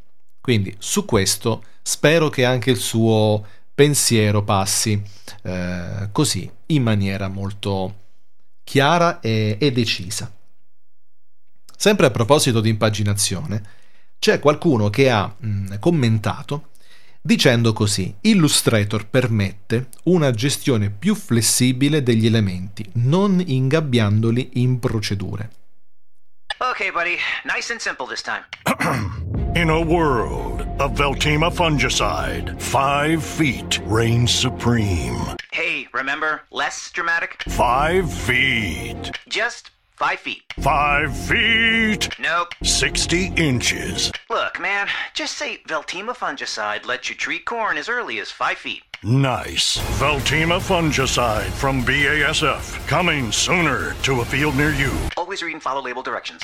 Quindi 0.41 0.75
su 0.77 1.05
questo 1.05 1.63
spero 1.81 2.29
che 2.29 2.43
anche 2.45 2.71
il 2.71 2.77
suo 2.77 3.45
pensiero 3.73 4.43
passi 4.43 5.01
eh, 5.43 6.09
così 6.11 6.49
in 6.67 6.83
maniera 6.83 7.27
molto 7.27 8.01
chiara 8.63 9.19
e, 9.19 9.57
e 9.59 9.71
decisa. 9.71 10.31
Sempre 11.75 12.05
a 12.05 12.11
proposito 12.11 12.61
di 12.61 12.69
impaginazione, 12.69 13.63
c'è 14.19 14.39
qualcuno 14.39 14.89
che 14.89 15.09
ha 15.09 15.33
mh, 15.37 15.79
commentato 15.79 16.69
dicendo 17.23 17.73
così: 17.73 18.13
Illustrator 18.21 19.07
permette 19.07 19.87
una 20.03 20.31
gestione 20.31 20.89
più 20.91 21.15
flessibile 21.15 22.03
degli 22.03 22.25
elementi, 22.25 22.87
non 22.95 23.41
ingabbiandoli 23.43 24.51
in 24.55 24.79
procedure. 24.79 25.49
Okay, 26.59 26.91
buddy. 26.91 27.17
Nice 27.45 27.71
and 27.71 27.79
simple 27.81 28.05
this 28.07 28.21
time. 28.21 28.45
In 29.55 29.69
a 29.69 29.79
world 29.79 30.61
of 30.79 30.93
Veltima 30.93 31.51
fungicide, 31.51 32.59
five 32.59 33.21
feet 33.21 33.81
reigns 33.85 34.31
supreme. 34.31 35.35
Hey, 35.51 35.87
remember? 35.93 36.41
Less 36.51 36.89
dramatic? 36.91 37.43
Five 37.47 38.11
feet. 38.11 39.11
Just 39.27 39.69
Five 40.03 40.19
feet. 40.19 40.43
Five 40.59 41.15
feet. 41.15 42.09
Nope. 42.19 42.55
60 42.61 43.27
inches. 43.37 44.11
Look, 44.29 44.59
man, 44.59 44.89
just 45.13 45.37
say 45.37 45.61
Veltima 45.65 46.13
fungicide 46.13 46.85
lets 46.85 47.09
you 47.09 47.15
treat 47.15 47.45
corn 47.45 47.77
as 47.77 47.87
early 47.87 48.19
as 48.19 48.29
five 48.29 48.57
feet. 48.57 48.83
Nice. 49.01 49.77
Veltima 50.01 50.59
fungicide 50.59 51.49
from 51.51 51.83
BASF. 51.83 52.85
Coming 52.85 53.31
sooner 53.31 53.93
to 54.03 54.19
a 54.19 54.25
field 54.25 54.57
near 54.57 54.73
you. 54.73 54.91
Always 55.15 55.41
read 55.41 55.53
and 55.53 55.63
follow 55.63 55.81
label 55.81 56.03
directions. 56.03 56.43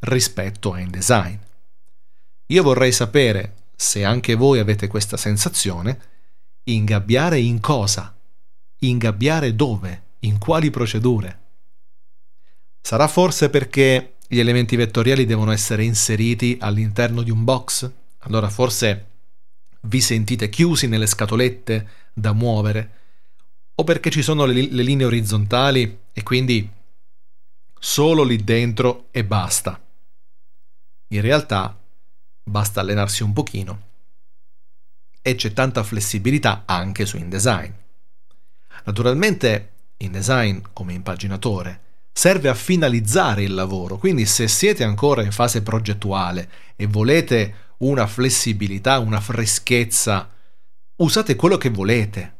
rispetto 0.00 0.72
a 0.72 0.80
InDesign. 0.80 1.36
Io 2.46 2.62
vorrei 2.62 2.92
sapere 2.92 3.54
se 3.76 4.04
anche 4.04 4.34
voi 4.34 4.58
avete 4.58 4.88
questa 4.88 5.16
sensazione, 5.16 6.00
ingabbiare 6.64 7.38
in 7.38 7.60
cosa? 7.60 8.16
Ingabbiare 8.80 9.54
dove? 9.54 10.02
In 10.20 10.38
quali 10.38 10.70
procedure? 10.70 11.38
Sarà 12.80 13.06
forse 13.06 13.50
perché 13.50 14.16
gli 14.26 14.40
elementi 14.40 14.76
vettoriali 14.76 15.26
devono 15.26 15.52
essere 15.52 15.84
inseriti 15.84 16.56
all'interno 16.60 17.22
di 17.22 17.30
un 17.30 17.44
box? 17.44 17.90
Allora 18.20 18.48
forse 18.48 19.06
vi 19.82 20.00
sentite 20.00 20.48
chiusi 20.48 20.88
nelle 20.88 21.06
scatolette 21.06 21.88
da 22.12 22.32
muovere? 22.32 22.92
O 23.76 23.84
perché 23.84 24.10
ci 24.10 24.22
sono 24.22 24.44
le, 24.44 24.54
le 24.54 24.82
linee 24.82 25.06
orizzontali 25.06 25.98
e 26.12 26.22
quindi 26.24 26.68
solo 27.78 28.24
lì 28.24 28.42
dentro 28.42 29.06
e 29.12 29.24
basta? 29.24 29.80
In 31.08 31.20
realtà 31.20 31.78
basta 32.42 32.80
allenarsi 32.80 33.22
un 33.22 33.32
pochino 33.32 33.86
e 35.22 35.34
c'è 35.34 35.52
tanta 35.52 35.82
flessibilità 35.82 36.64
anche 36.66 37.06
su 37.06 37.16
InDesign. 37.16 37.70
Naturalmente 38.84 39.72
InDesign 39.98 40.58
come 40.72 40.92
impaginatore 40.92 41.80
serve 42.12 42.48
a 42.48 42.54
finalizzare 42.54 43.42
il 43.42 43.54
lavoro, 43.54 43.96
quindi 43.96 44.26
se 44.26 44.48
siete 44.48 44.84
ancora 44.84 45.22
in 45.22 45.32
fase 45.32 45.62
progettuale 45.62 46.50
e 46.76 46.86
volete 46.86 47.66
una 47.78 48.06
flessibilità, 48.06 48.98
una 48.98 49.20
freschezza, 49.20 50.28
usate 50.96 51.36
quello 51.36 51.56
che 51.56 51.70
volete. 51.70 52.36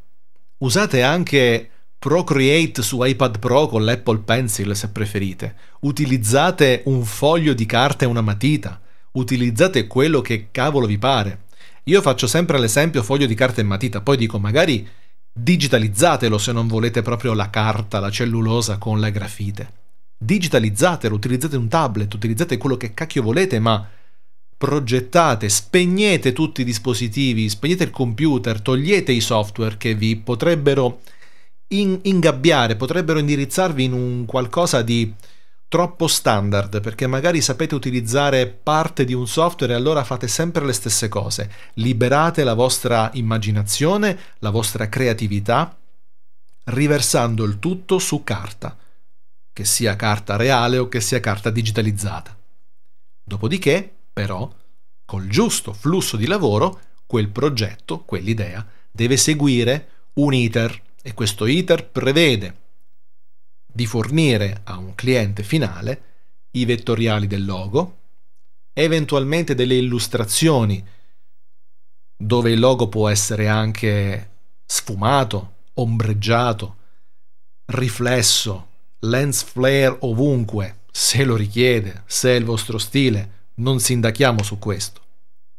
Usate 0.59 1.03
anche 1.03 1.71
Procreate 1.99 2.80
su 2.80 3.03
iPad 3.03 3.40
Pro 3.40 3.66
con 3.66 3.84
l'Apple 3.84 4.18
Pencil 4.18 4.76
se 4.76 4.88
preferite. 4.90 5.57
Utilizzate 5.80 6.82
un 6.84 7.05
foglio 7.05 7.55
di 7.55 7.66
carta 7.66 8.05
e 8.05 8.09
una 8.09 8.20
matita. 8.20 8.80
Utilizzate 9.12 9.88
quello 9.88 10.20
che 10.20 10.49
cavolo 10.53 10.86
vi 10.86 10.96
pare. 10.96 11.46
Io 11.84 12.01
faccio 12.01 12.28
sempre 12.28 12.61
l'esempio 12.61 13.03
foglio 13.03 13.26
di 13.26 13.34
carta 13.34 13.61
e 13.61 13.64
matita, 13.64 14.01
poi 14.01 14.16
dico 14.16 14.38
magari 14.38 14.86
digitalizzatelo 15.32 16.38
se 16.38 16.53
non 16.53 16.68
volete 16.68 17.03
proprio 17.03 17.32
la 17.32 17.51
carta, 17.51 17.99
la 17.99 18.11
cellulosa 18.11 18.78
con 18.78 19.01
la 19.01 19.11
grafite. 19.11 19.72
Digitalizzatelo, 20.16 21.14
utilizzate 21.14 21.57
un 21.57 21.66
tablet, 21.66 22.14
utilizzate 22.14 22.59
quello 22.59 22.76
che 22.76 22.94
cacchio 22.94 23.22
volete, 23.22 23.59
ma 23.59 23.88
progettate, 24.57 25.49
spegnete 25.49 26.32
tutti 26.32 26.61
i 26.61 26.64
dispositivi, 26.64 27.49
spegnete 27.49 27.82
il 27.84 27.90
computer, 27.90 28.61
togliete 28.61 29.11
i 29.11 29.20
software 29.20 29.76
che 29.76 29.94
vi 29.94 30.14
potrebbero 30.14 31.01
in- 31.69 32.01
ingabbiare, 32.03 32.77
potrebbero 32.77 33.19
indirizzarvi 33.19 33.85
in 33.85 33.93
un 33.93 34.25
qualcosa 34.25 34.83
di 34.83 35.14
troppo 35.69 36.07
standard, 36.07 36.81
perché 36.81 37.07
magari 37.07 37.43
sapete 37.43 37.75
utilizzare 37.75 38.47
parte 38.47 39.05
di 39.05 39.12
un 39.12 39.27
software 39.29 39.75
e 39.75 39.77
allora 39.77 40.03
fate 40.03 40.27
sempre 40.27 40.64
le 40.64 40.73
stesse 40.73 41.09
cose. 41.09 41.51
Liberate 41.75 42.43
la 42.43 42.55
vostra 42.55 43.11
immaginazione, 43.14 44.19
la 44.39 44.51
vostra 44.51 44.89
creatività, 44.89 45.77
riversando 46.64 47.45
il 47.45 47.59
tutto 47.59 47.99
su 47.99 48.25
carta, 48.25 48.77
che 49.53 49.64
sia 49.64 49.97
carta 49.97 50.37
reale 50.37 50.79
o 50.79 50.89
che 50.89 51.01
sia 51.01 51.21
carta 51.21 51.51
digitalizzata. 51.51 52.37
Dopodiché, 53.23 53.95
però, 54.12 54.51
col 55.05 55.27
giusto 55.27 55.75
flusso 55.75 56.16
di 56.16 56.27
lavoro, 56.27 56.81
quel 57.07 57.29
progetto, 57.29 58.01
quell'idea, 58.01 58.66
deve 58.91 59.19
seguire 59.19 59.89
un 60.14 60.33
iter 60.33 60.83
e 61.03 61.14
questo 61.14 61.46
iter 61.46 61.88
prevede 61.88 62.57
di 63.66 63.86
fornire 63.86 64.61
a 64.64 64.76
un 64.76 64.94
cliente 64.94 65.42
finale 65.42 66.03
i 66.53 66.64
vettoriali 66.64 67.26
del 67.26 67.44
logo, 67.44 67.96
eventualmente 68.72 69.55
delle 69.55 69.76
illustrazioni 69.76 70.84
dove 72.20 72.51
il 72.51 72.59
logo 72.59 72.88
può 72.88 73.09
essere 73.09 73.46
anche 73.46 74.30
sfumato, 74.66 75.55
ombreggiato, 75.74 76.76
riflesso, 77.66 78.68
lens 79.01 79.44
flare 79.44 79.96
ovunque, 80.01 80.80
se 80.90 81.24
lo 81.24 81.36
richiede, 81.36 82.03
se 82.07 82.30
è 82.30 82.34
il 82.34 82.44
vostro 82.44 82.78
stile, 82.78 83.46
non 83.57 83.78
sindachiamo 83.78 84.42
su 84.42 84.59
questo. 84.59 85.01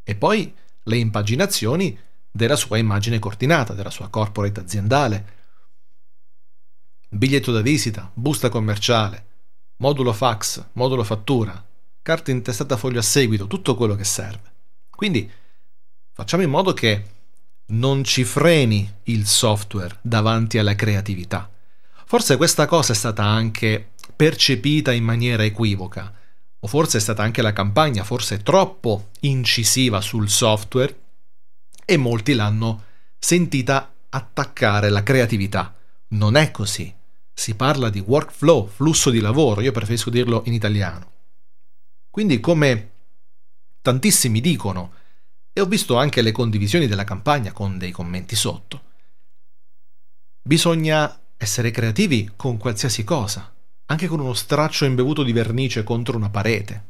E 0.04 0.14
poi 0.14 0.54
le 0.82 0.96
impaginazioni 0.96 1.98
della 2.30 2.56
sua 2.56 2.78
immagine 2.78 3.18
coordinata, 3.18 3.74
della 3.74 3.90
sua 3.90 4.08
corporate 4.08 4.60
aziendale. 4.60 5.38
Biglietto 7.08 7.52
da 7.52 7.60
visita, 7.60 8.10
busta 8.12 8.48
commerciale, 8.48 9.26
modulo 9.76 10.12
fax, 10.12 10.64
modulo 10.72 11.02
fattura, 11.02 11.64
carta 12.02 12.30
intestata 12.30 12.76
foglio 12.76 13.00
a 13.00 13.02
seguito, 13.02 13.46
tutto 13.46 13.74
quello 13.74 13.96
che 13.96 14.04
serve. 14.04 14.52
Quindi 14.90 15.30
facciamo 16.12 16.42
in 16.42 16.50
modo 16.50 16.72
che 16.72 17.04
non 17.70 18.04
ci 18.04 18.24
freni 18.24 18.88
il 19.04 19.26
software 19.26 19.98
davanti 20.02 20.58
alla 20.58 20.74
creatività. 20.74 21.50
Forse 22.04 22.36
questa 22.36 22.66
cosa 22.66 22.92
è 22.92 22.96
stata 22.96 23.24
anche 23.24 23.90
percepita 24.14 24.92
in 24.92 25.04
maniera 25.04 25.44
equivoca, 25.44 26.12
o 26.62 26.66
forse 26.66 26.98
è 26.98 27.00
stata 27.00 27.22
anche 27.22 27.42
la 27.42 27.52
campagna, 27.52 28.04
forse 28.04 28.42
troppo 28.42 29.10
incisiva 29.20 30.00
sul 30.00 30.28
software 30.28 30.94
e 31.90 31.96
molti 31.96 32.34
l'hanno 32.34 32.84
sentita 33.18 33.92
attaccare 34.10 34.90
la 34.90 35.02
creatività. 35.02 35.74
Non 36.10 36.36
è 36.36 36.52
così. 36.52 36.94
Si 37.32 37.56
parla 37.56 37.90
di 37.90 37.98
workflow, 37.98 38.68
flusso 38.68 39.10
di 39.10 39.18
lavoro, 39.18 39.60
io 39.60 39.72
preferisco 39.72 40.08
dirlo 40.08 40.42
in 40.46 40.52
italiano. 40.52 41.10
Quindi 42.08 42.38
come 42.38 42.90
tantissimi 43.82 44.40
dicono, 44.40 44.92
e 45.52 45.60
ho 45.60 45.66
visto 45.66 45.96
anche 45.96 46.22
le 46.22 46.30
condivisioni 46.30 46.86
della 46.86 47.02
campagna 47.02 47.50
con 47.50 47.76
dei 47.76 47.90
commenti 47.90 48.36
sotto, 48.36 48.82
bisogna 50.42 51.20
essere 51.36 51.72
creativi 51.72 52.30
con 52.36 52.56
qualsiasi 52.56 53.02
cosa, 53.02 53.52
anche 53.86 54.06
con 54.06 54.20
uno 54.20 54.34
straccio 54.34 54.84
imbevuto 54.84 55.24
di 55.24 55.32
vernice 55.32 55.82
contro 55.82 56.16
una 56.16 56.30
parete, 56.30 56.86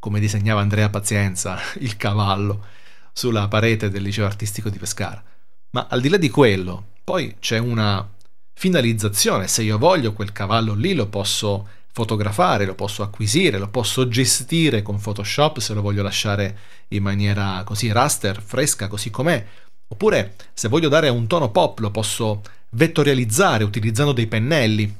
come 0.00 0.18
disegnava 0.18 0.62
Andrea 0.62 0.90
Pazienza, 0.90 1.60
il 1.78 1.96
cavallo, 1.96 2.80
sulla 3.12 3.48
parete 3.48 3.90
del 3.90 4.02
liceo 4.02 4.24
artistico 4.24 4.68
di 4.68 4.78
Pescara. 4.78 5.22
Ma 5.70 5.86
al 5.88 6.00
di 6.00 6.08
là 6.08 6.16
di 6.16 6.30
quello, 6.30 6.86
poi 7.04 7.36
c'è 7.38 7.58
una 7.58 8.08
finalizzazione, 8.54 9.48
se 9.48 9.62
io 9.62 9.78
voglio 9.78 10.12
quel 10.12 10.32
cavallo 10.32 10.74
lì 10.74 10.94
lo 10.94 11.06
posso 11.06 11.68
fotografare, 11.92 12.64
lo 12.64 12.74
posso 12.74 13.02
acquisire, 13.02 13.58
lo 13.58 13.68
posso 13.68 14.08
gestire 14.08 14.82
con 14.82 15.00
Photoshop 15.00 15.58
se 15.58 15.74
lo 15.74 15.82
voglio 15.82 16.02
lasciare 16.02 16.58
in 16.88 17.02
maniera 17.02 17.62
così 17.64 17.92
raster, 17.92 18.42
fresca, 18.42 18.88
così 18.88 19.10
com'è. 19.10 19.44
Oppure 19.88 20.36
se 20.54 20.68
voglio 20.68 20.88
dare 20.88 21.10
un 21.10 21.26
tono 21.26 21.50
pop 21.50 21.78
lo 21.80 21.90
posso 21.90 22.42
vettorializzare 22.70 23.64
utilizzando 23.64 24.12
dei 24.12 24.26
pennelli, 24.26 24.96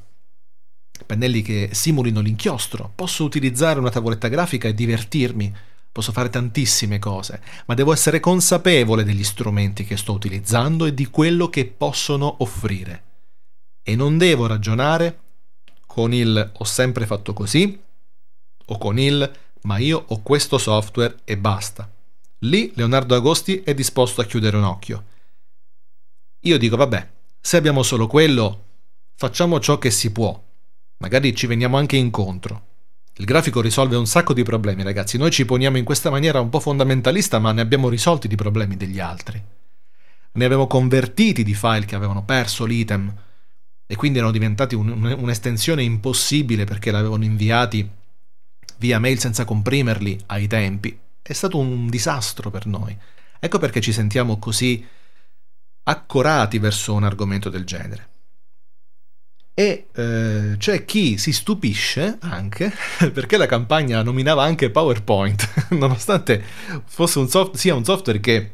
pennelli 1.07 1.43
che 1.43 1.71
simulino 1.73 2.21
l'inchiostro. 2.21 2.93
Posso 2.95 3.25
utilizzare 3.25 3.79
una 3.79 3.91
tavoletta 3.91 4.29
grafica 4.29 4.69
e 4.69 4.75
divertirmi. 4.75 5.55
Posso 5.93 6.11
fare 6.11 6.31
tantissime 6.31 6.99
cose, 6.99 7.43
ma 7.67 7.75
devo 7.75 7.93
essere 7.93 8.19
consapevole 8.19 9.05
degli 9.05 9.23
strumenti 9.23 9.85
che 9.85 9.99
sto 9.99 10.13
utilizzando 10.13 10.87
e 10.87 10.95
di 10.95 11.07
quello 11.07 11.51
che 11.51 11.67
possono 11.67 12.37
offrire. 12.39 13.03
E 13.83 13.95
non 13.95 14.17
devo 14.17 14.47
ragionare 14.47 15.19
con 15.87 16.15
il 16.15 16.53
ho 16.53 16.65
sempre 16.65 17.05
fatto 17.05 17.35
così 17.35 17.79
o 18.65 18.79
con 18.79 18.99
il 18.99 19.31
ma 19.63 19.77
io 19.77 20.03
ho 20.09 20.23
questo 20.23 20.57
software 20.57 21.19
e 21.25 21.37
basta. 21.37 21.91
Lì 22.41 22.73
Leonardo 22.75 23.15
Agosti 23.15 23.63
è 23.63 23.75
disposto 23.75 24.21
a 24.21 24.25
chiudere 24.25 24.57
un 24.57 24.65
occhio. 24.65 25.05
Io 26.41 26.59
dico 26.59 26.77
vabbè, 26.77 27.09
se 27.41 27.57
abbiamo 27.57 27.83
solo 27.83 28.07
quello, 28.07 28.65
facciamo 29.15 29.61
ciò 29.61 29.79
che 29.79 29.91
si 29.91 30.11
può. 30.11 30.43
Magari 30.99 31.35
ci 31.37 31.47
veniamo 31.47 31.77
anche 31.77 31.97
incontro. 31.97 32.71
Il 33.17 33.27
grafico 33.27 33.61
risolve 33.61 33.97
un 33.97 34.07
sacco 34.07 34.33
di 34.33 34.43
problemi, 34.43 34.83
ragazzi. 34.83 35.19
Noi 35.19 35.31
ci 35.31 35.45
poniamo 35.45 35.77
in 35.77 35.85
questa 35.85 36.11
maniera 36.11 36.41
un 36.41 36.49
po' 36.49 36.61
fondamentalista, 36.61 37.39
ma 37.39 37.53
ne 37.53 37.61
abbiamo 37.61 37.89
risolti 37.89 38.27
di 38.27 38.37
problemi 38.37 38.77
degli 38.77 39.01
altri. 39.01 39.43
Ne 40.35 40.45
abbiamo 40.45 40.67
convertiti 40.67 41.43
di 41.43 41.55
file 41.55 41.85
che 41.85 41.95
avevano 41.95 42.25
perso 42.25 42.65
l'item 42.65 43.15
e 43.87 43.97
quindi 43.97 44.17
erano 44.17 44.33
diventati 44.33 44.75
un- 44.75 44.89
un- 44.89 45.17
un'estensione 45.19 45.83
impossibile 45.83 46.65
perché 46.65 46.91
l'avevano 46.91 47.25
inviati 47.25 47.87
via 48.79 48.99
mail 48.99 49.19
senza 49.19 49.45
comprimerli 49.45 50.19
ai 50.27 50.47
tempi. 50.47 50.99
È 51.21 51.33
stato 51.35 51.59
un 51.59 51.89
disastro 51.91 52.51
per 52.51 52.65
noi. 52.67 52.97
Ecco 53.39 53.59
perché 53.59 53.83
ci 53.83 53.93
sentiamo 53.93 54.39
così 54.39 54.85
accorati 55.85 56.59
verso 56.59 56.95
un 56.95 57.05
argomento 57.05 57.51
del 57.51 57.65
genere. 57.65 58.09
E 59.55 59.89
eh, 59.95 60.55
c'è 60.57 60.85
chi 60.87 61.19
si 61.19 61.31
stupisce 61.33 62.17
anche 62.21 62.73
perché 63.13 63.37
la 63.37 63.47
campagna 63.47 64.03
nominava 64.03 64.43
anche 64.43 64.71
PowerPoint, 64.71 65.69
nonostante 65.77 66.43
fosse 66.87 67.19
un 67.19 67.29
soft- 67.29 67.57
sia 67.57 67.75
un 67.75 67.85
software 67.85 68.19
che 68.21 68.53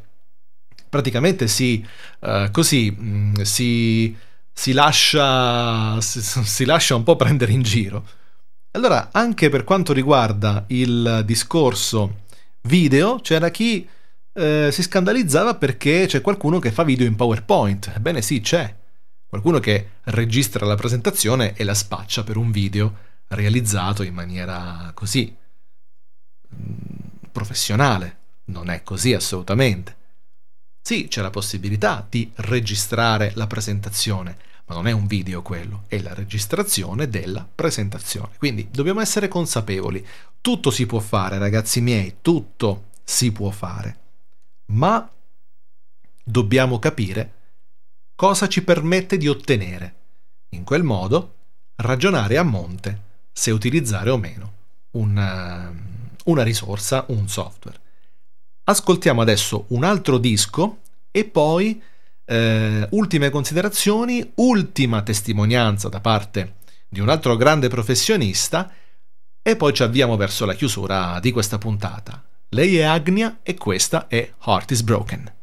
praticamente 0.89 1.47
si, 1.47 1.85
eh, 2.21 2.49
così, 2.51 2.91
mh, 2.91 3.41
si, 3.43 4.15
si 4.51 4.73
lascia, 4.73 6.01
si, 6.01 6.21
si 6.43 6.65
lascia 6.65 6.95
un 6.95 7.03
po' 7.03 7.15
prendere 7.15 7.51
in 7.53 7.61
giro. 7.61 8.05
Allora, 8.71 9.09
anche 9.11 9.49
per 9.49 9.63
quanto 9.63 9.93
riguarda 9.93 10.65
il 10.67 11.23
discorso 11.25 12.23
video, 12.63 13.19
c'era 13.21 13.49
chi 13.49 13.87
eh, 14.33 14.69
si 14.71 14.81
scandalizzava 14.83 15.55
perché 15.55 16.05
c'è 16.07 16.21
qualcuno 16.21 16.59
che 16.59 16.71
fa 16.71 16.83
video 16.83 17.07
in 17.07 17.15
PowerPoint. 17.15 17.93
Ebbene 17.95 18.21
sì, 18.21 18.41
c'è. 18.41 18.75
Qualcuno 19.29 19.59
che 19.59 19.89
registra 20.05 20.65
la 20.65 20.73
presentazione 20.73 21.53
e 21.53 21.63
la 21.63 21.75
spaccia 21.75 22.23
per 22.23 22.35
un 22.35 22.49
video 22.49 23.07
realizzato 23.27 24.01
in 24.01 24.15
maniera 24.15 24.89
così 24.95 25.35
mm, 26.55 26.73
professionale. 27.31 28.17
Non 28.45 28.71
è 28.71 28.81
così 28.81 29.13
assolutamente. 29.13 29.97
Sì, 30.81 31.07
c'è 31.07 31.21
la 31.21 31.29
possibilità 31.29 32.03
di 32.09 32.31
registrare 32.37 33.31
la 33.35 33.45
presentazione, 33.45 34.35
ma 34.65 34.73
non 34.73 34.87
è 34.87 34.91
un 34.91 35.05
video 35.05 35.43
quello, 35.43 35.83
è 35.85 35.99
la 35.99 36.15
registrazione 36.15 37.07
della 37.07 37.47
presentazione. 37.53 38.31
Quindi 38.39 38.69
dobbiamo 38.71 38.99
essere 38.99 39.27
consapevoli. 39.27 40.03
Tutto 40.41 40.71
si 40.71 40.87
può 40.87 40.99
fare, 40.99 41.37
ragazzi 41.37 41.81
miei, 41.81 42.15
tutto 42.23 42.85
si 43.03 43.31
può 43.31 43.51
fare. 43.51 43.97
Ma 44.71 45.07
dobbiamo 46.23 46.79
capire 46.79 47.33
cosa 48.19 48.49
ci 48.49 48.65
permette 48.65 49.15
di 49.15 49.29
ottenere. 49.29 49.95
In 50.49 50.65
quel 50.65 50.83
modo 50.83 51.35
ragionare 51.77 52.37
a 52.37 52.43
monte 52.43 53.03
se 53.31 53.49
utilizzare 53.49 54.09
o 54.09 54.17
meno 54.17 54.53
una, 54.91 55.73
una 56.25 56.43
risorsa, 56.43 57.05
un 57.07 57.29
software. 57.29 57.79
Ascoltiamo 58.65 59.21
adesso 59.21 59.67
un 59.69 59.85
altro 59.85 60.17
disco 60.17 60.79
e 61.11 61.23
poi 61.23 61.81
eh, 62.25 62.87
ultime 62.91 63.29
considerazioni, 63.29 64.29
ultima 64.35 65.01
testimonianza 65.01 65.87
da 65.87 66.01
parte 66.01 66.55
di 66.89 66.99
un 66.99 67.07
altro 67.07 67.37
grande 67.37 67.69
professionista 67.69 68.69
e 69.41 69.55
poi 69.55 69.73
ci 69.73 69.83
avviamo 69.83 70.17
verso 70.17 70.45
la 70.45 70.55
chiusura 70.55 71.21
di 71.21 71.31
questa 71.31 71.57
puntata. 71.57 72.21
Lei 72.49 72.79
è 72.79 72.83
Agnia 72.83 73.39
e 73.43 73.53
questa 73.55 74.09
è 74.09 74.29
Heart 74.45 74.71
is 74.71 74.81
Broken. 74.81 75.37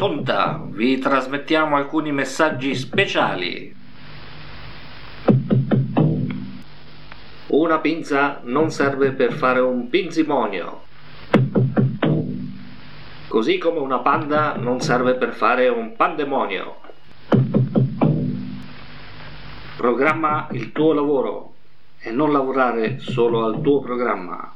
Tonta, 0.00 0.58
vi 0.64 0.98
trasmettiamo 0.98 1.76
alcuni 1.76 2.10
messaggi 2.10 2.74
speciali. 2.74 3.76
Una 7.48 7.78
pinza 7.80 8.40
non 8.44 8.70
serve 8.70 9.10
per 9.10 9.34
fare 9.34 9.60
un 9.60 9.90
pinzimonio. 9.90 10.84
Così 13.28 13.58
come 13.58 13.78
una 13.80 13.98
panda 13.98 14.56
non 14.56 14.80
serve 14.80 15.16
per 15.16 15.34
fare 15.34 15.68
un 15.68 15.94
pandemonio. 15.94 16.76
Programma 19.76 20.48
il 20.52 20.72
tuo 20.72 20.94
lavoro 20.94 21.52
e 21.98 22.10
non 22.10 22.32
lavorare 22.32 23.00
solo 23.00 23.44
al 23.44 23.60
tuo 23.60 23.80
programma. 23.80 24.49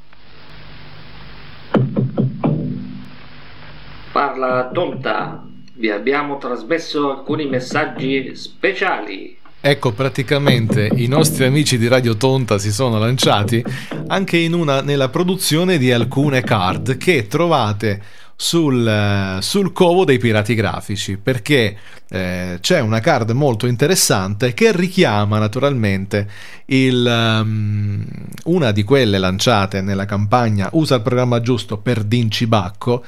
Parla 4.15 4.71
tonta, 4.73 5.45
vi 5.73 5.91
abbiamo 5.91 6.39
trasmesso 6.39 7.11
alcuni 7.11 7.47
messaggi 7.47 8.37
speciali. 8.37 9.37
Ecco, 9.61 9.91
praticamente 9.91 10.89
i 10.95 11.09
nostri 11.09 11.47
amici 11.47 11.77
di 11.77 11.89
Radio 11.89 12.17
Tonta 12.17 12.59
si 12.59 12.71
sono 12.71 13.01
lanciati 13.01 13.61
anche 14.07 14.49
una, 14.53 14.83
nella 14.83 15.09
produzione 15.09 15.79
di 15.79 15.91
alcune 15.91 16.43
card 16.43 16.97
che 16.97 17.27
trovate 17.27 18.01
sul, 18.37 18.87
eh, 18.87 19.43
sul 19.43 19.73
covo 19.73 20.05
dei 20.05 20.19
pirati 20.19 20.55
grafici 20.55 21.17
perché 21.17 21.77
eh, 22.09 22.59
c'è 22.61 22.79
una 22.79 23.01
card 23.01 23.31
molto 23.31 23.67
interessante 23.67 24.55
che 24.55 24.71
richiama 24.71 25.41
naturalmente 25.41 26.29
il, 26.67 27.05
um, 27.05 28.05
una 28.45 28.71
di 28.71 28.85
quelle 28.85 29.19
lanciate 29.19 29.81
nella 29.81 30.05
campagna 30.05 30.69
Usa 30.73 30.95
il 30.95 31.03
programma 31.03 31.41
giusto 31.41 31.79
per 31.79 32.05
Dincibacco 32.05 33.05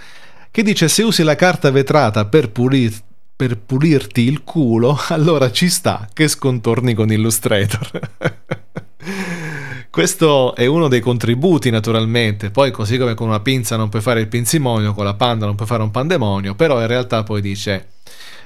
che 0.56 0.62
dice 0.62 0.88
se 0.88 1.02
usi 1.02 1.22
la 1.22 1.34
carta 1.34 1.70
vetrata 1.70 2.24
per, 2.24 2.50
pulir- 2.50 3.02
per 3.36 3.58
pulirti 3.58 4.22
il 4.22 4.42
culo 4.42 4.98
allora 5.08 5.52
ci 5.52 5.68
sta 5.68 6.08
che 6.10 6.28
scontorni 6.28 6.94
con 6.94 7.12
Illustrator. 7.12 8.00
Questo 9.90 10.54
è 10.54 10.64
uno 10.64 10.88
dei 10.88 11.00
contributi 11.00 11.68
naturalmente, 11.68 12.50
poi 12.50 12.70
così 12.70 12.96
come 12.96 13.12
con 13.12 13.28
una 13.28 13.40
pinza 13.40 13.76
non 13.76 13.90
puoi 13.90 14.00
fare 14.00 14.20
il 14.20 14.28
pinzimonio, 14.28 14.94
con 14.94 15.04
la 15.04 15.12
panda 15.12 15.44
non 15.44 15.56
puoi 15.56 15.68
fare 15.68 15.82
un 15.82 15.90
pandemonio, 15.90 16.54
però 16.54 16.80
in 16.80 16.86
realtà 16.86 17.22
poi 17.22 17.42
dice 17.42 17.88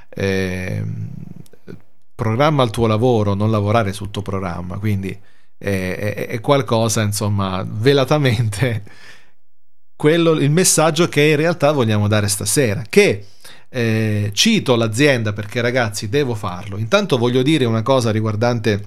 eh, 0.09 0.83
programma 2.13 2.65
il 2.65 2.71
tuo 2.71 2.89
lavoro, 2.89 3.35
non 3.35 3.53
lavorare 3.53 3.93
sul 3.93 4.11
tuo 4.11 4.23
programma, 4.23 4.79
quindi 4.79 5.17
è, 5.57 5.97
è, 5.97 6.27
è 6.27 6.41
qualcosa 6.41 7.03
insomma 7.03 7.65
velatamente 7.65 8.83
quello, 10.01 10.31
il 10.31 10.51
messaggio 10.51 11.11
che 11.11 11.21
in 11.21 11.37
realtà 11.37 11.73
vogliamo 11.73 12.09
dare 12.09 12.27
stasera, 12.27 12.85
che 12.89 13.27
eh, 13.69 14.31
cito 14.33 14.75
l'azienda 14.75 15.35
perché 15.35 15.61
ragazzi 15.61 16.09
devo 16.09 16.35
farlo, 16.35 16.79
intanto 16.79 17.19
voglio 17.19 17.43
dire 17.43 17.67
una 17.67 17.83
cosa 17.83 18.11
riguardante 18.11 18.87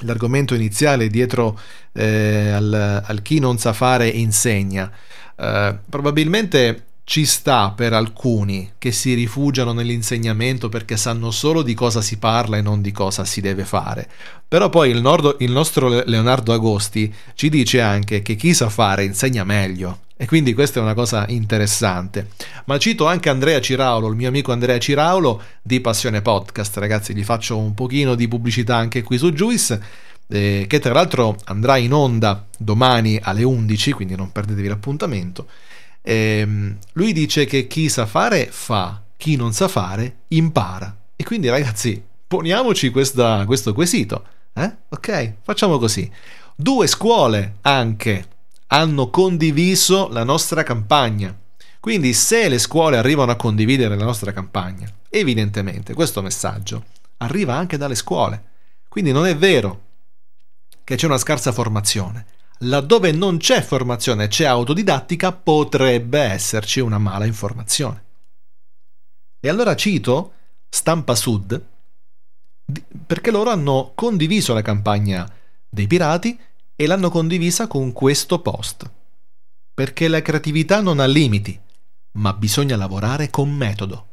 l'argomento 0.00 0.56
iniziale 0.56 1.06
dietro 1.06 1.56
eh, 1.92 2.50
al, 2.50 3.04
al, 3.06 3.22
chi 3.22 3.38
non 3.38 3.58
sa 3.58 3.72
fare 3.72 4.08
insegna. 4.08 4.90
Eh, 5.36 5.78
probabilmente 5.88 6.86
ci 7.04 7.24
sta 7.26 7.70
per 7.70 7.92
alcuni 7.92 8.72
che 8.76 8.90
si 8.90 9.14
rifugiano 9.14 9.72
nell'insegnamento 9.72 10.68
perché 10.68 10.96
sanno 10.96 11.30
solo 11.30 11.62
di 11.62 11.74
cosa 11.74 12.00
si 12.00 12.18
parla 12.18 12.56
e 12.56 12.60
non 12.60 12.82
di 12.82 12.90
cosa 12.90 13.24
si 13.24 13.40
deve 13.40 13.64
fare. 13.64 14.10
Però 14.48 14.68
poi 14.68 14.90
il, 14.90 15.00
Nord, 15.00 15.36
il 15.38 15.52
nostro 15.52 16.02
Leonardo 16.04 16.52
Agosti 16.52 17.14
ci 17.34 17.48
dice 17.48 17.80
anche 17.80 18.20
che 18.20 18.34
chi 18.34 18.52
sa 18.52 18.68
fare 18.68 19.04
insegna 19.04 19.44
meglio. 19.44 20.03
E 20.16 20.26
quindi 20.26 20.54
questa 20.54 20.78
è 20.78 20.82
una 20.82 20.94
cosa 20.94 21.26
interessante. 21.28 22.28
Ma 22.66 22.78
cito 22.78 23.06
anche 23.06 23.28
Andrea 23.28 23.60
Ciraulo, 23.60 24.08
il 24.08 24.14
mio 24.14 24.28
amico 24.28 24.52
Andrea 24.52 24.78
Ciraulo 24.78 25.42
di 25.60 25.80
Passione 25.80 26.22
Podcast. 26.22 26.76
Ragazzi, 26.76 27.14
gli 27.14 27.24
faccio 27.24 27.58
un 27.58 27.74
pochino 27.74 28.14
di 28.14 28.28
pubblicità 28.28 28.76
anche 28.76 29.02
qui 29.02 29.18
su 29.18 29.32
Juice, 29.32 29.82
eh, 30.28 30.66
che 30.68 30.78
tra 30.78 30.92
l'altro 30.92 31.36
andrà 31.46 31.78
in 31.78 31.92
onda 31.92 32.46
domani 32.56 33.18
alle 33.20 33.42
11, 33.42 33.92
quindi 33.92 34.14
non 34.14 34.30
perdetevi 34.30 34.68
l'appuntamento. 34.68 35.48
Eh, 36.00 36.46
lui 36.92 37.12
dice 37.12 37.44
che 37.44 37.66
chi 37.66 37.88
sa 37.88 38.06
fare 38.06 38.46
fa, 38.50 39.02
chi 39.16 39.34
non 39.34 39.52
sa 39.52 39.66
fare 39.66 40.18
impara. 40.28 40.96
E 41.16 41.24
quindi 41.24 41.48
ragazzi, 41.48 42.00
poniamoci 42.28 42.90
questa, 42.90 43.44
questo 43.46 43.74
quesito. 43.74 44.24
Eh? 44.52 44.72
Ok, 44.90 45.34
facciamo 45.42 45.78
così. 45.78 46.08
Due 46.54 46.86
scuole 46.86 47.56
anche 47.62 48.26
hanno 48.74 49.08
condiviso 49.08 50.08
la 50.08 50.24
nostra 50.24 50.64
campagna. 50.64 51.36
Quindi 51.78 52.12
se 52.12 52.48
le 52.48 52.58
scuole 52.58 52.96
arrivano 52.96 53.30
a 53.30 53.36
condividere 53.36 53.96
la 53.96 54.04
nostra 54.04 54.32
campagna, 54.32 54.90
evidentemente 55.08 55.94
questo 55.94 56.22
messaggio 56.22 56.84
arriva 57.18 57.54
anche 57.54 57.76
dalle 57.76 57.94
scuole. 57.94 58.42
Quindi 58.88 59.12
non 59.12 59.26
è 59.26 59.36
vero 59.36 59.82
che 60.82 60.96
c'è 60.96 61.06
una 61.06 61.18
scarsa 61.18 61.52
formazione. 61.52 62.26
Laddove 62.58 63.12
non 63.12 63.36
c'è 63.36 63.62
formazione, 63.62 64.26
c'è 64.26 64.44
autodidattica, 64.44 65.30
potrebbe 65.30 66.18
esserci 66.18 66.80
una 66.80 66.98
mala 66.98 67.26
informazione. 67.26 68.02
E 69.38 69.48
allora 69.48 69.76
cito 69.76 70.32
Stampa 70.68 71.14
Sud 71.14 71.64
perché 73.06 73.30
loro 73.30 73.50
hanno 73.50 73.92
condiviso 73.94 74.52
la 74.52 74.62
campagna 74.62 75.30
dei 75.68 75.86
pirati 75.86 76.36
e 76.76 76.86
l'hanno 76.86 77.10
condivisa 77.10 77.66
con 77.66 77.92
questo 77.92 78.40
post. 78.40 78.90
Perché 79.72 80.08
la 80.08 80.22
creatività 80.22 80.80
non 80.80 81.00
ha 81.00 81.06
limiti, 81.06 81.58
ma 82.12 82.32
bisogna 82.32 82.76
lavorare 82.76 83.30
con 83.30 83.50
metodo. 83.50 84.06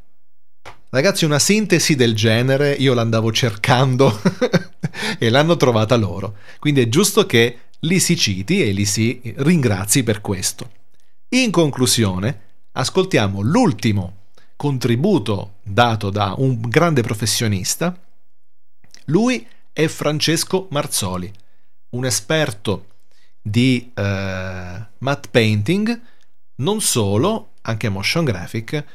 Ragazzi, 0.89 1.23
una 1.23 1.39
sintesi 1.39 1.95
del 1.95 2.15
genere 2.15 2.73
io 2.73 2.93
l'andavo 2.93 3.31
cercando 3.31 4.21
e 5.17 5.29
l'hanno 5.29 5.55
trovata 5.55 5.95
loro. 5.95 6.35
Quindi 6.59 6.81
è 6.81 6.89
giusto 6.89 7.25
che 7.25 7.59
li 7.79 7.99
si 7.99 8.17
citi 8.17 8.61
e 8.61 8.71
li 8.71 8.85
si 8.85 9.21
ringrazi 9.37 10.03
per 10.03 10.21
questo. 10.21 10.69
In 11.29 11.49
conclusione, 11.51 12.41
ascoltiamo 12.73 13.41
l'ultimo 13.41 14.17
contributo 14.57 15.55
dato 15.63 16.09
da 16.09 16.35
un 16.37 16.59
grande 16.59 17.01
professionista. 17.01 17.97
Lui 19.05 19.47
è 19.71 19.87
Francesco 19.87 20.67
Marzoli 20.71 21.31
un 21.91 22.05
esperto 22.05 22.85
di 23.41 23.91
uh, 23.95 24.01
matte 24.01 25.29
painting, 25.29 25.99
non 26.55 26.81
solo, 26.81 27.53
anche 27.61 27.89
motion 27.89 28.23
graphic, 28.23 28.85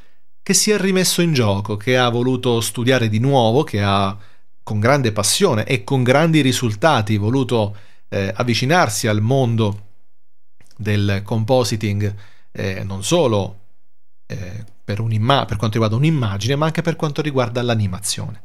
che 0.43 0.55
si 0.55 0.71
è 0.71 0.79
rimesso 0.79 1.23
in 1.23 1.33
gioco, 1.33 1.77
che 1.77 1.99
ha 1.99 2.09
voluto 2.09 2.61
studiare 2.61 3.09
di 3.09 3.19
nuovo, 3.19 3.65
che 3.65 3.83
ha 3.83 4.17
con 4.63 4.79
grande 4.79 5.13
passione 5.13 5.65
e 5.65 5.85
con 5.85 6.03
grandi 6.03 6.41
risultati 6.41 7.17
voluto 7.17 7.77
eh, 8.09 8.33
avvicinarsi 8.35 9.09
al 9.09 9.21
mondo 9.21 9.85
del 10.77 11.23
compositing, 11.25 12.15
eh, 12.53 12.85
non 12.85 13.03
solo 13.03 13.59
eh, 14.27 14.65
per, 14.85 15.03
per 15.03 15.57
quanto 15.57 15.73
riguarda 15.73 15.97
un'immagine, 15.97 16.57
ma 16.57 16.67
anche 16.67 16.83
per 16.83 16.97
quanto 16.97 17.23
riguarda 17.23 17.63
l'animazione. 17.63 18.43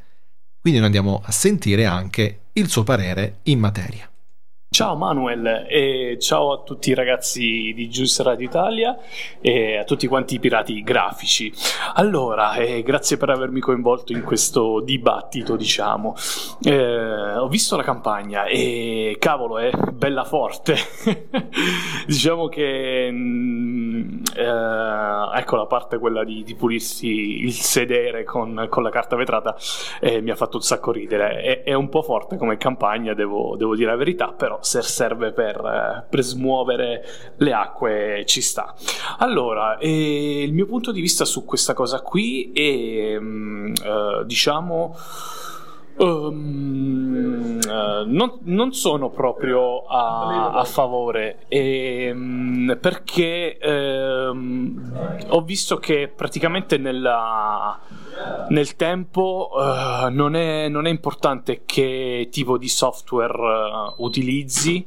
Quindi 0.59 0.79
noi 0.79 0.87
andiamo 0.87 1.21
a 1.23 1.31
sentire 1.31 1.85
anche 1.85 2.41
il 2.53 2.69
suo 2.69 2.83
parere 2.83 3.39
in 3.43 3.59
materia. 3.59 4.10
Ciao 4.73 4.95
Manuel 4.95 5.65
e 5.67 6.17
ciao 6.17 6.53
a 6.53 6.61
tutti 6.63 6.91
i 6.91 6.93
ragazzi 6.93 7.73
di 7.75 7.89
Juice 7.89 8.23
Radio 8.23 8.45
Italia 8.45 8.97
e 9.41 9.75
a 9.75 9.83
tutti 9.83 10.07
quanti 10.07 10.35
i 10.35 10.39
pirati 10.39 10.81
grafici. 10.81 11.51
Allora, 11.95 12.53
eh, 12.53 12.81
grazie 12.81 13.17
per 13.17 13.31
avermi 13.31 13.59
coinvolto 13.59 14.13
in 14.13 14.23
questo 14.23 14.79
dibattito, 14.79 15.57
diciamo. 15.57 16.15
Eh, 16.63 17.35
ho 17.35 17.49
visto 17.49 17.75
la 17.75 17.83
campagna 17.83 18.45
e 18.45 19.17
cavolo, 19.19 19.57
è 19.57 19.71
bella 19.91 20.23
forte. 20.23 20.77
diciamo 22.07 22.47
che 22.47 23.11
mh, 23.11 24.21
eh, 24.37 25.37
ecco 25.37 25.57
la 25.57 25.65
parte 25.65 25.97
quella 25.97 26.23
di, 26.23 26.43
di 26.43 26.55
pulirsi 26.55 27.43
il 27.43 27.51
sedere 27.51 28.23
con, 28.23 28.67
con 28.69 28.83
la 28.83 28.89
carta 28.89 29.17
vetrata 29.17 29.53
eh, 29.99 30.21
mi 30.21 30.29
ha 30.29 30.35
fatto 30.37 30.55
un 30.55 30.63
sacco 30.63 30.93
ridere. 30.93 31.41
È, 31.41 31.63
è 31.63 31.73
un 31.73 31.89
po' 31.89 32.03
forte 32.03 32.37
come 32.37 32.55
campagna, 32.55 33.13
devo, 33.13 33.57
devo 33.57 33.75
dire 33.75 33.91
la 33.91 33.97
verità, 33.97 34.31
però 34.31 34.59
se 34.61 34.81
serve 34.81 35.31
per, 35.31 35.57
eh, 35.57 36.03
per 36.09 36.21
smuovere 36.21 37.03
le 37.37 37.53
acque 37.53 38.23
ci 38.25 38.41
sta. 38.41 38.73
Allora, 39.17 39.77
eh, 39.77 40.43
il 40.43 40.53
mio 40.53 40.65
punto 40.65 40.91
di 40.91 41.01
vista 41.01 41.25
su 41.25 41.45
questa 41.45 41.73
cosa 41.73 42.01
qui 42.01 42.51
è, 42.53 43.19
mm, 43.19 43.73
eh, 43.83 44.23
diciamo... 44.25 44.95
Um, 45.97 47.59
uh, 47.67 48.09
non, 48.09 48.39
non, 48.43 48.71
sono 48.71 49.09
proprio 49.09 49.83
a, 49.85 50.51
a 50.53 50.63
favore 50.63 51.39
ehm, 51.49 52.77
perché 52.79 53.59
um, 53.61 55.19
ho 55.27 55.41
visto 55.41 55.77
che 55.77 56.11
praticamente 56.15 56.77
nella, 56.77 57.77
nel 58.49 58.75
tempo 58.75 59.51
eh, 59.57 60.09
non, 60.09 60.35
è, 60.35 60.67
non 60.67 60.85
è 60.85 60.89
importante 60.89 61.63
che 61.65 62.27
tipo 62.31 62.57
di 62.57 62.67
software 62.67 63.33
eh, 63.33 63.93
utilizzi, 63.97 64.85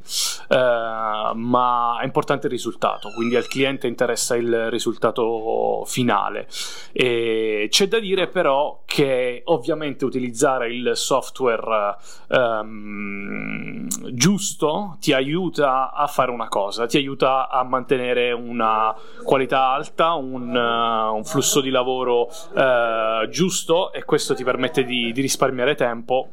eh, 0.49 1.31
ma 1.33 1.97
è 1.99 2.05
importante 2.05 2.45
il 2.47 2.51
risultato, 2.53 3.09
quindi 3.15 3.35
al 3.35 3.47
cliente 3.47 3.87
interessa 3.87 4.35
il 4.35 4.69
risultato 4.69 5.83
finale. 5.85 6.47
E 6.91 7.67
c'è 7.69 7.87
da 7.87 7.99
dire 7.99 8.27
però 8.27 8.81
che 8.85 9.41
ovviamente 9.45 10.05
utilizzare 10.05 10.73
il 10.73 10.91
software 10.93 11.97
ehm, 12.29 13.87
giusto 14.13 14.97
ti 14.99 15.13
aiuta 15.13 15.91
a 15.91 16.07
fare 16.07 16.31
una 16.31 16.47
cosa, 16.47 16.85
ti 16.85 16.97
aiuta 16.97 17.49
a 17.49 17.63
mantenere 17.63 18.31
una 18.31 18.95
qualità 19.23 19.69
alta, 19.69 20.13
un, 20.13 20.55
un 20.55 21.23
flusso 21.23 21.61
di 21.61 21.69
lavoro 21.69 22.29
giusto 23.29 23.91
e 23.93 24.03
questo 24.03 24.33
ti 24.33 24.43
permette 24.43 24.83
di, 24.83 25.11
di 25.11 25.21
risparmiare 25.21 25.75
tempo 25.75 26.29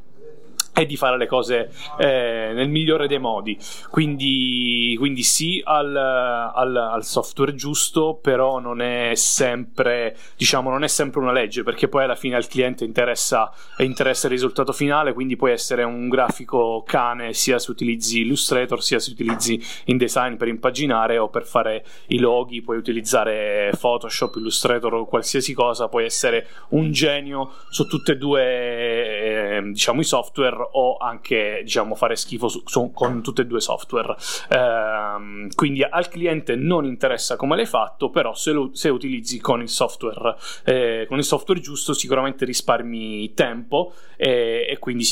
e 0.75 0.87
di 0.87 0.97
fare 0.97 1.18
le 1.18 1.27
cose 1.27 1.70
eh, 1.99 2.53
nel 2.55 2.68
migliore 2.68 3.07
dei 3.07 3.18
modi. 3.18 3.59
Quindi, 3.91 4.95
quindi 4.99 5.23
sì 5.23 5.61
al, 5.64 5.95
al- 5.95 6.77
al 6.77 7.05
software 7.05 7.55
giusto, 7.55 8.18
però 8.20 8.59
non 8.59 8.81
è 8.81 9.12
sempre, 9.14 10.16
diciamo, 10.37 10.70
non 10.70 10.83
è 10.83 10.89
sempre 10.89 11.20
una 11.20 11.33
legge, 11.33 11.62
perché 11.62 11.89
poi 11.89 12.05
alla 12.05 12.14
fine 12.14 12.37
al 12.37 12.49
cliente 12.49 12.85
interessa, 12.85 13.53
interessa 13.79 14.27
il 14.27 14.33
risultato 14.33 14.73
finale, 14.73 15.12
quindi 15.12 15.37
può 15.37 15.49
essere 15.49 15.83
un 15.83 16.09
grafico 16.09 16.83
cane 16.87 17.35
sia 17.35 17.59
se 17.59 17.70
utilizzi 17.70 18.20
Illustrator, 18.20 18.83
sia 18.83 18.99
se 18.99 19.11
utilizzi 19.11 19.62
InDesign 19.87 20.37
per 20.37 20.49
impaginare 20.49 21.18
o 21.18 21.29
per 21.29 21.45
fare 21.45 21.85
i 22.09 22.18
loghi, 22.18 22.62
puoi 22.62 22.79
utilizzare 22.79 23.73
Photoshop, 23.79 24.37
Illustrator 24.37 24.95
o 24.95 25.07
qualsiasi 25.07 25.53
cosa, 25.53 25.89
puoi 25.89 26.05
essere 26.05 26.47
un 26.70 26.93
genio 26.93 27.53
su 27.68 27.87
tutte 27.87 28.12
e 28.12 28.16
due 28.16 28.43
eh, 28.43 29.62
diciamo 29.64 30.01
i 30.01 30.05
software 30.05 30.62
o 30.73 30.97
anche 30.99 31.61
diciamo 31.63 31.95
fare 31.95 32.17
schifo 32.17 32.49
su- 32.49 32.63
su- 32.65 32.93
con 32.93 33.23
tutte 33.23 33.43
e 33.43 33.47
due 33.47 33.59
i 33.59 33.61
software. 33.61 34.15
Ehm, 34.51 35.49
quindi 35.55 35.83
al 35.83 36.09
cliente 36.09 36.55
non 36.57 36.85
interessa 36.85 37.37
come 37.37 37.57
l'hai 37.57 37.67
fatto 37.67 38.11
però 38.11 38.35
se, 38.35 38.53
lo- 38.53 38.71
se 38.73 38.89
utilizzi 38.89 39.41
con 39.41 39.61
il 39.61 39.69
software 39.69 40.37
eh, 40.65 41.05
con 41.09 41.19
il 41.19 41.25
software 41.25 41.61
giusto 41.61 41.93
sicuramente 41.93 42.45
risparmi 42.45 43.33
tempo 43.35 43.93
e, 44.17 44.67
e 44.69 44.79
quindi 44.79 45.05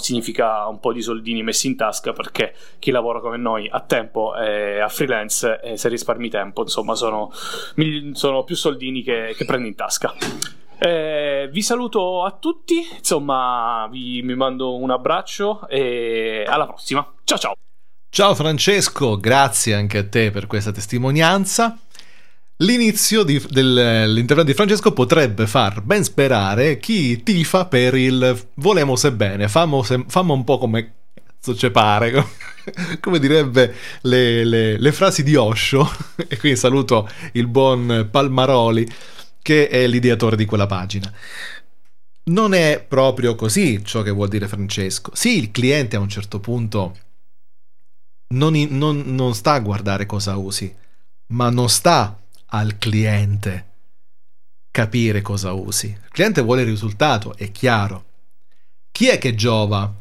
significa 0.00 0.66
un 0.66 0.80
po' 0.80 0.92
di 0.92 1.02
soldini 1.02 1.42
messi 1.42 1.66
in 1.66 1.76
tasca 1.76 2.12
perché 2.12 2.54
chi 2.78 2.90
lavora 2.90 3.20
come 3.20 3.36
noi 3.36 3.68
a 3.70 3.80
tempo 3.80 4.34
e 4.36 4.80
a 4.80 4.88
freelance 4.88 5.60
e 5.62 5.76
se 5.76 5.88
risparmi 5.88 6.28
tempo 6.28 6.62
insomma 6.62 6.94
sono, 6.94 7.30
sono 8.12 8.44
più 8.44 8.56
soldini 8.56 9.02
che, 9.02 9.34
che 9.36 9.44
prendi 9.44 9.68
in 9.68 9.74
tasca 9.74 10.14
eh, 10.78 11.48
vi 11.50 11.62
saluto 11.62 12.24
a 12.24 12.32
tutti, 12.32 12.86
insomma, 12.98 13.88
vi, 13.90 14.22
mi 14.22 14.34
mando 14.34 14.76
un 14.76 14.90
abbraccio 14.90 15.66
e 15.68 16.44
alla 16.46 16.66
prossima. 16.66 17.06
Ciao 17.24 17.38
ciao. 17.38 17.54
Ciao 18.08 18.34
Francesco, 18.34 19.18
grazie 19.18 19.74
anche 19.74 19.98
a 19.98 20.08
te 20.08 20.30
per 20.30 20.46
questa 20.46 20.72
testimonianza. 20.72 21.78
L'inizio 22.60 23.22
di- 23.22 23.44
dell'intervento 23.50 24.50
di 24.50 24.54
Francesco 24.54 24.92
potrebbe 24.92 25.46
far 25.46 25.82
ben 25.82 26.02
sperare 26.02 26.78
chi 26.78 27.22
tifa 27.22 27.66
per 27.66 27.94
il 27.94 28.48
volemo 28.54 28.96
se 28.96 29.12
bene, 29.12 29.48
famo, 29.48 29.82
se- 29.82 30.04
fammo 30.08 30.32
un 30.32 30.44
po' 30.44 30.56
come 30.56 30.94
cazzo 31.46 31.54
ci 31.54 31.70
pare, 31.70 32.24
come 33.00 33.18
direbbe 33.18 33.74
le, 34.02 34.44
le- 34.44 34.78
le 34.78 34.92
frasi 34.92 35.22
di 35.22 35.36
Osho, 35.36 35.88
e 36.28 36.38
qui 36.38 36.56
saluto 36.56 37.08
il 37.32 37.46
buon 37.46 38.08
Palmaroli 38.10 38.88
che 39.46 39.68
è 39.68 39.86
l'ideatore 39.86 40.34
di 40.34 40.44
quella 40.44 40.66
pagina. 40.66 41.08
Non 42.24 42.52
è 42.52 42.84
proprio 42.86 43.36
così 43.36 43.84
ciò 43.84 44.02
che 44.02 44.10
vuol 44.10 44.26
dire 44.26 44.48
Francesco. 44.48 45.14
Sì, 45.14 45.38
il 45.38 45.52
cliente 45.52 45.94
a 45.94 46.00
un 46.00 46.08
certo 46.08 46.40
punto 46.40 46.98
non, 48.34 48.54
non- 48.70 49.04
non 49.06 49.36
sta 49.36 49.52
a 49.52 49.60
guardare 49.60 50.04
cosa 50.04 50.36
usi, 50.36 50.74
ma 51.28 51.48
non 51.50 51.68
sta 51.68 52.20
al 52.46 52.76
cliente 52.78 53.66
capire 54.72 55.22
cosa 55.22 55.52
usi. 55.52 55.86
Il 55.86 56.10
cliente 56.10 56.40
vuole 56.42 56.62
il 56.62 56.68
risultato, 56.68 57.36
è 57.36 57.52
chiaro. 57.52 58.04
Chi 58.90 59.06
è 59.06 59.18
che 59.18 59.36
giova 59.36 59.94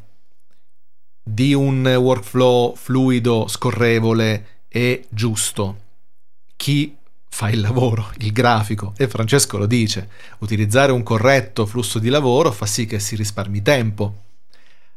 di 1.22 1.54
un 1.54 1.86
workflow 1.86 2.76
fluido, 2.76 3.48
scorrevole 3.48 4.64
e 4.68 5.06
giusto? 5.10 5.82
Chi 6.56 6.98
fa 7.36 7.50
il 7.50 7.60
lavoro, 7.60 8.14
il 8.20 8.32
grafico, 8.32 8.94
e 8.96 9.10
Francesco 9.10 9.58
lo 9.58 9.66
dice, 9.66 10.08
utilizzare 10.38 10.94
un 10.94 11.04
corretto 11.04 11.66
flusso 11.66 12.00
di 12.00 12.08
lavoro 12.08 12.50
fa 12.50 12.66
sì 12.66 12.86
che 12.86 12.98
si 12.98 13.18
risparmi 13.18 13.62
tempo. 13.62 14.24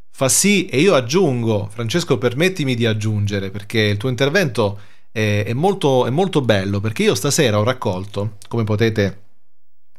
Fa 0.08 0.28
sì, 0.28 0.66
e 0.66 0.78
io 0.78 0.94
aggiungo, 0.94 1.66
Francesco 1.68 2.16
permettimi 2.16 2.76
di 2.76 2.86
aggiungere, 2.86 3.50
perché 3.50 3.80
il 3.80 3.96
tuo 3.96 4.08
intervento 4.08 4.78
è, 5.10 5.42
è 5.46 5.52
molto, 5.52 6.06
è 6.06 6.10
molto 6.10 6.40
bello, 6.40 6.78
perché 6.78 7.02
io 7.02 7.16
stasera 7.16 7.58
ho 7.58 7.64
raccolto, 7.64 8.36
come 8.46 8.62
potete, 8.62 9.22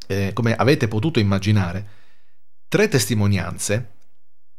eh, 0.06 0.30
come 0.32 0.56
avete 0.56 0.88
potuto 0.88 1.18
immaginare, 1.18 1.86
tre 2.68 2.88
testimonianze 2.88 3.90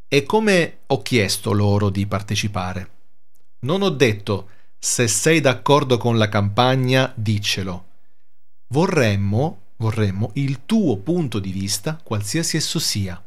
e 0.07 0.21
come 0.21 0.81
ho 0.85 1.01
chiesto 1.01 1.51
loro 1.51 1.89
di 1.89 2.05
partecipare. 2.05 2.89
Non 3.61 3.81
ho 3.81 3.89
detto 3.89 4.49
se 4.83 5.07
sei 5.07 5.41
d'accordo 5.41 5.97
con 5.97 6.17
la 6.17 6.27
campagna, 6.27 7.13
diccelo. 7.15 7.85
Vorremmo, 8.69 9.65
vorremmo 9.75 10.31
il 10.33 10.65
tuo 10.65 10.97
punto 10.97 11.37
di 11.37 11.51
vista, 11.51 11.99
qualsiasi 12.01 12.57
esso 12.57 12.79
sia. 12.79 13.23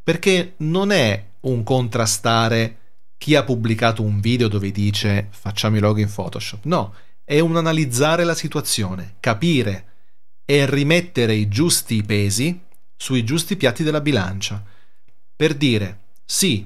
Perché 0.00 0.54
non 0.58 0.92
è 0.92 1.30
un 1.40 1.64
contrastare 1.64 2.78
chi 3.18 3.34
ha 3.34 3.42
pubblicato 3.42 4.04
un 4.04 4.20
video 4.20 4.46
dove 4.46 4.70
dice 4.70 5.26
facciamo 5.30 5.78
i 5.78 5.80
loghi 5.80 6.02
in 6.02 6.12
Photoshop. 6.12 6.64
No, 6.66 6.94
è 7.24 7.40
un 7.40 7.56
analizzare 7.56 8.22
la 8.22 8.36
situazione, 8.36 9.16
capire 9.18 9.86
e 10.44 10.64
rimettere 10.70 11.34
i 11.34 11.48
giusti 11.48 12.04
pesi 12.04 12.56
sui 12.96 13.24
giusti 13.24 13.56
piatti 13.56 13.82
della 13.82 14.00
bilancia. 14.00 14.62
Per 15.34 15.54
dire 15.54 15.98
sì, 16.24 16.64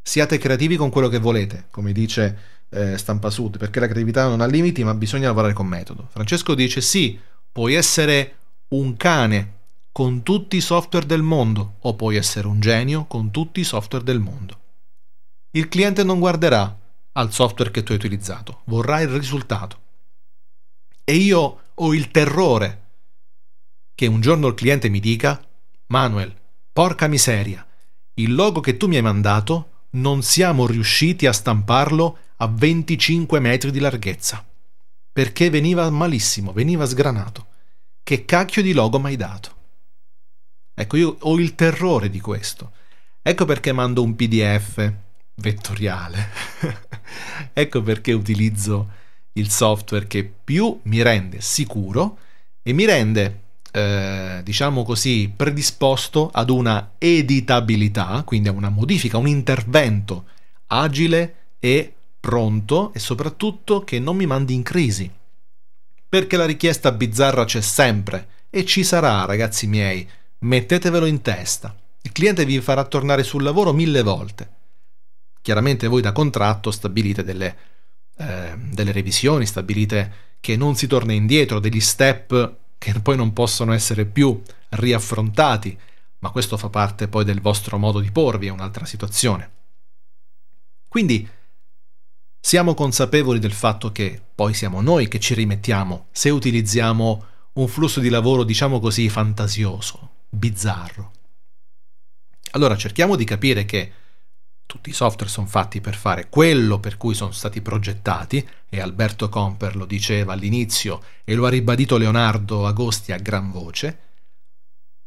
siate 0.00 0.38
creativi 0.38 0.76
con 0.76 0.88
quello 0.88 1.08
che 1.08 1.18
volete, 1.18 1.66
come 1.70 1.92
dice 1.92 2.53
eh, 2.74 2.98
Stampa 2.98 3.30
Sud, 3.30 3.56
perché 3.56 3.80
la 3.80 3.86
creatività 3.86 4.26
non 4.26 4.40
ha 4.40 4.46
limiti, 4.46 4.82
ma 4.82 4.94
bisogna 4.94 5.28
lavorare 5.28 5.52
con 5.52 5.66
metodo. 5.66 6.08
Francesco 6.10 6.54
dice 6.54 6.80
sì, 6.80 7.18
puoi 7.50 7.74
essere 7.74 8.36
un 8.68 8.96
cane 8.96 9.52
con 9.92 10.24
tutti 10.24 10.56
i 10.56 10.60
software 10.60 11.06
del 11.06 11.22
mondo 11.22 11.76
o 11.80 11.94
puoi 11.94 12.16
essere 12.16 12.48
un 12.48 12.58
genio 12.58 13.04
con 13.04 13.30
tutti 13.30 13.60
i 13.60 13.64
software 13.64 14.04
del 14.04 14.18
mondo. 14.18 14.58
Il 15.52 15.68
cliente 15.68 16.02
non 16.02 16.18
guarderà 16.18 16.76
al 17.12 17.32
software 17.32 17.70
che 17.70 17.84
tu 17.84 17.92
hai 17.92 17.98
utilizzato, 17.98 18.62
vorrà 18.64 19.00
il 19.00 19.08
risultato. 19.08 19.78
E 21.04 21.14
io 21.14 21.60
ho 21.72 21.94
il 21.94 22.10
terrore 22.10 22.80
che 23.94 24.06
un 24.06 24.20
giorno 24.20 24.48
il 24.48 24.54
cliente 24.54 24.88
mi 24.88 24.98
dica 24.98 25.40
Manuel, 25.86 26.34
porca 26.72 27.06
miseria, 27.06 27.64
il 28.14 28.34
logo 28.34 28.58
che 28.58 28.76
tu 28.76 28.88
mi 28.88 28.96
hai 28.96 29.02
mandato 29.02 29.70
non 29.90 30.22
siamo 30.22 30.66
riusciti 30.66 31.26
a 31.26 31.32
stamparlo 31.32 32.18
a 32.36 32.46
25 32.46 33.38
metri 33.40 33.70
di 33.70 33.78
larghezza. 33.78 34.44
Perché 35.12 35.50
veniva 35.50 35.88
malissimo, 35.90 36.52
veniva 36.52 36.86
sgranato. 36.86 37.46
Che 38.02 38.24
cacchio 38.24 38.62
di 38.62 38.72
logo 38.72 38.98
mi 38.98 39.06
hai 39.06 39.16
dato? 39.16 39.52
Ecco, 40.74 40.96
io 40.96 41.16
ho 41.20 41.38
il 41.38 41.54
terrore 41.54 42.10
di 42.10 42.20
questo. 42.20 42.72
Ecco 43.22 43.44
perché 43.44 43.72
mando 43.72 44.02
un 44.02 44.16
PDF 44.16 44.92
vettoriale. 45.36 46.30
ecco 47.52 47.82
perché 47.82 48.12
utilizzo 48.12 49.02
il 49.32 49.50
software 49.50 50.06
che 50.06 50.24
più 50.24 50.80
mi 50.84 51.02
rende 51.02 51.40
sicuro 51.40 52.18
e 52.62 52.72
mi 52.72 52.84
rende, 52.84 53.40
eh, 53.72 54.40
diciamo 54.42 54.82
così, 54.82 55.32
predisposto 55.34 56.30
ad 56.32 56.50
una 56.50 56.92
editabilità, 56.98 58.22
quindi 58.24 58.48
a 58.48 58.52
una 58.52 58.68
modifica, 58.68 59.16
un 59.16 59.28
intervento 59.28 60.26
agile 60.66 61.34
e 61.58 61.94
pronto 62.24 62.90
e 62.94 63.00
soprattutto 63.00 63.84
che 63.84 63.98
non 63.98 64.16
mi 64.16 64.24
mandi 64.24 64.54
in 64.54 64.62
crisi. 64.62 65.10
Perché 66.08 66.38
la 66.38 66.46
richiesta 66.46 66.90
bizzarra 66.90 67.44
c'è 67.44 67.60
sempre 67.60 68.28
e 68.48 68.64
ci 68.64 68.82
sarà, 68.82 69.26
ragazzi 69.26 69.66
miei, 69.66 70.08
mettetevelo 70.38 71.04
in 71.04 71.20
testa. 71.20 71.76
Il 72.00 72.12
cliente 72.12 72.46
vi 72.46 72.62
farà 72.62 72.84
tornare 72.86 73.24
sul 73.24 73.42
lavoro 73.42 73.74
mille 73.74 74.00
volte. 74.00 74.48
Chiaramente 75.42 75.86
voi 75.86 76.00
da 76.00 76.12
contratto 76.12 76.70
stabilite 76.70 77.24
delle, 77.24 77.56
eh, 78.16 78.54
delle 78.56 78.92
revisioni, 78.92 79.44
stabilite 79.44 80.12
che 80.40 80.56
non 80.56 80.76
si 80.76 80.86
torna 80.86 81.12
indietro, 81.12 81.60
degli 81.60 81.80
step 81.80 82.56
che 82.78 83.00
poi 83.00 83.16
non 83.16 83.34
possono 83.34 83.74
essere 83.74 84.06
più 84.06 84.40
riaffrontati, 84.70 85.78
ma 86.20 86.30
questo 86.30 86.56
fa 86.56 86.70
parte 86.70 87.06
poi 87.06 87.24
del 87.24 87.42
vostro 87.42 87.76
modo 87.76 88.00
di 88.00 88.10
porvi, 88.10 88.46
è 88.46 88.50
un'altra 88.50 88.86
situazione. 88.86 89.50
Quindi 90.88 91.28
siamo 92.46 92.74
consapevoli 92.74 93.38
del 93.38 93.54
fatto 93.54 93.90
che 93.90 94.20
poi 94.34 94.52
siamo 94.52 94.82
noi 94.82 95.08
che 95.08 95.18
ci 95.18 95.32
rimettiamo 95.32 96.08
se 96.12 96.28
utilizziamo 96.28 97.24
un 97.54 97.68
flusso 97.68 98.00
di 98.00 98.10
lavoro, 98.10 98.44
diciamo 98.44 98.80
così, 98.80 99.08
fantasioso, 99.08 100.10
bizzarro. 100.28 101.12
Allora 102.50 102.76
cerchiamo 102.76 103.16
di 103.16 103.24
capire 103.24 103.64
che 103.64 103.92
tutti 104.66 104.90
i 104.90 104.92
software 104.92 105.30
sono 105.30 105.46
fatti 105.46 105.80
per 105.80 105.94
fare 105.94 106.28
quello 106.28 106.80
per 106.80 106.98
cui 106.98 107.14
sono 107.14 107.30
stati 107.30 107.62
progettati, 107.62 108.46
e 108.68 108.78
Alberto 108.78 109.30
Comper 109.30 109.74
lo 109.74 109.86
diceva 109.86 110.34
all'inizio 110.34 111.02
e 111.24 111.34
lo 111.34 111.46
ha 111.46 111.48
ribadito 111.48 111.96
Leonardo 111.96 112.66
Agosti 112.66 113.12
a 113.12 113.16
gran 113.16 113.50
voce, 113.50 113.98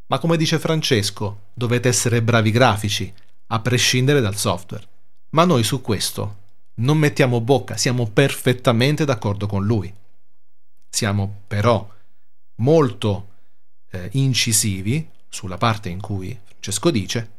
ma 0.07 0.17
come 0.17 0.37
dice 0.37 0.57
Francesco, 0.57 1.49
dovete 1.53 1.87
essere 1.87 2.23
bravi 2.23 2.49
grafici, 2.49 3.13
a 3.49 3.59
prescindere 3.59 4.21
dal 4.21 4.35
software. 4.35 4.87
Ma 5.29 5.45
noi 5.45 5.61
su 5.61 5.81
questo 5.81 6.45
non 6.79 6.97
mettiamo 6.97 7.41
bocca, 7.41 7.77
siamo 7.77 8.07
perfettamente 8.07 9.05
d'accordo 9.05 9.47
con 9.47 9.65
lui. 9.65 9.93
Siamo 10.89 11.41
però 11.47 11.87
molto 12.55 13.29
eh, 13.91 14.09
incisivi 14.13 15.09
sulla 15.29 15.57
parte 15.57 15.89
in 15.89 16.01
cui 16.01 16.37
Francesco 16.67 16.91
dice 16.91 17.31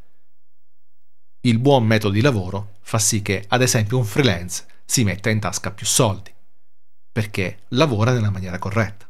il 1.42 1.58
buon 1.58 1.84
metodo 1.84 2.14
di 2.14 2.20
lavoro 2.20 2.76
fa 2.80 2.98
sì 2.98 3.20
che, 3.20 3.44
ad 3.48 3.62
esempio, 3.62 3.98
un 3.98 4.04
freelance 4.04 4.66
si 4.84 5.04
metta 5.04 5.28
in 5.28 5.38
tasca 5.38 5.70
più 5.70 5.86
soldi, 5.86 6.32
perché 7.12 7.60
lavora 7.68 8.12
nella 8.12 8.30
maniera 8.30 8.58
corretta. 8.58 9.06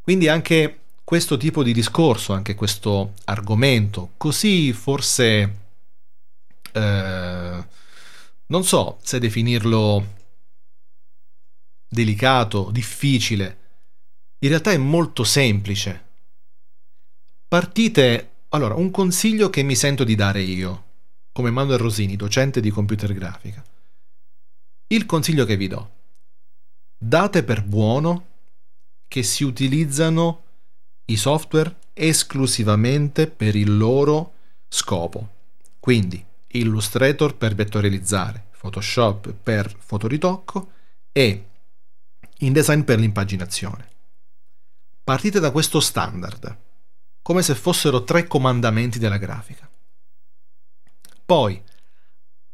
Quindi 0.00 0.28
anche 0.28 0.80
questo 1.04 1.36
tipo 1.36 1.62
di 1.62 1.72
discorso, 1.72 2.32
anche 2.32 2.54
questo 2.54 3.14
argomento, 3.24 4.12
così 4.16 4.72
forse 4.72 5.56
eh, 6.72 7.66
non 8.46 8.64
so 8.64 8.98
se 9.02 9.18
definirlo 9.18 10.20
delicato, 11.88 12.70
difficile, 12.70 13.58
in 14.38 14.48
realtà 14.48 14.72
è 14.72 14.78
molto 14.78 15.24
semplice. 15.24 16.10
Partite 17.46 18.32
allora, 18.54 18.74
un 18.74 18.90
consiglio 18.90 19.48
che 19.48 19.62
mi 19.62 19.74
sento 19.74 20.04
di 20.04 20.14
dare 20.14 20.42
io, 20.42 20.84
come 21.32 21.50
Manuel 21.50 21.78
Rosini, 21.78 22.16
docente 22.16 22.60
di 22.60 22.70
computer 22.70 23.12
grafica. 23.14 23.64
Il 24.88 25.06
consiglio 25.06 25.46
che 25.46 25.56
vi 25.56 25.68
do. 25.68 25.90
Date 26.98 27.42
per 27.44 27.64
buono 27.64 28.26
che 29.08 29.22
si 29.22 29.44
utilizzano 29.44 30.42
i 31.06 31.16
software 31.16 31.76
esclusivamente 31.94 33.26
per 33.26 33.56
il 33.56 33.74
loro 33.76 34.34
scopo. 34.68 35.28
Quindi 35.80 36.22
Illustrator 36.52 37.36
per 37.36 37.54
vettorializzare, 37.54 38.46
Photoshop 38.58 39.32
per 39.32 39.74
fotoritocco 39.78 40.70
e 41.12 41.46
InDesign 42.38 42.80
per 42.82 42.98
l'impaginazione. 42.98 43.88
Partite 45.04 45.40
da 45.40 45.50
questo 45.50 45.80
standard 45.80 46.56
come 47.22 47.42
se 47.42 47.54
fossero 47.54 48.02
tre 48.02 48.26
comandamenti 48.26 48.98
della 48.98 49.16
grafica. 49.16 49.68
Poi, 51.24 51.62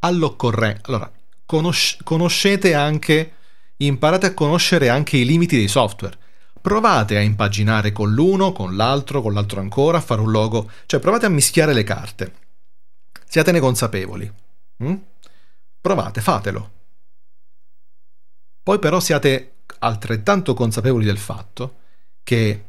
all'occorrente, 0.01 0.83
allora, 0.85 1.11
conosc- 1.47 2.03
conoscete 2.05 2.75
anche, 2.75 3.33
imparate 3.79 4.27
a 4.27 4.35
conoscere 4.35 4.91
anche 4.91 5.16
i 5.16 5.25
limiti 5.25 5.57
dei 5.57 5.69
software. 5.69 6.19
Provate 6.61 7.16
a 7.16 7.23
impaginare 7.23 7.93
con 7.93 8.12
l'uno, 8.12 8.53
con 8.53 8.77
l'altro, 8.77 9.23
con 9.23 9.33
l'altro 9.33 9.61
ancora, 9.61 9.99
a 9.99 10.03
fare 10.03 10.20
un 10.20 10.31
logo, 10.31 10.70
cioè 10.85 11.01
provate 11.01 11.25
a 11.25 11.31
mischiare 11.31 11.73
le 11.73 11.83
carte. 11.83 12.35
Siatene 13.28 13.60
consapevoli. 13.60 14.32
Mm? 14.82 14.94
Provate, 15.80 16.20
fatelo. 16.20 16.72
Poi 18.62 18.78
però 18.78 19.00
siate 19.00 19.56
altrettanto 19.80 20.55
consapevoli 20.55 21.05
del 21.05 21.18
fatto 21.18 21.76
che 22.22 22.64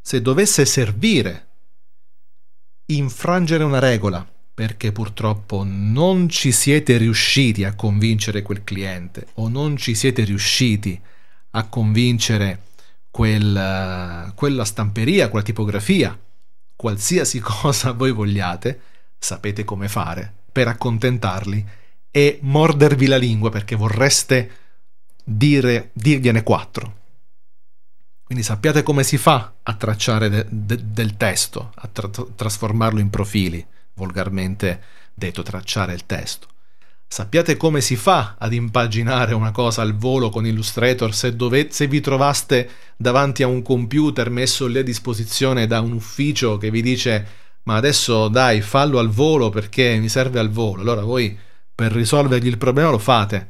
se 0.00 0.20
dovesse 0.20 0.64
servire 0.64 1.46
infrangere 2.86 3.62
una 3.62 3.78
regola 3.78 4.26
perché 4.52 4.92
purtroppo 4.92 5.62
non 5.64 6.28
ci 6.28 6.52
siete 6.52 6.96
riusciti 6.96 7.64
a 7.64 7.74
convincere 7.74 8.42
quel 8.42 8.64
cliente 8.64 9.28
o 9.34 9.48
non 9.48 9.76
ci 9.76 9.94
siete 9.94 10.24
riusciti 10.24 11.00
a 11.52 11.68
convincere 11.68 12.62
quel, 13.10 14.32
quella 14.34 14.64
stamperia, 14.64 15.28
quella 15.28 15.44
tipografia, 15.44 16.18
qualsiasi 16.76 17.40
cosa 17.42 17.92
voi 17.92 18.12
vogliate, 18.12 18.80
sapete 19.20 19.64
come 19.64 19.88
fare 19.88 20.32
per 20.50 20.66
accontentarli 20.66 21.64
e 22.10 22.38
mordervi 22.42 23.06
la 23.06 23.18
lingua 23.18 23.50
perché 23.50 23.76
vorreste 23.76 24.50
dire, 25.22 25.90
dirgliene 25.92 26.42
quattro. 26.42 26.96
Quindi 28.24 28.42
sappiate 28.42 28.82
come 28.82 29.04
si 29.04 29.18
fa 29.18 29.54
a 29.62 29.74
tracciare 29.74 30.28
de- 30.28 30.46
de- 30.48 30.92
del 30.92 31.16
testo, 31.16 31.72
a 31.74 31.88
tra- 31.92 32.08
trasformarlo 32.08 32.98
in 32.98 33.10
profili, 33.10 33.64
volgarmente 33.94 34.82
detto 35.14 35.42
tracciare 35.42 35.92
il 35.92 36.06
testo. 36.06 36.48
Sappiate 37.06 37.56
come 37.56 37.80
si 37.80 37.96
fa 37.96 38.36
ad 38.38 38.52
impaginare 38.52 39.34
una 39.34 39.50
cosa 39.50 39.82
al 39.82 39.96
volo 39.96 40.30
con 40.30 40.46
Illustrator 40.46 41.12
se, 41.12 41.34
dove- 41.34 41.72
se 41.72 41.88
vi 41.88 42.00
trovaste 42.00 42.70
davanti 42.96 43.42
a 43.42 43.48
un 43.48 43.62
computer 43.62 44.30
messo 44.30 44.66
lì 44.68 44.78
a 44.78 44.82
disposizione 44.84 45.66
da 45.66 45.80
un 45.80 45.92
ufficio 45.92 46.56
che 46.56 46.70
vi 46.70 46.82
dice 46.82 47.26
ma 47.70 47.76
adesso 47.76 48.26
dai 48.26 48.62
fallo 48.62 48.98
al 48.98 49.10
volo 49.10 49.48
perché 49.48 49.96
mi 49.98 50.08
serve 50.08 50.40
al 50.40 50.50
volo. 50.50 50.80
Allora 50.80 51.02
voi 51.02 51.38
per 51.72 51.92
risolvergli 51.92 52.48
il 52.48 52.58
problema 52.58 52.90
lo 52.90 52.98
fate, 52.98 53.48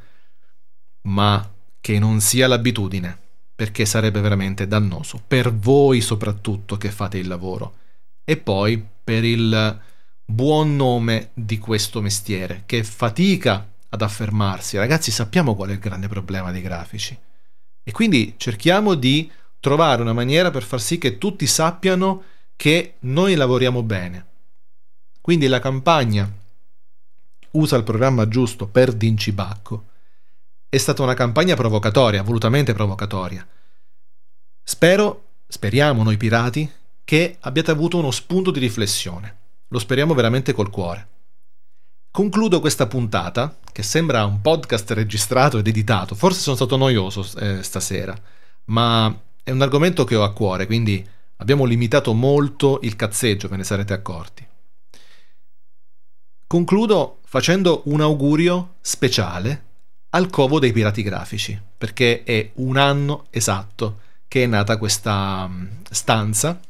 ma 1.08 1.50
che 1.80 1.98
non 1.98 2.20
sia 2.20 2.46
l'abitudine 2.46 3.18
perché 3.54 3.86
sarebbe 3.86 4.20
veramente 4.20 4.66
dannoso 4.66 5.22
per 5.26 5.54
voi 5.54 6.02
soprattutto 6.02 6.76
che 6.76 6.90
fate 6.90 7.16
il 7.16 7.28
lavoro 7.28 7.76
e 8.22 8.36
poi 8.36 8.86
per 9.02 9.24
il 9.24 9.80
buon 10.22 10.76
nome 10.76 11.30
di 11.32 11.56
questo 11.56 12.02
mestiere 12.02 12.64
che 12.66 12.84
fatica 12.84 13.66
ad 13.88 14.02
affermarsi. 14.02 14.76
Ragazzi, 14.76 15.10
sappiamo 15.10 15.54
qual 15.54 15.70
è 15.70 15.72
il 15.72 15.78
grande 15.78 16.08
problema 16.08 16.52
dei 16.52 16.60
grafici 16.60 17.18
e 17.82 17.90
quindi 17.90 18.34
cerchiamo 18.36 18.94
di 18.94 19.30
trovare 19.60 20.02
una 20.02 20.12
maniera 20.12 20.50
per 20.50 20.62
far 20.62 20.80
sì 20.82 20.98
che 20.98 21.16
tutti 21.16 21.46
sappiano 21.46 22.22
che 22.60 22.96
noi 23.00 23.36
lavoriamo 23.36 23.82
bene. 23.82 24.26
Quindi 25.22 25.46
la 25.46 25.60
campagna 25.60 26.30
usa 27.52 27.76
il 27.78 27.84
programma 27.84 28.28
giusto 28.28 28.66
per 28.66 28.92
Dincibacco 28.92 29.86
è 30.68 30.76
stata 30.76 31.02
una 31.02 31.14
campagna 31.14 31.56
provocatoria, 31.56 32.22
volutamente 32.22 32.74
provocatoria. 32.74 33.48
Spero, 34.62 35.28
speriamo 35.48 36.02
noi 36.02 36.18
pirati, 36.18 36.70
che 37.02 37.38
abbiate 37.40 37.70
avuto 37.70 37.96
uno 37.96 38.10
spunto 38.10 38.50
di 38.50 38.58
riflessione. 38.58 39.36
Lo 39.68 39.78
speriamo 39.78 40.12
veramente 40.12 40.52
col 40.52 40.68
cuore. 40.68 41.08
Concludo 42.10 42.60
questa 42.60 42.86
puntata, 42.86 43.56
che 43.72 43.82
sembra 43.82 44.26
un 44.26 44.42
podcast 44.42 44.90
registrato 44.90 45.56
ed 45.56 45.66
editato. 45.66 46.14
Forse 46.14 46.40
sono 46.40 46.56
stato 46.56 46.76
noioso 46.76 47.26
eh, 47.38 47.62
stasera, 47.62 48.14
ma 48.66 49.18
è 49.42 49.50
un 49.50 49.62
argomento 49.62 50.04
che 50.04 50.14
ho 50.14 50.24
a 50.24 50.34
cuore, 50.34 50.66
quindi 50.66 51.18
abbiamo 51.40 51.64
limitato 51.64 52.12
molto 52.12 52.80
il 52.82 52.96
cazzeggio, 52.96 53.48
ve 53.48 53.56
ne 53.56 53.64
sarete 53.64 53.92
accorti. 53.92 54.46
Concludo 56.46 57.20
facendo 57.24 57.82
un 57.86 58.00
augurio 58.00 58.76
speciale 58.80 59.64
al 60.10 60.28
covo 60.28 60.58
dei 60.58 60.72
pirati 60.72 61.02
grafici, 61.02 61.60
perché 61.78 62.24
è 62.24 62.50
un 62.54 62.76
anno 62.76 63.26
esatto 63.30 64.00
che 64.28 64.44
è 64.44 64.46
nata 64.46 64.76
questa 64.76 65.46
mm, 65.48 65.66
stanza, 65.90 66.60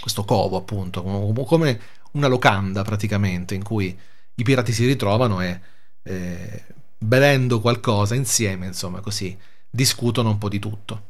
questo 0.00 0.24
covo 0.24 0.56
appunto, 0.56 1.02
come 1.02 1.80
una 2.12 2.26
locanda 2.26 2.82
praticamente, 2.82 3.54
in 3.54 3.62
cui 3.62 3.96
i 4.34 4.42
pirati 4.42 4.72
si 4.72 4.86
ritrovano 4.86 5.40
e 5.40 5.60
eh, 6.02 6.64
bevendo 6.98 7.60
qualcosa 7.60 8.14
insieme, 8.14 8.66
insomma 8.66 9.00
così, 9.00 9.36
discutono 9.70 10.30
un 10.30 10.38
po' 10.38 10.48
di 10.48 10.58
tutto. 10.58 11.06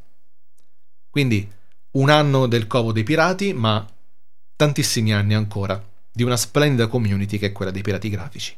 Quindi 1.10 1.50
un 1.98 2.10
anno 2.10 2.46
del 2.46 2.66
covo 2.66 2.92
dei 2.92 3.02
pirati, 3.02 3.52
ma 3.52 3.86
tantissimi 4.56 5.12
anni 5.12 5.34
ancora 5.34 5.82
di 6.10 6.22
una 6.22 6.36
splendida 6.36 6.86
community 6.88 7.38
che 7.38 7.46
è 7.46 7.52
quella 7.52 7.70
dei 7.70 7.82
pirati 7.82 8.08
grafici. 8.08 8.54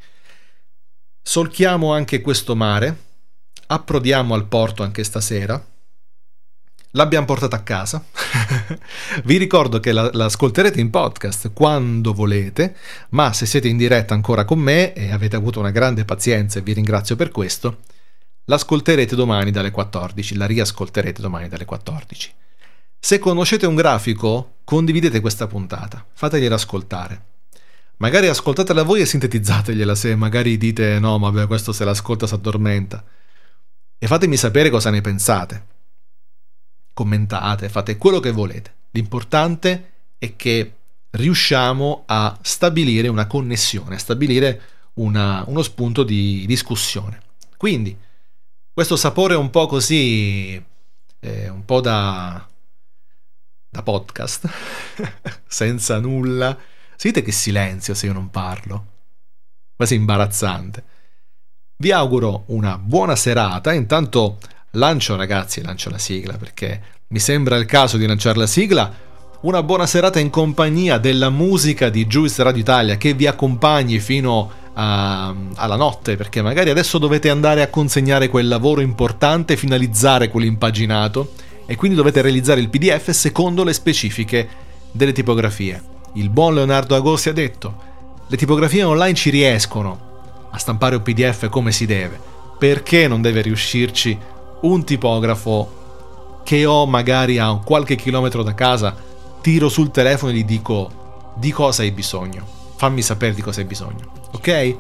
Solchiamo 1.23 1.93
anche 1.93 2.21
questo 2.21 2.55
mare, 2.57 2.97
approdiamo 3.67 4.35
al 4.35 4.47
porto 4.47 4.83
anche 4.83 5.05
stasera. 5.05 5.63
L'abbiamo 6.95 7.27
portata 7.27 7.57
a 7.57 7.63
casa. 7.63 8.05
Vi 9.25 9.37
ricordo 9.37 9.79
che 9.79 9.93
la, 9.93 10.11
l'ascolterete 10.13 10.81
in 10.81 10.91
podcast 10.91 11.53
quando 11.53 12.13
volete, 12.13 12.77
ma 13.11 13.33
se 13.33 13.47
siete 13.47 13.69
in 13.69 13.77
diretta 13.77 14.13
ancora 14.13 14.45
con 14.45 14.59
me 14.59 14.93
e 14.93 15.13
avete 15.13 15.37
avuto 15.37 15.61
una 15.61 15.71
grande 15.71 16.05
pazienza 16.05 16.59
e 16.59 16.63
vi 16.63 16.73
ringrazio 16.73 17.15
per 17.15 17.31
questo, 17.31 17.83
l'ascolterete 18.47 19.15
domani 19.15 19.53
dalle 19.53 19.71
14, 19.71 20.35
la 20.35 20.47
riascolterete 20.47 21.23
domani 21.23 21.49
dalle 21.49 21.65
14. 21.65 22.33
Se 23.03 23.19
conoscete 23.19 23.65
un 23.65 23.75
grafico, 23.75 24.57
condividete 24.63 25.21
questa 25.21 25.47
puntata, 25.47 26.05
fategliela 26.13 26.57
ascoltare. 26.57 27.29
Magari 27.97 28.29
ascoltatela 28.29 28.83
voi 28.83 29.01
e 29.01 29.07
sintetizzategliela 29.07 29.95
se 29.95 30.15
magari 30.15 30.59
dite 30.59 30.99
no, 30.99 31.19
ma 31.19 31.31
vabbè, 31.31 31.47
questo 31.47 31.73
se 31.73 31.85
l'ascolta 31.85 32.27
si 32.27 32.35
addormenta. 32.35 33.03
E 33.99 34.07
fatemi 34.07 34.37
sapere 34.37 34.69
cosa 34.69 34.91
ne 34.91 35.01
pensate. 35.01 35.67
Commentate, 36.93 37.71
fate 37.71 37.97
quello 37.97 38.21
che 38.21 38.33
volete. 38.33 38.75
L'importante 38.91 39.93
è 40.19 40.37
che 40.37 40.75
riusciamo 41.11 42.03
a 42.05 42.39
stabilire 42.43 43.09
una 43.09 43.27
connessione, 43.27 43.95
a 43.95 43.99
stabilire 43.99 44.61
una- 44.95 45.43
uno 45.47 45.63
spunto 45.63 46.03
di 46.03 46.45
discussione. 46.47 47.23
Quindi, 47.57 47.97
questo 48.73 48.97
sapore 48.97 49.35
un 49.37 49.49
po' 49.49 49.67
così, 49.67 50.63
eh, 51.19 51.49
un 51.49 51.65
po' 51.65 51.81
da, 51.81 52.47
da 53.71 53.83
podcast, 53.83 54.49
senza 55.47 55.99
nulla. 56.01 56.57
Sentite 56.97 57.25
che 57.25 57.33
silenzio 57.33 57.95
se 57.95 58.07
io 58.07 58.13
non 58.13 58.29
parlo, 58.31 58.87
quasi 59.77 59.95
imbarazzante. 59.95 60.85
Vi 61.77 61.93
auguro 61.93 62.43
una 62.47 62.77
buona 62.77 63.17
serata. 63.17 63.73
Intanto 63.73 64.39
lancio, 64.73 65.17
ragazzi, 65.17 65.63
lancio 65.63 65.89
la 65.89 65.99
sigla 65.99 66.37
perché 66.37 66.83
mi 67.09 67.19
sembra 67.19 67.57
il 67.57 67.65
caso 67.65 67.97
di 67.97 68.07
lanciare 68.07 68.39
la 68.39 68.47
sigla. 68.47 69.09
Una 69.43 69.63
buona 69.63 69.87
serata 69.87 70.19
in 70.19 70.29
compagnia 70.29 70.99
della 70.99 71.31
musica 71.31 71.89
di 71.89 72.05
Juice 72.07 72.43
Radio 72.43 72.61
Italia 72.61 72.97
che 72.99 73.15
vi 73.15 73.27
accompagni 73.27 73.99
fino 73.99 74.51
a- 74.75 75.35
alla 75.55 75.77
notte 75.77 76.17
perché 76.17 76.43
magari 76.43 76.69
adesso 76.69 76.99
dovete 76.99 77.31
andare 77.31 77.63
a 77.63 77.69
consegnare 77.69 78.29
quel 78.29 78.47
lavoro 78.49 78.83
importante, 78.83 79.57
finalizzare 79.57 80.29
quell'impaginato 80.29 81.33
e 81.71 81.77
quindi 81.77 81.97
dovete 81.97 82.21
realizzare 82.21 82.61
il 82.61 82.69
PDF 82.69 83.11
secondo 83.11 83.63
le 83.63 83.73
specifiche 83.73 84.49
delle 84.91 85.13
tipografie. 85.13 85.81
Il 86.15 86.29
buon 86.29 86.55
Leonardo 86.55 86.97
Agosti 86.97 87.29
ha 87.29 87.33
detto: 87.33 87.75
le 88.27 88.37
tipografie 88.37 88.83
online 88.83 89.15
ci 89.15 89.31
riescono 89.31 90.49
a 90.51 90.59
stampare 90.59 90.97
un 90.97 91.03
PDF 91.03 91.49
come 91.49 91.71
si 91.71 91.87
deve. 91.87 92.19
Perché 92.59 93.07
non 93.07 93.23
deve 93.23 93.43
riuscirci 93.43 94.19
un 94.63 94.83
tipografo 94.83 96.41
che 96.43 96.67
ho 96.67 96.87
magari 96.87 97.39
a 97.39 97.61
qualche 97.65 97.95
chilometro 97.95 98.43
da 98.43 98.55
casa? 98.55 98.97
Tiro 99.41 99.69
sul 99.69 99.93
telefono 99.93 100.33
e 100.33 100.35
gli 100.35 100.45
dico 100.45 101.33
di 101.37 101.53
cosa 101.53 101.83
hai 101.83 101.93
bisogno. 101.93 102.45
Fammi 102.75 103.01
sapere 103.01 103.33
di 103.33 103.43
cosa 103.43 103.61
hai 103.61 103.67
bisogno. 103.67 104.11
Ok? 104.33 104.77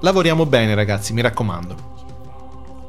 Lavoriamo 0.00 0.44
bene, 0.44 0.74
ragazzi, 0.74 1.12
mi 1.12 1.20
raccomando. 1.20 1.76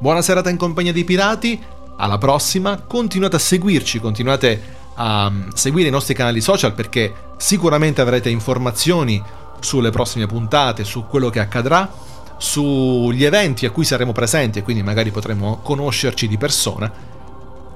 Buona 0.00 0.22
serata 0.22 0.50
in 0.50 0.56
compagnia 0.56 0.92
dei 0.92 1.04
pirati. 1.04 1.78
Alla 2.00 2.16
prossima. 2.16 2.80
Continuate 2.86 3.36
a 3.36 3.38
seguirci, 3.38 4.00
continuate 4.00 4.78
a 4.94 5.28
mm, 5.28 5.50
seguire 5.54 5.88
i 5.88 5.90
nostri 5.90 6.14
canali 6.14 6.40
social 6.40 6.72
perché 6.72 7.12
sicuramente 7.36 8.00
avrete 8.00 8.30
informazioni 8.30 9.22
sulle 9.60 9.90
prossime 9.90 10.26
puntate, 10.26 10.84
su 10.84 11.06
quello 11.06 11.28
che 11.28 11.40
accadrà, 11.40 11.90
sugli 12.38 13.24
eventi 13.24 13.66
a 13.66 13.70
cui 13.70 13.84
saremo 13.84 14.12
presenti 14.12 14.58
e 14.58 14.62
quindi 14.62 14.82
magari 14.82 15.10
potremo 15.10 15.60
conoscerci 15.62 16.26
di 16.26 16.38
persona. 16.38 16.90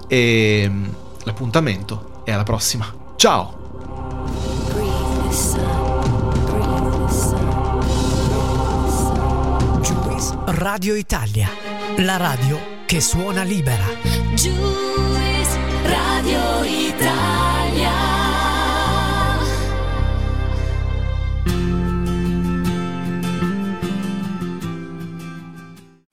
E 0.06 0.66
mm, 0.66 0.84
l'appuntamento 1.24 2.22
è 2.24 2.32
alla 2.32 2.44
prossima. 2.44 2.90
Ciao! 3.16 3.62
Radio 10.46 10.94
Italia, 10.94 11.48
la 11.98 12.16
radio 12.16 12.73
che 12.86 13.00
suona 13.00 13.42
libera. 13.42 13.84
Juice 14.34 15.58
Radio 15.84 16.62
Italia. 16.64 17.33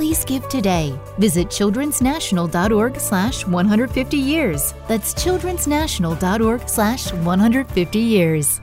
Please 0.00 0.24
give 0.24 0.48
today. 0.48 0.98
Visit 1.18 1.48
childrensnational.org 1.48 2.98
slash 2.98 3.46
150 3.46 4.16
years. 4.16 4.72
That's 4.88 5.12
childrensnational.org 5.12 6.66
slash 6.70 7.12
150 7.12 7.98
years. 7.98 8.62